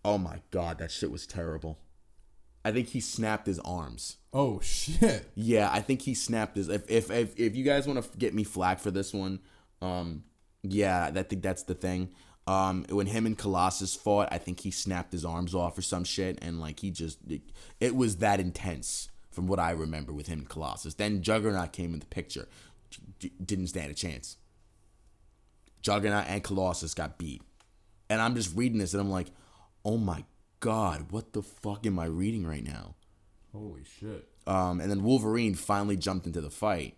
Oh 0.04 0.18
my 0.18 0.42
god, 0.50 0.80
that 0.80 0.92
shit 0.92 1.12
was 1.12 1.28
terrible. 1.28 1.80
I 2.66 2.72
think 2.72 2.90
he 2.90 3.00
snapped 3.00 3.46
his 3.46 3.60
arms. 3.60 4.18
Oh 4.34 4.60
shit. 4.60 5.30
Yeah, 5.36 5.70
I 5.72 5.82
think 5.82 6.02
he 6.02 6.14
snapped 6.14 6.58
his. 6.58 6.68
If 6.68 6.90
if 6.90 7.12
if, 7.12 7.40
if 7.40 7.56
you 7.56 7.64
guys 7.64 7.88
want 7.88 8.04
to 8.04 8.18
get 8.18 8.34
me 8.34 8.44
flack 8.44 8.80
for 8.80 8.92
this 8.92 9.14
one, 9.14 9.40
um, 9.82 10.24
yeah, 10.64 11.12
I 11.14 11.24
think 11.24 11.44
that's 11.44 11.64
the 11.64 11.76
thing. 11.76 12.10
Um, 12.50 12.84
when 12.90 13.06
him 13.06 13.28
and 13.28 13.38
Colossus 13.38 13.96
fought, 13.96 14.30
I 14.32 14.40
think 14.40 14.62
he 14.62 14.72
snapped 14.72 15.12
his 15.12 15.24
arms 15.24 15.54
off 15.54 15.78
or 15.78 15.84
some 15.84 16.04
shit, 16.04 16.40
and 16.42 16.60
like 16.60 16.80
he 16.80 16.90
just, 16.90 17.20
it, 17.30 17.42
it 17.80 17.96
was 17.96 18.16
that 18.18 18.40
intense 18.40 19.10
from 19.30 19.46
what 19.46 19.60
I 19.60 19.70
remember 19.70 20.14
with 20.14 20.26
him 20.26 20.40
and 20.40 20.50
Colossus. 20.50 20.96
Then 20.96 21.22
Juggernaut 21.22 21.74
came 21.74 21.94
in 21.94 22.00
the 22.00 22.08
picture, 22.08 22.48
J- 23.20 23.30
didn't 23.46 23.68
stand 23.68 23.92
a 23.92 23.94
chance. 23.94 24.38
Juggernaut 25.84 26.26
and 26.28 26.44
Colossus 26.44 26.96
got 26.96 27.20
beat, 27.20 27.44
and 28.10 28.20
I'm 28.20 28.34
just 28.34 28.58
reading 28.58 28.80
this 28.80 28.96
and 28.96 29.02
I'm 29.02 29.12
like, 29.12 29.28
oh 29.86 29.98
my 29.98 30.24
god, 30.60 31.12
what 31.12 31.34
the 31.34 31.44
fuck 31.44 31.86
am 31.86 32.00
I 32.00 32.06
reading 32.06 32.48
right 32.48 32.66
now? 32.66 32.96
Holy 33.54 33.84
shit. 34.00 34.28
Um, 34.48 34.82
and 34.82 34.90
then 34.90 35.04
Wolverine 35.04 35.54
finally 35.54 35.98
jumped 35.98 36.26
into 36.26 36.42
the 36.42 36.50
fight. 36.50 36.98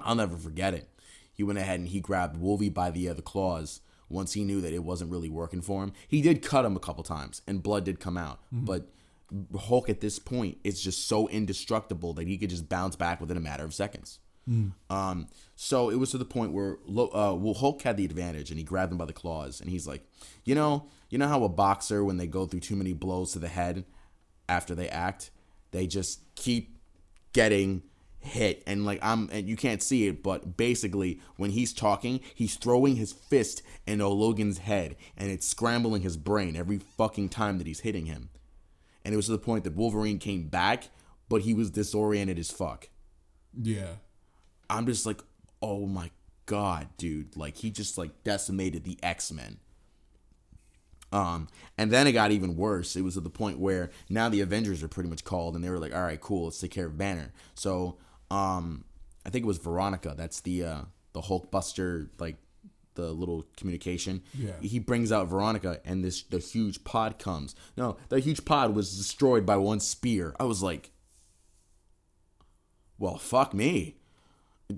I'll 0.00 0.16
never 0.16 0.36
forget 0.36 0.74
it. 0.74 0.88
He 1.32 1.44
went 1.44 1.60
ahead 1.60 1.78
and 1.78 1.90
he 1.90 2.00
grabbed 2.00 2.36
Wolvie 2.36 2.68
by 2.68 2.90
the 2.90 3.08
other 3.08 3.22
claws 3.22 3.80
once 4.10 4.34
he 4.34 4.44
knew 4.44 4.60
that 4.60 4.74
it 4.74 4.84
wasn't 4.84 5.10
really 5.10 5.30
working 5.30 5.62
for 5.62 5.82
him. 5.82 5.92
He 6.06 6.20
did 6.20 6.42
cut 6.42 6.64
him 6.66 6.76
a 6.76 6.80
couple 6.80 7.02
times, 7.04 7.40
and 7.46 7.62
blood 7.62 7.84
did 7.84 8.00
come 8.00 8.18
out. 8.18 8.40
But 8.66 8.88
Hulk 9.58 9.88
at 9.88 10.00
this 10.00 10.18
point 10.18 10.58
is 10.64 10.82
just 10.82 11.06
so 11.08 11.28
indestructible 11.28 12.12
that 12.14 12.26
he 12.26 12.36
could 12.36 12.50
just 12.50 12.68
bounce 12.68 12.96
back 12.96 13.20
within 13.20 13.36
a 13.36 13.40
matter 13.40 13.64
of 13.64 13.72
seconds. 13.72 14.18
Um, 14.90 15.28
so 15.54 15.90
it 15.90 15.96
was 15.96 16.10
to 16.10 16.18
the 16.18 16.24
point 16.24 16.52
where 16.52 16.78
uh, 16.88 17.34
well, 17.34 17.54
Hulk 17.54 17.80
had 17.82 17.96
the 17.96 18.04
advantage, 18.04 18.50
and 18.50 18.58
he 18.58 18.64
grabbed 18.64 18.90
him 18.90 18.98
by 18.98 19.04
the 19.04 19.12
claws, 19.12 19.60
and 19.60 19.70
he's 19.70 19.86
like, 19.86 20.02
you 20.44 20.54
know, 20.56 20.88
you 21.08 21.18
know 21.18 21.28
how 21.28 21.44
a 21.44 21.48
boxer 21.48 22.04
when 22.04 22.16
they 22.16 22.26
go 22.26 22.46
through 22.46 22.60
too 22.60 22.74
many 22.76 22.92
blows 22.92 23.32
to 23.32 23.38
the 23.38 23.48
head 23.48 23.84
after 24.48 24.74
they 24.74 24.88
act, 24.88 25.30
they 25.70 25.86
just 25.86 26.22
keep 26.34 26.76
getting 27.32 27.82
hit 28.20 28.62
and 28.66 28.84
like 28.84 28.98
I'm 29.02 29.30
and 29.32 29.48
you 29.48 29.56
can't 29.56 29.82
see 29.82 30.06
it 30.06 30.22
but 30.22 30.56
basically 30.56 31.20
when 31.36 31.50
he's 31.50 31.72
talking 31.72 32.20
he's 32.34 32.56
throwing 32.56 32.96
his 32.96 33.12
fist 33.12 33.62
into 33.86 34.06
Logan's 34.08 34.58
head 34.58 34.96
and 35.16 35.30
it's 35.30 35.48
scrambling 35.48 36.02
his 36.02 36.18
brain 36.18 36.54
every 36.54 36.78
fucking 36.78 37.30
time 37.30 37.58
that 37.58 37.66
he's 37.66 37.80
hitting 37.80 38.06
him 38.06 38.28
and 39.04 39.14
it 39.14 39.16
was 39.16 39.26
to 39.26 39.32
the 39.32 39.38
point 39.38 39.64
that 39.64 39.74
Wolverine 39.74 40.18
came 40.18 40.48
back 40.48 40.90
but 41.30 41.42
he 41.42 41.54
was 41.54 41.70
disoriented 41.70 42.38
as 42.38 42.50
fuck 42.50 42.90
Yeah. 43.58 43.94
I'm 44.68 44.86
just 44.86 45.06
like 45.06 45.22
oh 45.62 45.86
my 45.86 46.10
god 46.44 46.88
dude 46.98 47.36
like 47.36 47.56
he 47.56 47.70
just 47.70 47.96
like 47.96 48.22
decimated 48.22 48.84
the 48.84 48.98
X-Men 49.02 49.58
um, 51.12 51.48
and 51.76 51.90
then 51.90 52.06
it 52.06 52.12
got 52.12 52.30
even 52.30 52.56
worse. 52.56 52.94
It 52.94 53.02
was 53.02 53.16
at 53.16 53.24
the 53.24 53.30
point 53.30 53.58
where 53.58 53.90
now 54.08 54.28
the 54.28 54.40
Avengers 54.42 54.82
are 54.82 54.88
pretty 54.88 55.08
much 55.10 55.24
called, 55.24 55.56
and 55.56 55.64
they 55.64 55.70
were 55.70 55.78
like, 55.78 55.94
"All 55.94 56.02
right, 56.02 56.20
cool, 56.20 56.44
let's 56.44 56.60
take 56.60 56.70
care 56.70 56.86
of 56.86 56.96
Banner." 56.96 57.32
So, 57.54 57.98
um, 58.30 58.84
I 59.24 59.30
think 59.30 59.44
it 59.44 59.46
was 59.48 59.58
Veronica. 59.58 60.14
That's 60.16 60.40
the 60.40 60.64
uh, 60.64 60.80
the 61.12 61.22
Hulkbuster, 61.22 62.08
like 62.18 62.36
the 62.94 63.12
little 63.12 63.46
communication. 63.56 64.22
Yeah. 64.34 64.52
He 64.60 64.78
brings 64.78 65.12
out 65.12 65.28
Veronica, 65.28 65.80
and 65.84 66.04
this 66.04 66.22
the 66.22 66.38
huge 66.38 66.84
pod 66.84 67.18
comes. 67.18 67.54
No, 67.76 67.96
the 68.08 68.20
huge 68.20 68.44
pod 68.44 68.74
was 68.74 68.96
destroyed 68.96 69.44
by 69.46 69.56
one 69.56 69.80
spear. 69.80 70.34
I 70.38 70.44
was 70.44 70.62
like, 70.62 70.90
"Well, 72.98 73.18
fuck 73.18 73.54
me." 73.54 73.96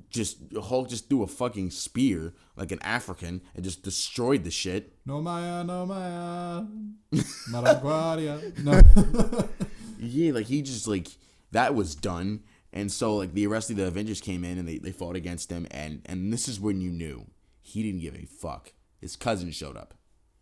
Just 0.09 0.38
Hulk 0.59 0.88
just 0.88 1.11
threw 1.11 1.22
a 1.22 1.26
fucking 1.26 1.70
spear 1.70 2.32
like 2.57 2.72
an 2.72 2.80
African 2.80 3.42
and 3.55 3.62
just 3.62 3.82
destroyed 3.82 4.42
the 4.42 4.50
shit. 4.50 4.94
No 5.05 5.20
Maya, 5.20 5.62
no 5.64 5.84
Maya. 5.84 6.64
Maraguaria. 7.50 8.59
No. 8.64 9.48
Yeah, 10.05 10.32
like 10.32 10.46
he 10.46 10.62
just 10.62 10.88
like 10.88 11.07
that 11.53 11.76
was 11.76 11.94
done. 11.94 12.40
And 12.72 12.90
so 12.90 13.16
like 13.16 13.34
the 13.34 13.46
rest 13.46 13.70
of 13.70 13.76
the 13.76 13.86
Avengers 13.86 14.20
came 14.20 14.44
in 14.44 14.58
and 14.58 14.66
they, 14.66 14.78
they 14.78 14.92
fought 14.92 15.16
against 15.16 15.50
him 15.50 15.66
and 15.70 16.02
and 16.06 16.32
this 16.32 16.48
is 16.48 16.58
when 16.60 16.80
you 16.80 16.90
knew 16.90 17.26
he 17.60 17.82
didn't 17.82 18.00
give 18.00 18.14
a 18.16 18.24
fuck. 18.26 18.72
His 19.00 19.16
cousin 19.16 19.50
showed 19.50 19.76
up, 19.76 19.94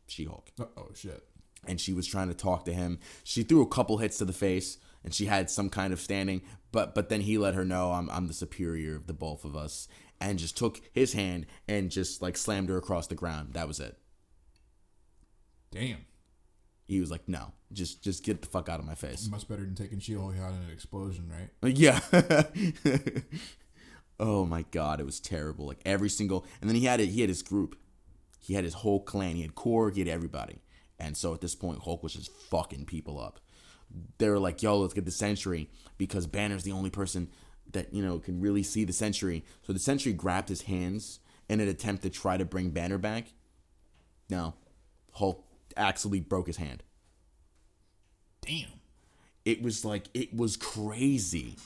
She 0.06 0.24
Hulk, 0.24 0.50
oh 0.60 0.90
shit. 0.94 1.24
and 1.66 1.80
she 1.80 1.92
was 1.92 2.06
trying 2.06 2.28
to 2.28 2.34
talk 2.34 2.64
to 2.66 2.72
him. 2.72 2.98
She 3.24 3.42
threw 3.42 3.62
a 3.62 3.66
couple 3.68 3.98
hits 3.98 4.18
to 4.18 4.24
the 4.24 4.32
face 4.32 4.78
and 5.02 5.14
she 5.14 5.26
had 5.26 5.50
some 5.50 5.70
kind 5.70 5.92
of 5.92 6.00
standing. 6.00 6.42
But 6.72 6.94
but 6.94 7.08
then 7.08 7.22
he 7.22 7.36
let 7.38 7.54
her 7.54 7.64
know 7.64 7.92
I'm 7.92 8.08
I'm 8.10 8.26
the 8.28 8.34
superior 8.34 8.94
of 8.96 9.06
the 9.06 9.12
both 9.12 9.44
of 9.44 9.56
us, 9.56 9.88
and 10.20 10.38
just 10.38 10.56
took 10.56 10.80
his 10.92 11.14
hand 11.14 11.46
and 11.66 11.90
just 11.90 12.22
like 12.22 12.36
slammed 12.36 12.68
her 12.68 12.76
across 12.76 13.06
the 13.08 13.14
ground. 13.16 13.54
That 13.54 13.66
was 13.66 13.80
it. 13.80 13.96
Damn. 15.72 16.04
He 16.90 16.98
was 16.98 17.12
like, 17.12 17.28
no, 17.28 17.52
just 17.72 18.02
just 18.02 18.24
get 18.24 18.42
the 18.42 18.48
fuck 18.48 18.68
out 18.68 18.80
of 18.80 18.84
my 18.84 18.96
face. 18.96 19.28
Much 19.30 19.46
better 19.46 19.62
than 19.62 19.76
taking 19.76 20.00
She-Hulk 20.00 20.34
out 20.40 20.50
in 20.50 20.58
an 20.58 20.70
explosion, 20.72 21.30
right? 21.30 21.48
Uh, 21.62 21.68
yeah. 21.68 22.00
oh 24.20 24.44
my 24.44 24.64
god, 24.72 24.98
it 24.98 25.06
was 25.06 25.20
terrible. 25.20 25.68
Like 25.68 25.78
every 25.86 26.08
single, 26.08 26.44
and 26.60 26.68
then 26.68 26.74
he 26.74 26.86
had 26.86 26.98
it. 26.98 27.06
He 27.06 27.20
had 27.20 27.28
his 27.28 27.44
group. 27.44 27.76
He 28.40 28.54
had 28.54 28.64
his 28.64 28.74
whole 28.74 28.98
clan. 28.98 29.36
He 29.36 29.42
had 29.42 29.54
Korg. 29.54 29.94
He 29.94 30.00
had 30.00 30.08
everybody. 30.08 30.62
And 30.98 31.16
so 31.16 31.32
at 31.32 31.40
this 31.40 31.54
point, 31.54 31.78
Hulk 31.78 32.02
was 32.02 32.14
just 32.14 32.32
fucking 32.32 32.86
people 32.86 33.20
up. 33.20 33.38
They 34.18 34.28
were 34.28 34.40
like, 34.40 34.60
"Yo, 34.60 34.80
let's 34.80 34.92
get 34.92 35.04
the 35.04 35.12
Sentry 35.12 35.70
because 35.96 36.26
Banner's 36.26 36.64
the 36.64 36.72
only 36.72 36.90
person 36.90 37.28
that 37.70 37.94
you 37.94 38.04
know 38.04 38.18
can 38.18 38.40
really 38.40 38.64
see 38.64 38.82
the 38.82 38.92
Sentry." 38.92 39.44
So 39.62 39.72
the 39.72 39.78
Sentry 39.78 40.12
grabbed 40.12 40.48
his 40.48 40.62
hands 40.62 41.20
in 41.48 41.60
an 41.60 41.68
attempt 41.68 42.02
to 42.02 42.10
try 42.10 42.36
to 42.36 42.44
bring 42.44 42.70
Banner 42.70 42.98
back. 42.98 43.26
No, 44.28 44.54
Hulk 45.12 45.46
actually 45.76 46.20
broke 46.20 46.46
his 46.46 46.56
hand. 46.56 46.82
Damn. 48.40 48.68
It 49.44 49.62
was 49.62 49.84
like 49.84 50.06
it 50.14 50.34
was 50.34 50.56
crazy. 50.56 51.56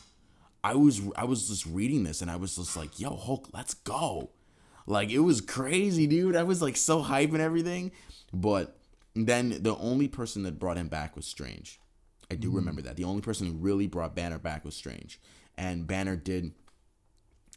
I 0.62 0.74
was 0.74 1.02
I 1.16 1.24
was 1.24 1.48
just 1.48 1.66
reading 1.66 2.04
this 2.04 2.22
and 2.22 2.30
I 2.30 2.36
was 2.36 2.56
just 2.56 2.76
like, 2.76 2.98
"Yo, 3.00 3.16
Hulk, 3.16 3.48
let's 3.52 3.74
go!" 3.74 4.30
Like 4.86 5.10
it 5.10 5.20
was 5.20 5.40
crazy, 5.40 6.06
dude. 6.06 6.36
I 6.36 6.42
was 6.42 6.62
like 6.62 6.76
so 6.76 7.02
hype 7.02 7.32
and 7.32 7.40
everything, 7.40 7.92
but 8.32 8.78
then 9.14 9.62
the 9.62 9.76
only 9.76 10.08
person 10.08 10.42
that 10.44 10.58
brought 10.58 10.76
him 10.76 10.88
back 10.88 11.16
was 11.16 11.26
Strange. 11.26 11.80
I 12.30 12.34
do 12.36 12.50
remember 12.50 12.82
that. 12.82 12.96
The 12.96 13.04
only 13.04 13.20
person 13.20 13.46
who 13.46 13.52
really 13.54 13.86
brought 13.86 14.14
Banner 14.14 14.38
back 14.38 14.64
was 14.64 14.74
Strange, 14.74 15.20
and 15.56 15.86
Banner 15.86 16.16
did 16.16 16.52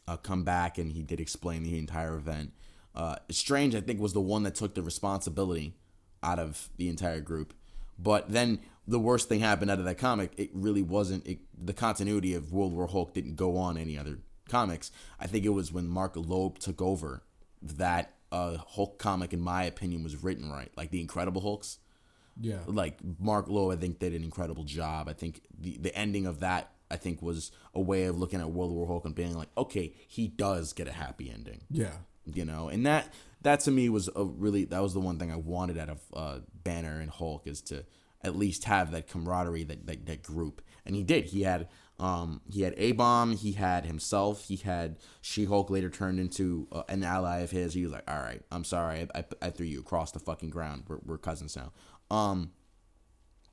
uh, 0.06 0.16
come 0.16 0.42
back 0.42 0.78
and 0.78 0.92
he 0.92 1.02
did 1.02 1.20
explain 1.20 1.62
the 1.62 1.78
entire 1.78 2.16
event. 2.16 2.52
Uh, 2.94 3.16
Strange, 3.30 3.74
I 3.74 3.80
think, 3.80 4.00
was 4.00 4.14
the 4.14 4.20
one 4.20 4.42
that 4.42 4.54
took 4.54 4.74
the 4.74 4.82
responsibility 4.82 5.74
out 6.22 6.38
of 6.38 6.68
the 6.76 6.88
entire 6.88 7.20
group. 7.20 7.54
But 7.98 8.30
then 8.30 8.60
the 8.86 8.98
worst 8.98 9.28
thing 9.28 9.40
happened 9.40 9.70
out 9.70 9.78
of 9.78 9.84
that 9.84 9.98
comic. 9.98 10.32
It 10.36 10.50
really 10.52 10.82
wasn't 10.82 11.26
it, 11.26 11.38
the 11.62 11.72
continuity 11.74 12.34
of 12.34 12.52
World 12.52 12.72
War 12.72 12.86
Hulk 12.86 13.12
didn't 13.14 13.36
go 13.36 13.56
on 13.56 13.76
any 13.76 13.98
other 13.98 14.18
comics. 14.48 14.90
I 15.20 15.26
think 15.26 15.44
it 15.44 15.50
was 15.50 15.72
when 15.72 15.88
Mark 15.88 16.12
Loeb 16.16 16.58
took 16.58 16.80
over 16.80 17.22
that 17.60 18.14
uh, 18.32 18.56
Hulk 18.58 18.98
comic, 18.98 19.32
in 19.32 19.40
my 19.40 19.64
opinion, 19.64 20.02
was 20.04 20.22
written 20.22 20.50
right. 20.50 20.70
Like 20.76 20.90
the 20.90 21.00
Incredible 21.00 21.40
Hulks 21.42 21.78
Yeah. 22.40 22.60
like 22.66 22.98
Mark 23.18 23.48
Loeb, 23.48 23.72
I 23.72 23.76
think 23.80 23.98
did 23.98 24.14
an 24.14 24.22
incredible 24.22 24.64
job. 24.64 25.08
I 25.08 25.12
think 25.12 25.42
the 25.58 25.76
the 25.78 25.94
ending 25.96 26.26
of 26.26 26.40
that 26.40 26.70
I 26.90 26.96
think 26.96 27.20
was 27.20 27.50
a 27.74 27.80
way 27.80 28.04
of 28.04 28.16
looking 28.18 28.40
at 28.40 28.50
World 28.50 28.72
War 28.72 28.86
Hulk 28.86 29.04
and 29.04 29.14
being 29.14 29.34
like, 29.36 29.48
okay, 29.58 29.92
he 30.06 30.28
does 30.28 30.72
get 30.72 30.88
a 30.88 30.92
happy 30.92 31.30
ending, 31.30 31.60
Yeah. 31.70 31.92
you 32.24 32.44
know, 32.46 32.68
and 32.68 32.86
that 32.86 33.12
that 33.42 33.60
to 33.60 33.70
me 33.70 33.88
was 33.88 34.08
a 34.14 34.24
really 34.24 34.64
that 34.66 34.82
was 34.82 34.94
the 34.94 35.00
one 35.00 35.18
thing 35.18 35.30
I 35.30 35.36
wanted 35.36 35.78
out 35.78 35.90
of 35.90 36.00
uh, 36.14 36.38
Banner 36.64 37.00
and 37.00 37.10
Hulk 37.10 37.46
is 37.46 37.60
to 37.62 37.84
at 38.22 38.36
least 38.36 38.64
have 38.64 38.90
that 38.90 39.08
camaraderie 39.08 39.64
that 39.64 39.86
that, 39.86 40.06
that 40.06 40.22
group, 40.22 40.62
and 40.84 40.94
he 40.94 41.02
did. 41.02 41.26
He 41.26 41.42
had. 41.42 41.68
Um, 42.00 42.42
he 42.48 42.62
had 42.62 42.74
A 42.76 42.92
Bomb, 42.92 43.34
he 43.36 43.50
had 43.50 43.84
himself, 43.84 44.44
he 44.44 44.54
had 44.54 44.98
She 45.20 45.46
Hulk 45.46 45.68
later 45.68 45.90
turned 45.90 46.20
into 46.20 46.68
uh, 46.70 46.84
an 46.88 47.02
ally 47.02 47.38
of 47.38 47.50
his. 47.50 47.74
He 47.74 47.82
was 47.82 47.90
like, 47.90 48.08
All 48.08 48.20
right, 48.20 48.40
I'm 48.52 48.62
sorry, 48.62 49.08
I, 49.12 49.18
I, 49.18 49.24
I 49.42 49.50
threw 49.50 49.66
you 49.66 49.80
across 49.80 50.12
the 50.12 50.20
fucking 50.20 50.50
ground. 50.50 50.84
We're, 50.86 51.00
we're 51.04 51.18
cousins 51.18 51.56
now. 51.56 51.72
Um, 52.08 52.52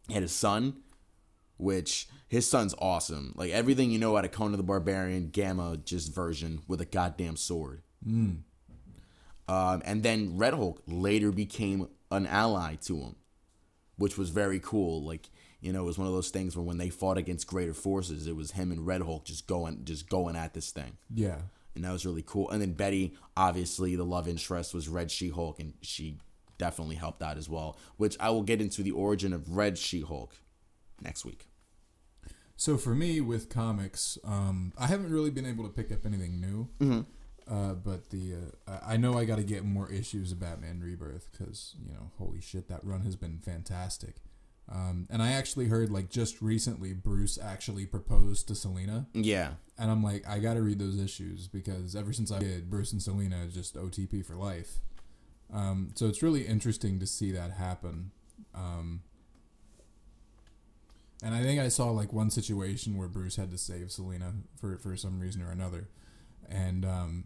he 0.07 0.13
had 0.13 0.21
his 0.21 0.31
son, 0.31 0.83
which 1.57 2.07
his 2.27 2.47
son's 2.47 2.75
awesome. 2.77 3.33
Like 3.35 3.49
everything 3.51 3.89
you 3.89 3.97
know 3.97 4.15
out 4.15 4.25
of 4.25 4.31
Conan 4.31 4.57
the 4.57 4.63
Barbarian, 4.63 5.29
Gamma 5.29 5.77
just 5.77 6.13
version 6.13 6.61
with 6.67 6.81
a 6.81 6.85
goddamn 6.85 7.37
sword. 7.37 7.81
Um, 9.47 9.81
and 9.85 10.01
then 10.03 10.37
Red 10.37 10.53
Hulk 10.53 10.81
later 10.87 11.31
became 11.31 11.87
an 12.11 12.25
ally 12.27 12.75
to 12.85 12.97
him, 12.97 13.15
which 13.97 14.17
was 14.17 14.29
very 14.29 14.59
cool. 14.59 15.03
Like 15.03 15.29
you 15.61 15.73
know, 15.73 15.81
it 15.81 15.85
was 15.85 15.97
one 15.97 16.07
of 16.07 16.13
those 16.13 16.29
things 16.29 16.55
where 16.55 16.63
when 16.63 16.77
they 16.77 16.89
fought 16.89 17.17
against 17.17 17.47
greater 17.47 17.73
forces, 17.73 18.27
it 18.27 18.35
was 18.35 18.51
him 18.51 18.71
and 18.71 18.85
Red 18.85 19.01
Hulk 19.01 19.25
just 19.25 19.47
going 19.47 19.83
just 19.85 20.07
going 20.09 20.35
at 20.35 20.53
this 20.53 20.69
thing 20.71 20.97
Yeah. 21.13 21.39
and 21.75 21.83
that 21.83 21.91
was 21.91 22.05
really 22.05 22.23
cool. 22.25 22.49
And 22.51 22.61
then 22.61 22.73
Betty, 22.73 23.15
obviously, 23.35 23.95
the 23.95 24.03
love 24.05 24.27
interest 24.27 24.73
was 24.73 24.87
Red 24.87 25.09
She 25.11 25.29
Hulk, 25.29 25.59
and 25.59 25.73
she 25.81 26.17
definitely 26.57 26.95
helped 26.95 27.21
out 27.23 27.37
as 27.37 27.49
well. 27.49 27.77
Which 27.97 28.15
I 28.19 28.29
will 28.29 28.43
get 28.43 28.61
into 28.61 28.83
the 28.83 28.91
origin 28.91 29.33
of 29.33 29.55
Red 29.55 29.77
She 29.77 30.01
Hulk 30.01 30.35
next 31.01 31.25
week. 31.25 31.47
So 32.57 32.77
for 32.77 32.95
me 32.95 33.19
with 33.19 33.49
comics, 33.49 34.17
um, 34.23 34.71
I 34.77 34.87
haven't 34.87 35.11
really 35.11 35.29
been 35.31 35.45
able 35.45 35.63
to 35.65 35.69
pick 35.69 35.91
up 35.91 36.05
anything 36.05 36.39
new. 36.39 37.05
Uh, 37.49 37.73
but 37.73 38.09
the 38.09 38.33
uh, 38.67 38.71
I 38.87 38.93
I 38.93 38.97
know 38.97 39.17
I 39.17 39.25
got 39.25 39.37
to 39.37 39.43
get 39.43 39.63
more 39.63 39.91
issues 39.91 40.31
of 40.31 40.39
Batman 40.39 40.81
Rebirth 40.83 41.27
because 41.31 41.75
you 41.85 41.93
know, 41.93 42.11
holy 42.17 42.41
shit, 42.41 42.67
that 42.69 42.83
run 42.83 43.01
has 43.01 43.15
been 43.15 43.39
fantastic. 43.39 44.15
Um, 44.71 45.05
and 45.11 45.21
I 45.21 45.33
actually 45.33 45.67
heard 45.67 45.91
like 45.91 46.09
just 46.09 46.41
recently 46.41 46.91
Bruce 46.93 47.37
actually 47.37 47.85
proposed 47.85 48.47
to 48.47 48.55
Selina, 48.55 49.05
Yeah, 49.13 49.51
and 49.77 49.91
I'm 49.91 50.01
like, 50.01 50.27
I 50.27 50.39
got 50.39 50.55
to 50.55 50.61
read 50.63 50.79
those 50.79 50.99
issues 50.99 51.47
because 51.47 51.95
ever 51.95 52.11
since 52.13 52.31
I 52.31 52.39
did, 52.39 52.67
Bruce 52.69 52.91
and 52.91 53.01
Selina 53.01 53.43
is 53.45 53.53
just 53.53 53.75
OTP 53.75 54.25
for 54.25 54.35
life. 54.35 54.79
Um, 55.53 55.91
so 55.93 56.07
it's 56.07 56.23
really 56.23 56.47
interesting 56.47 56.99
to 56.99 57.05
see 57.05 57.31
that 57.31 57.51
happen. 57.51 58.09
Um, 58.55 59.03
and 61.21 61.35
I 61.35 61.43
think 61.43 61.59
I 61.59 61.67
saw 61.67 61.91
like 61.91 62.11
one 62.11 62.31
situation 62.31 62.97
where 62.97 63.07
Bruce 63.07 63.35
had 63.35 63.51
to 63.51 63.59
save 63.59 63.91
Selina 63.91 64.33
for 64.59 64.77
for 64.79 64.97
some 64.97 65.19
reason 65.19 65.43
or 65.43 65.51
another, 65.51 65.89
and 66.49 66.83
um, 66.85 67.25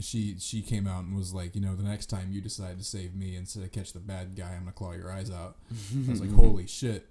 she 0.00 0.36
she 0.38 0.62
came 0.62 0.86
out 0.86 1.04
and 1.04 1.16
was 1.16 1.32
like, 1.34 1.54
you 1.54 1.60
know, 1.60 1.74
the 1.74 1.82
next 1.82 2.06
time 2.06 2.30
you 2.32 2.40
decide 2.40 2.78
to 2.78 2.84
save 2.84 3.14
me 3.14 3.36
instead 3.36 3.62
of 3.62 3.72
catch 3.72 3.92
the 3.92 3.98
bad 4.00 4.34
guy, 4.36 4.52
I'm 4.54 4.60
gonna 4.60 4.72
claw 4.72 4.92
your 4.92 5.10
eyes 5.12 5.30
out. 5.30 5.56
I 6.06 6.10
was 6.10 6.20
like, 6.20 6.32
holy 6.34 6.66
shit. 6.66 7.06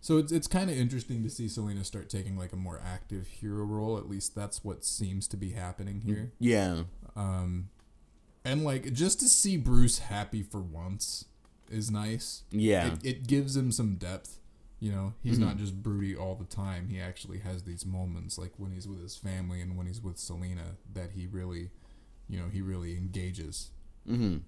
So 0.00 0.18
it's 0.18 0.30
it's 0.32 0.46
kind 0.46 0.70
of 0.70 0.76
interesting 0.76 1.22
to 1.24 1.30
see 1.30 1.48
Selina 1.48 1.82
start 1.84 2.08
taking 2.08 2.36
like 2.38 2.52
a 2.52 2.56
more 2.56 2.80
active 2.84 3.26
hero 3.26 3.64
role. 3.64 3.98
At 3.98 4.08
least 4.08 4.34
that's 4.34 4.62
what 4.64 4.84
seems 4.84 5.26
to 5.28 5.36
be 5.36 5.50
happening 5.50 6.02
here. 6.06 6.32
yeah, 6.38 6.82
Um, 7.16 7.68
and 8.44 8.64
like 8.64 8.92
just 8.92 9.18
to 9.20 9.28
see 9.28 9.56
Bruce 9.56 9.98
happy 9.98 10.42
for 10.42 10.60
once 10.60 11.24
is 11.70 11.90
nice. 11.90 12.44
yeah, 12.50 12.92
It, 12.94 13.04
it 13.04 13.26
gives 13.26 13.56
him 13.56 13.72
some 13.72 13.96
depth. 13.96 14.36
You 14.80 14.92
know, 14.92 15.14
he's 15.24 15.40
not 15.40 15.56
just 15.56 15.82
broody 15.82 16.14
all 16.14 16.36
the 16.36 16.44
time. 16.44 16.86
He 16.88 17.00
actually 17.00 17.40
has 17.40 17.64
these 17.64 17.84
moments, 17.84 18.38
like 18.38 18.52
when 18.58 18.70
he's 18.70 18.86
with 18.86 19.02
his 19.02 19.16
family 19.16 19.60
and 19.60 19.76
when 19.76 19.88
he's 19.88 20.00
with 20.00 20.18
Selina, 20.18 20.76
that 20.94 21.10
he 21.16 21.26
really, 21.26 21.70
you 22.28 22.38
know, 22.38 22.48
he 22.48 22.60
really 22.60 22.96
engages. 22.96 23.70
hmm 24.06 24.38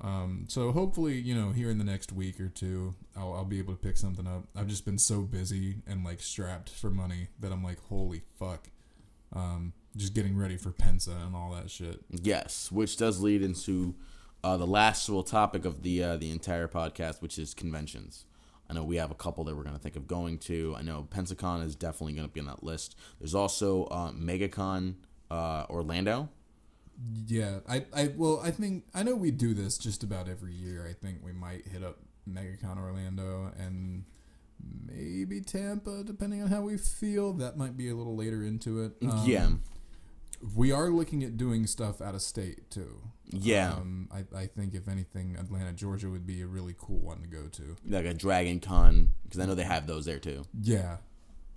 Um, 0.00 0.44
so 0.48 0.72
hopefully, 0.72 1.14
you 1.18 1.34
know, 1.34 1.52
here 1.52 1.70
in 1.70 1.78
the 1.78 1.84
next 1.84 2.12
week 2.12 2.40
or 2.40 2.48
two, 2.48 2.94
I'll, 3.16 3.32
I'll 3.34 3.44
be 3.44 3.58
able 3.58 3.74
to 3.74 3.80
pick 3.80 3.96
something 3.96 4.26
up. 4.26 4.44
I've 4.54 4.66
just 4.68 4.84
been 4.84 4.98
so 4.98 5.22
busy 5.22 5.76
and 5.86 6.04
like 6.04 6.20
strapped 6.20 6.70
for 6.70 6.90
money 6.90 7.28
that 7.40 7.52
I'm 7.52 7.64
like, 7.64 7.80
holy 7.88 8.22
fuck. 8.38 8.68
Um, 9.32 9.72
just 9.96 10.14
getting 10.14 10.36
ready 10.36 10.56
for 10.56 10.70
Pensa 10.70 11.26
and 11.26 11.34
all 11.34 11.52
that 11.52 11.70
shit. 11.70 12.00
yes. 12.10 12.70
Which 12.70 12.96
does 12.96 13.20
lead 13.20 13.42
into 13.42 13.94
uh, 14.44 14.56
the 14.58 14.66
last 14.66 15.08
real 15.08 15.22
topic 15.22 15.64
of 15.64 15.82
the 15.82 16.02
uh, 16.02 16.16
the 16.16 16.30
entire 16.30 16.68
podcast, 16.68 17.22
which 17.22 17.38
is 17.38 17.54
conventions. 17.54 18.26
I 18.68 18.74
know 18.74 18.84
we 18.84 18.96
have 18.96 19.10
a 19.10 19.14
couple 19.14 19.44
that 19.44 19.56
we're 19.56 19.62
going 19.62 19.76
to 19.76 19.80
think 19.80 19.96
of 19.96 20.06
going 20.06 20.38
to. 20.40 20.74
I 20.76 20.82
know 20.82 21.06
Pensacon 21.10 21.64
is 21.64 21.74
definitely 21.74 22.12
going 22.14 22.28
to 22.28 22.32
be 22.32 22.40
on 22.40 22.46
that 22.46 22.62
list. 22.62 22.96
There's 23.18 23.34
also 23.34 23.84
uh, 23.86 24.10
MegaCon 24.12 24.94
uh, 25.30 25.64
Orlando. 25.70 26.28
Yeah, 27.26 27.60
I, 27.68 27.84
I, 27.94 28.08
well, 28.16 28.40
I 28.42 28.50
think 28.50 28.84
I 28.94 29.02
know 29.02 29.14
we 29.14 29.30
do 29.30 29.52
this 29.54 29.76
just 29.78 30.02
about 30.02 30.28
every 30.28 30.54
year. 30.54 30.86
I 30.88 30.92
think 30.94 31.18
we 31.22 31.32
might 31.32 31.66
hit 31.66 31.82
up 31.84 31.98
MegaCon 32.28 32.78
Orlando 32.78 33.52
and 33.58 34.04
maybe 34.86 35.40
Tampa, 35.40 36.02
depending 36.04 36.42
on 36.42 36.48
how 36.48 36.62
we 36.62 36.76
feel. 36.78 37.32
That 37.34 37.56
might 37.56 37.76
be 37.76 37.88
a 37.90 37.94
little 37.94 38.16
later 38.16 38.42
into 38.42 38.82
it. 38.82 38.92
Um, 39.02 39.22
yeah, 39.26 39.48
we 40.54 40.72
are 40.72 40.88
looking 40.90 41.22
at 41.22 41.36
doing 41.36 41.66
stuff 41.66 42.00
out 42.00 42.14
of 42.14 42.22
state 42.22 42.70
too. 42.70 43.00
yeah. 43.30 43.72
Um, 43.74 44.08
I, 44.12 44.24
I 44.36 44.46
think 44.46 44.74
if 44.74 44.88
anything, 44.88 45.36
Atlanta, 45.38 45.72
Georgia 45.72 46.08
would 46.08 46.26
be 46.26 46.40
a 46.42 46.46
really 46.46 46.74
cool 46.78 46.98
one 46.98 47.20
to 47.22 47.26
go 47.28 47.46
to. 47.48 47.76
like 47.88 48.04
a 48.06 48.14
Dragon 48.14 48.60
Con 48.60 49.12
because 49.24 49.40
I 49.40 49.46
know 49.46 49.54
they 49.54 49.64
have 49.64 49.86
those 49.86 50.04
there 50.06 50.18
too. 50.18 50.44
Yeah, 50.62 50.98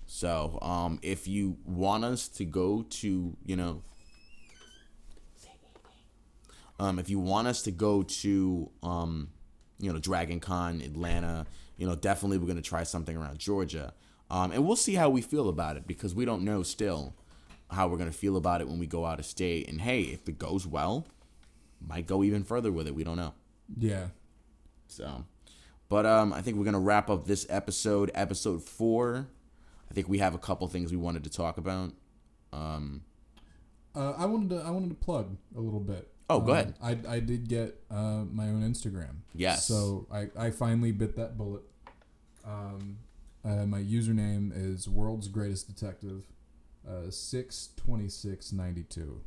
So, 0.06 0.60
um, 0.62 1.00
if 1.02 1.28
you 1.28 1.58
want 1.66 2.04
us 2.04 2.28
to 2.30 2.46
go 2.46 2.84
to, 2.90 3.38
you 3.46 3.56
know, 3.56 3.84
um, 6.80 7.00
if 7.00 7.10
you 7.10 7.20
want 7.20 7.48
us 7.48 7.62
to 7.64 7.72
go 7.72 8.04
to, 8.04 8.70
um, 8.84 9.30
you 9.80 9.92
know, 9.92 10.00
Dragon 10.00 10.40
Con, 10.40 10.82
Atlanta, 10.82 11.46
you 11.78 11.86
know, 11.88 11.96
definitely 11.96 12.38
we're 12.38 12.48
gonna 12.48 12.62
try 12.62 12.84
something 12.84 13.16
around 13.16 13.40
Georgia, 13.40 13.94
um, 14.30 14.52
and 14.52 14.66
we'll 14.66 14.76
see 14.76 14.96
how 14.96 15.10
we 15.10 15.22
feel 15.22 15.50
about 15.50 15.78
it 15.78 15.88
because 15.88 16.16
we 16.16 16.26
don't 16.26 16.44
know 16.44 16.64
still 16.64 17.14
how 17.72 17.88
we're 17.88 17.98
gonna 17.98 18.12
feel 18.12 18.36
about 18.36 18.62
it 18.62 18.68
when 18.68 18.80
we 18.80 18.88
go 18.88 19.06
out 19.06 19.20
of 19.20 19.26
state. 19.26 19.68
And 19.70 19.82
hey, 19.82 20.02
if 20.02 20.28
it 20.28 20.40
goes 20.40 20.66
well, 20.66 21.06
might 21.80 22.08
go 22.08 22.24
even 22.24 22.44
further 22.44 22.72
with 22.72 22.88
it. 22.88 22.96
We 22.96 23.04
don't 23.04 23.18
know. 23.18 23.34
yeah. 23.78 24.08
So, 24.88 25.26
but 25.88 26.06
um, 26.06 26.34
I 26.34 26.42
think 26.42 26.58
we're 26.58 26.66
gonna 26.66 26.80
wrap 26.80 27.10
up 27.10 27.28
this 27.28 27.46
episode, 27.50 28.10
episode 28.16 28.64
four 28.64 29.28
I 29.90 29.94
think 29.94 30.08
we 30.08 30.20
have 30.20 30.36
a 30.36 30.38
couple 30.38 30.68
things 30.68 30.92
we 30.92 30.98
wanted 30.98 31.24
to 31.24 31.30
talk 31.30 31.58
about. 31.58 31.94
Um, 32.54 33.02
Uh, 33.96 34.12
I 34.12 34.26
wanted 34.26 34.50
to 34.52 34.58
I 34.58 34.70
wanted 34.70 34.90
to 34.90 34.96
plug 34.96 35.38
a 35.56 35.60
little 35.60 35.80
bit. 35.80 36.12
Oh, 36.30 36.40
go 36.40 36.52
Um, 36.52 36.58
ahead. 36.58 36.74
I 36.82 37.16
I 37.16 37.20
did 37.20 37.48
get 37.48 37.82
uh, 37.90 38.24
my 38.32 38.46
own 38.50 38.62
Instagram. 38.62 39.22
Yes. 39.34 39.66
So 39.66 40.08
I 40.12 40.30
I 40.38 40.52
finally 40.52 40.92
bit 40.92 41.16
that 41.16 41.38
bullet. 41.38 41.64
Um, 42.46 43.00
uh, 43.44 43.66
my 43.66 43.80
username 43.80 44.52
is 44.56 44.88
World's 44.88 45.28
Greatest 45.28 45.68
Detective, 45.68 46.24
uh, 46.88 47.10
six 47.10 47.70
twenty 47.76 48.10
six 48.10 48.52
ninety 48.52 48.84
two, 48.84 49.22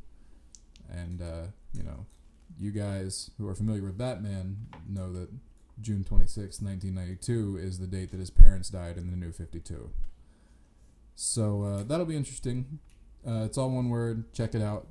and 0.89 1.21
uh, 1.21 1.47
you 1.73 1.83
know, 1.83 2.05
you 2.59 2.71
guys 2.71 3.31
who 3.37 3.47
are 3.47 3.55
familiar 3.55 3.81
with 3.83 3.97
Batman 3.97 4.67
know 4.87 5.11
that 5.13 5.29
June 5.81 6.03
twenty 6.03 6.27
sixth, 6.27 6.61
nineteen 6.61 6.93
ninety 6.95 7.15
two, 7.15 7.57
is 7.61 7.79
the 7.79 7.87
date 7.87 8.11
that 8.11 8.19
his 8.19 8.29
parents 8.29 8.69
died 8.69 8.97
in 8.97 9.09
the 9.11 9.17
New 9.17 9.31
Fifty 9.31 9.59
Two. 9.59 9.89
So 11.15 11.63
uh, 11.63 11.83
that'll 11.83 12.05
be 12.05 12.15
interesting. 12.15 12.79
Uh, 13.27 13.43
it's 13.45 13.57
all 13.57 13.69
one 13.69 13.89
word. 13.89 14.33
Check 14.33 14.55
it 14.55 14.61
out. 14.61 14.87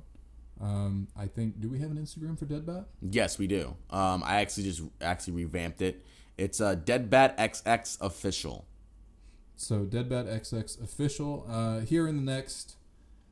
Um, 0.61 1.07
I 1.17 1.25
think. 1.27 1.59
Do 1.59 1.69
we 1.69 1.79
have 1.79 1.91
an 1.91 1.97
Instagram 1.97 2.37
for 2.37 2.45
Dead 2.45 2.65
Bat? 2.65 2.85
yes, 3.01 3.37
we 3.37 3.47
do. 3.47 3.75
Um, 3.89 4.23
I 4.25 4.41
actually 4.41 4.63
just 4.63 4.81
actually 5.01 5.33
revamped 5.33 5.81
it. 5.81 6.03
It's 6.37 6.59
uh, 6.61 6.75
Deadbat 6.75 7.37
XX 7.37 7.97
official. 8.01 8.65
So 9.55 9.85
Deadbat 9.85 10.25
XX 10.27 10.81
official. 10.83 11.45
Uh, 11.49 11.79
here 11.81 12.07
in 12.07 12.15
the 12.15 12.21
next, 12.23 12.75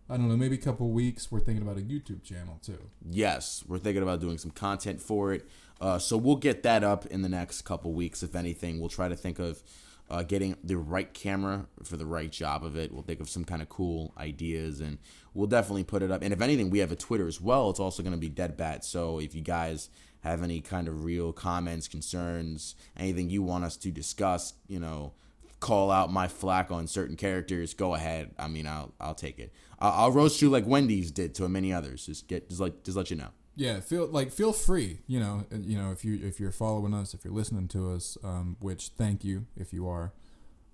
I 0.09 0.17
don't 0.17 0.29
know, 0.29 0.37
maybe 0.37 0.55
a 0.55 0.59
couple 0.59 0.89
weeks, 0.91 1.31
we're 1.31 1.39
thinking 1.39 1.63
about 1.63 1.77
a 1.77 1.81
YouTube 1.81 2.23
channel 2.23 2.59
too. 2.63 2.77
Yes, 3.09 3.63
we're 3.67 3.79
thinking 3.79 4.03
about 4.03 4.19
doing 4.21 4.37
some 4.37 4.51
content 4.51 5.01
for 5.01 5.33
it. 5.33 5.47
Uh, 5.79 5.97
so 5.97 6.15
we'll 6.15 6.35
get 6.35 6.61
that 6.63 6.83
up 6.83 7.05
in 7.07 7.21
the 7.23 7.29
next 7.29 7.63
couple 7.63 7.91
weeks, 7.93 8.21
if 8.21 8.35
anything. 8.35 8.79
We'll 8.79 8.89
try 8.89 9.07
to 9.07 9.15
think 9.15 9.39
of 9.39 9.63
uh, 10.11 10.23
getting 10.23 10.57
the 10.61 10.77
right 10.77 11.13
camera 11.13 11.67
for 11.83 11.95
the 11.95 12.05
right 12.05 12.29
job 12.29 12.65
of 12.65 12.75
it. 12.75 12.91
We'll 12.91 13.01
think 13.01 13.21
of 13.21 13.29
some 13.29 13.45
kind 13.45 13.61
of 13.61 13.69
cool 13.69 14.13
ideas, 14.17 14.81
and 14.81 14.97
we'll 15.33 15.47
definitely 15.47 15.85
put 15.85 16.03
it 16.03 16.11
up. 16.11 16.21
And 16.21 16.33
if 16.33 16.41
anything, 16.41 16.69
we 16.69 16.79
have 16.79 16.91
a 16.91 16.97
Twitter 16.97 17.27
as 17.27 17.39
well. 17.39 17.69
It's 17.69 17.79
also 17.79 18.03
going 18.03 18.13
to 18.13 18.19
be 18.19 18.27
Dead 18.27 18.57
Bat. 18.57 18.83
So 18.83 19.19
if 19.19 19.33
you 19.33 19.41
guys 19.41 19.89
have 20.19 20.43
any 20.43 20.59
kind 20.59 20.89
of 20.89 21.05
real 21.05 21.31
comments, 21.31 21.87
concerns, 21.87 22.75
anything 22.97 23.29
you 23.29 23.41
want 23.41 23.63
us 23.63 23.77
to 23.77 23.89
discuss, 23.89 24.53
you 24.67 24.81
know, 24.81 25.13
call 25.61 25.89
out 25.89 26.11
my 26.11 26.27
flack 26.27 26.71
on 26.71 26.87
certain 26.87 27.15
characters, 27.15 27.73
go 27.73 27.95
ahead. 27.95 28.31
I 28.37 28.49
mean, 28.49 28.67
I'll 28.67 28.93
I'll 28.99 29.15
take 29.15 29.39
it. 29.39 29.53
I'll, 29.79 29.91
I'll 29.91 30.11
roast 30.11 30.41
you 30.41 30.49
like 30.49 30.67
Wendy's 30.67 31.09
did 31.09 31.33
to 31.35 31.47
many 31.47 31.71
others. 31.71 32.05
Just 32.05 32.27
get 32.27 32.49
just 32.49 32.59
like 32.59 32.83
just 32.83 32.97
let 32.97 33.11
you 33.11 33.15
know. 33.15 33.29
Yeah, 33.55 33.79
feel 33.81 34.07
like 34.07 34.31
feel 34.31 34.53
free. 34.53 34.99
You 35.07 35.19
know, 35.19 35.45
uh, 35.51 35.57
you 35.57 35.77
know 35.77 35.91
if 35.91 36.05
you 36.05 36.19
if 36.21 36.39
you're 36.39 36.51
following 36.51 36.93
us, 36.93 37.13
if 37.13 37.23
you're 37.25 37.33
listening 37.33 37.67
to 37.69 37.91
us, 37.91 38.17
um, 38.23 38.57
which 38.59 38.89
thank 38.89 39.23
you 39.23 39.45
if 39.55 39.73
you 39.73 39.87
are. 39.87 40.13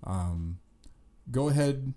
Um, 0.04 0.58
go 1.30 1.48
ahead, 1.48 1.94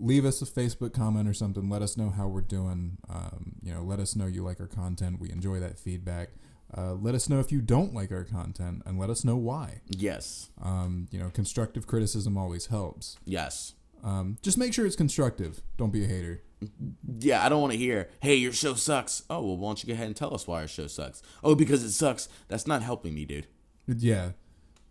leave 0.00 0.24
us 0.24 0.42
a 0.42 0.46
Facebook 0.46 0.92
comment 0.92 1.28
or 1.28 1.34
something. 1.34 1.68
Let 1.68 1.82
us 1.82 1.96
know 1.96 2.10
how 2.10 2.28
we're 2.28 2.40
doing. 2.40 2.98
Um, 3.08 3.56
you 3.62 3.72
know, 3.72 3.82
let 3.82 4.00
us 4.00 4.16
know 4.16 4.26
you 4.26 4.42
like 4.42 4.58
our 4.60 4.66
content. 4.66 5.20
We 5.20 5.30
enjoy 5.30 5.60
that 5.60 5.78
feedback. 5.78 6.30
Uh, 6.74 6.94
let 6.94 7.14
us 7.14 7.28
know 7.28 7.38
if 7.38 7.52
you 7.52 7.60
don't 7.60 7.92
like 7.92 8.10
our 8.10 8.24
content, 8.24 8.82
and 8.86 8.98
let 8.98 9.10
us 9.10 9.24
know 9.24 9.36
why. 9.36 9.82
Yes. 9.88 10.48
Um, 10.62 11.06
you 11.10 11.18
know, 11.18 11.28
constructive 11.28 11.86
criticism 11.86 12.38
always 12.38 12.66
helps. 12.66 13.18
Yes. 13.26 13.74
Um, 14.02 14.38
just 14.42 14.56
make 14.56 14.72
sure 14.72 14.86
it's 14.86 14.96
constructive. 14.96 15.60
Don't 15.76 15.92
be 15.92 16.04
a 16.04 16.08
hater. 16.08 16.42
Yeah, 17.18 17.44
I 17.44 17.48
don't 17.48 17.60
want 17.60 17.72
to 17.72 17.78
hear, 17.78 18.08
hey, 18.20 18.34
your 18.34 18.52
show 18.52 18.74
sucks. 18.74 19.22
Oh, 19.30 19.40
well, 19.40 19.56
why 19.56 19.68
don't 19.70 19.82
you 19.82 19.88
go 19.88 19.94
ahead 19.94 20.06
and 20.06 20.16
tell 20.16 20.34
us 20.34 20.46
why 20.46 20.62
our 20.62 20.68
show 20.68 20.86
sucks? 20.86 21.22
Oh, 21.42 21.54
because 21.54 21.82
it 21.82 21.92
sucks. 21.92 22.28
That's 22.48 22.66
not 22.66 22.82
helping 22.82 23.14
me, 23.14 23.24
dude. 23.24 23.46
Yeah. 23.86 24.30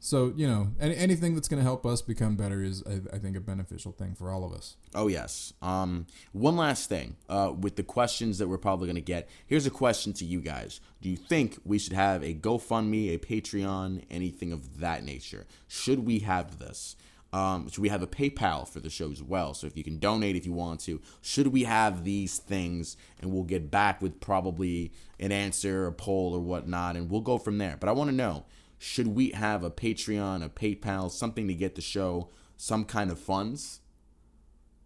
So 0.04 0.34
you 0.36 0.48
know, 0.48 0.72
any, 0.80 0.96
anything 0.96 1.36
that's 1.36 1.48
going 1.48 1.60
to 1.60 1.64
help 1.64 1.86
us 1.86 2.02
become 2.02 2.36
better 2.36 2.64
is, 2.64 2.84
I, 2.88 3.16
I 3.16 3.20
think, 3.20 3.38
a 3.38 3.40
beneficial 3.40 3.92
thing 3.92 4.16
for 4.16 4.32
all 4.32 4.44
of 4.44 4.52
us. 4.52 4.76
Oh, 4.96 5.08
yes. 5.08 5.54
Um, 5.62 6.08
one 6.32 6.58
last 6.58 6.90
thing 6.90 7.18
uh, 7.30 7.54
with 7.58 7.76
the 7.76 7.84
questions 7.84 8.40
that 8.40 8.48
we're 8.48 8.58
probably 8.58 8.88
going 8.88 8.96
to 8.96 9.02
get. 9.02 9.30
Here's 9.46 9.68
a 9.68 9.72
question 9.72 10.12
to 10.14 10.26
you 10.26 10.42
guys 10.42 10.82
Do 11.02 11.10
you 11.10 11.18
think 11.18 11.60
we 11.64 11.78
should 11.78 11.94
have 11.94 12.24
a 12.24 12.34
GoFundMe, 12.34 13.14
a 13.14 13.20
Patreon, 13.20 14.04
anything 14.10 14.52
of 14.52 14.80
that 14.80 15.04
nature? 15.04 15.46
Should 15.68 16.00
we 16.00 16.20
have 16.20 16.58
this? 16.58 16.96
Um, 17.34 17.70
should 17.70 17.82
we 17.82 17.90
have 17.90 18.04
a 18.04 18.08
PayPal 18.08 18.68
for 18.68 18.82
the 18.82 18.90
show 18.90 19.10
as 19.12 19.24
well? 19.24 19.54
So 19.54 19.66
if 19.66 19.78
you 19.78 19.84
can 19.84 20.00
donate 20.00 20.36
if 20.36 20.46
you 20.46 20.52
want 20.52 20.82
to, 20.82 21.00
should 21.22 21.48
we 21.48 21.64
have 21.64 22.04
these 22.04 22.38
things? 22.38 22.98
And 23.22 23.32
we'll 23.32 23.44
get 23.44 23.72
back 23.72 24.02
with 24.02 24.20
probably 24.20 24.92
an 25.20 25.32
answer, 25.32 25.88
a 25.88 25.94
poll, 25.94 26.36
or 26.36 26.42
whatnot, 26.42 26.98
and 26.98 27.10
we'll 27.10 27.22
go 27.22 27.38
from 27.38 27.58
there. 27.58 27.78
But 27.80 27.88
I 27.88 27.94
want 27.94 28.10
to 28.10 28.16
know 28.16 28.46
should 28.78 29.08
we 29.08 29.30
have 29.30 29.64
a 29.64 29.70
Patreon, 29.70 30.44
a 30.44 30.50
PayPal, 30.50 31.12
something 31.12 31.48
to 31.48 31.54
get 31.54 31.76
the 31.76 31.82
show 31.82 32.30
some 32.58 32.84
kind 32.84 33.12
of 33.12 33.20
funds? 33.20 33.80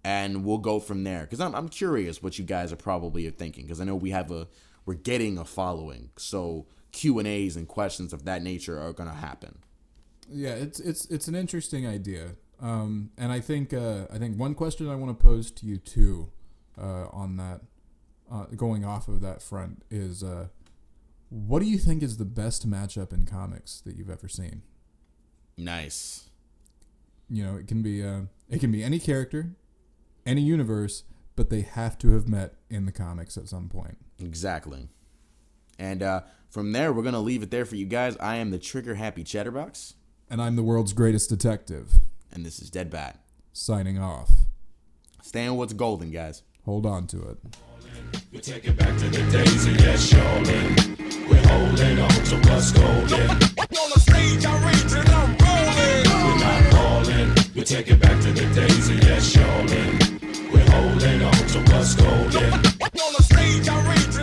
And 0.03 0.45
we'll 0.45 0.59
go 0.59 0.79
from 0.79 1.03
there 1.03 1.21
because 1.21 1.39
I'm, 1.39 1.55
I'm 1.55 1.69
curious 1.69 2.21
what 2.21 2.37
you 2.37 2.45
guys 2.45 2.71
are 2.71 2.77
probably 2.77 3.27
thinking 3.31 3.65
because 3.65 3.81
I 3.81 3.85
know 3.85 3.95
we 3.95 4.11
have 4.11 4.29
a 4.29 4.47
we're 4.85 4.93
getting 4.93 5.39
a 5.39 5.45
following 5.45 6.11
so 6.15 6.67
Q 6.91 7.19
and 7.19 7.67
questions 7.67 8.13
of 8.13 8.23
that 8.25 8.43
nature 8.43 8.79
are 8.79 8.93
gonna 8.93 9.15
happen. 9.15 9.57
Yeah, 10.29 10.51
it's 10.51 10.79
it's 10.79 11.05
it's 11.05 11.27
an 11.27 11.35
interesting 11.35 11.85
idea, 11.85 12.35
um, 12.59 13.11
and 13.17 13.31
I 13.31 13.39
think 13.39 13.73
uh, 13.73 14.05
I 14.11 14.17
think 14.17 14.39
one 14.39 14.55
question 14.55 14.89
I 14.89 14.95
want 14.95 15.17
to 15.17 15.23
pose 15.23 15.51
to 15.51 15.65
you 15.65 15.77
too, 15.77 16.31
uh, 16.77 17.07
on 17.11 17.37
that, 17.37 17.61
uh, 18.31 18.45
going 18.55 18.83
off 18.83 19.07
of 19.07 19.21
that 19.21 19.41
front 19.41 19.83
is, 19.91 20.23
uh, 20.23 20.47
what 21.29 21.59
do 21.59 21.65
you 21.65 21.77
think 21.77 22.01
is 22.01 22.17
the 22.17 22.25
best 22.25 22.69
matchup 22.69 23.13
in 23.13 23.25
comics 23.25 23.81
that 23.81 23.95
you've 23.95 24.09
ever 24.09 24.27
seen? 24.27 24.63
Nice. 25.57 26.29
You 27.29 27.43
know, 27.43 27.55
it 27.55 27.67
can 27.67 27.81
be 27.81 28.03
uh, 28.03 28.21
it 28.49 28.59
can 28.59 28.71
be 28.71 28.83
any 28.83 28.99
character, 28.99 29.55
any 30.25 30.41
universe, 30.41 31.03
but 31.35 31.49
they 31.49 31.61
have 31.61 31.97
to 31.99 32.13
have 32.13 32.27
met 32.27 32.55
in 32.69 32.85
the 32.85 32.91
comics 32.91 33.37
at 33.37 33.47
some 33.47 33.69
point. 33.69 33.97
Exactly. 34.19 34.89
And 35.77 36.01
uh, 36.01 36.21
from 36.49 36.71
there, 36.71 36.93
we're 36.93 37.03
gonna 37.03 37.19
leave 37.19 37.43
it 37.43 37.51
there 37.51 37.65
for 37.65 37.75
you 37.75 37.85
guys. 37.85 38.17
I 38.17 38.37
am 38.37 38.51
the 38.51 38.59
Trigger 38.59 38.95
Happy 38.95 39.23
Chatterbox, 39.23 39.95
and 40.29 40.41
I'm 40.41 40.55
the 40.55 40.63
world's 40.63 40.93
greatest 40.93 41.29
detective. 41.29 41.99
And 42.31 42.45
this 42.45 42.59
is 42.59 42.69
Dead 42.69 42.89
Bat. 42.89 43.19
Signing 43.53 43.99
off. 43.99 44.31
Stay 45.21 45.45
on 45.47 45.55
what's 45.57 45.73
golden, 45.73 46.11
guys. 46.11 46.41
Hold 46.65 46.85
on 46.85 47.07
to 47.07 47.29
it. 47.29 47.37
We 48.31 48.39
take 48.39 48.65
it 48.65 48.75
back 48.75 48.97
to 48.97 49.09
the 49.09 49.31
days 49.31 49.65
of 49.67 49.79
yes, 49.79 50.07
shawling. 50.07 50.75
We're 51.29 51.47
holding 51.47 51.99
on 51.99 52.09
to 52.09 52.49
what's 52.49 52.71
golden. 52.71 53.29
on 53.29 53.89
the 53.93 53.99
stage, 53.99 54.45
I 54.45 54.65
rage 54.65 54.93
and 54.93 55.09
I'm 55.09 55.37
rolling. 55.37 56.05
We're 56.25 56.39
not 56.39 56.73
falling. 56.73 57.29
We 57.55 57.63
take 57.63 57.87
it 57.89 57.99
back 57.99 58.19
to 58.21 58.31
the 58.31 58.53
days 58.53 58.89
of 58.89 59.03
yes, 59.03 59.31
shawling. 59.31 60.51
We're 60.51 60.69
holding 60.71 61.21
on 61.23 61.33
to 61.33 61.59
what's 61.71 61.95
golden. 61.95 62.53
on 62.53 63.13
the 63.17 63.23
stage, 63.23 63.69
I 63.69 63.89
rage 63.89 64.14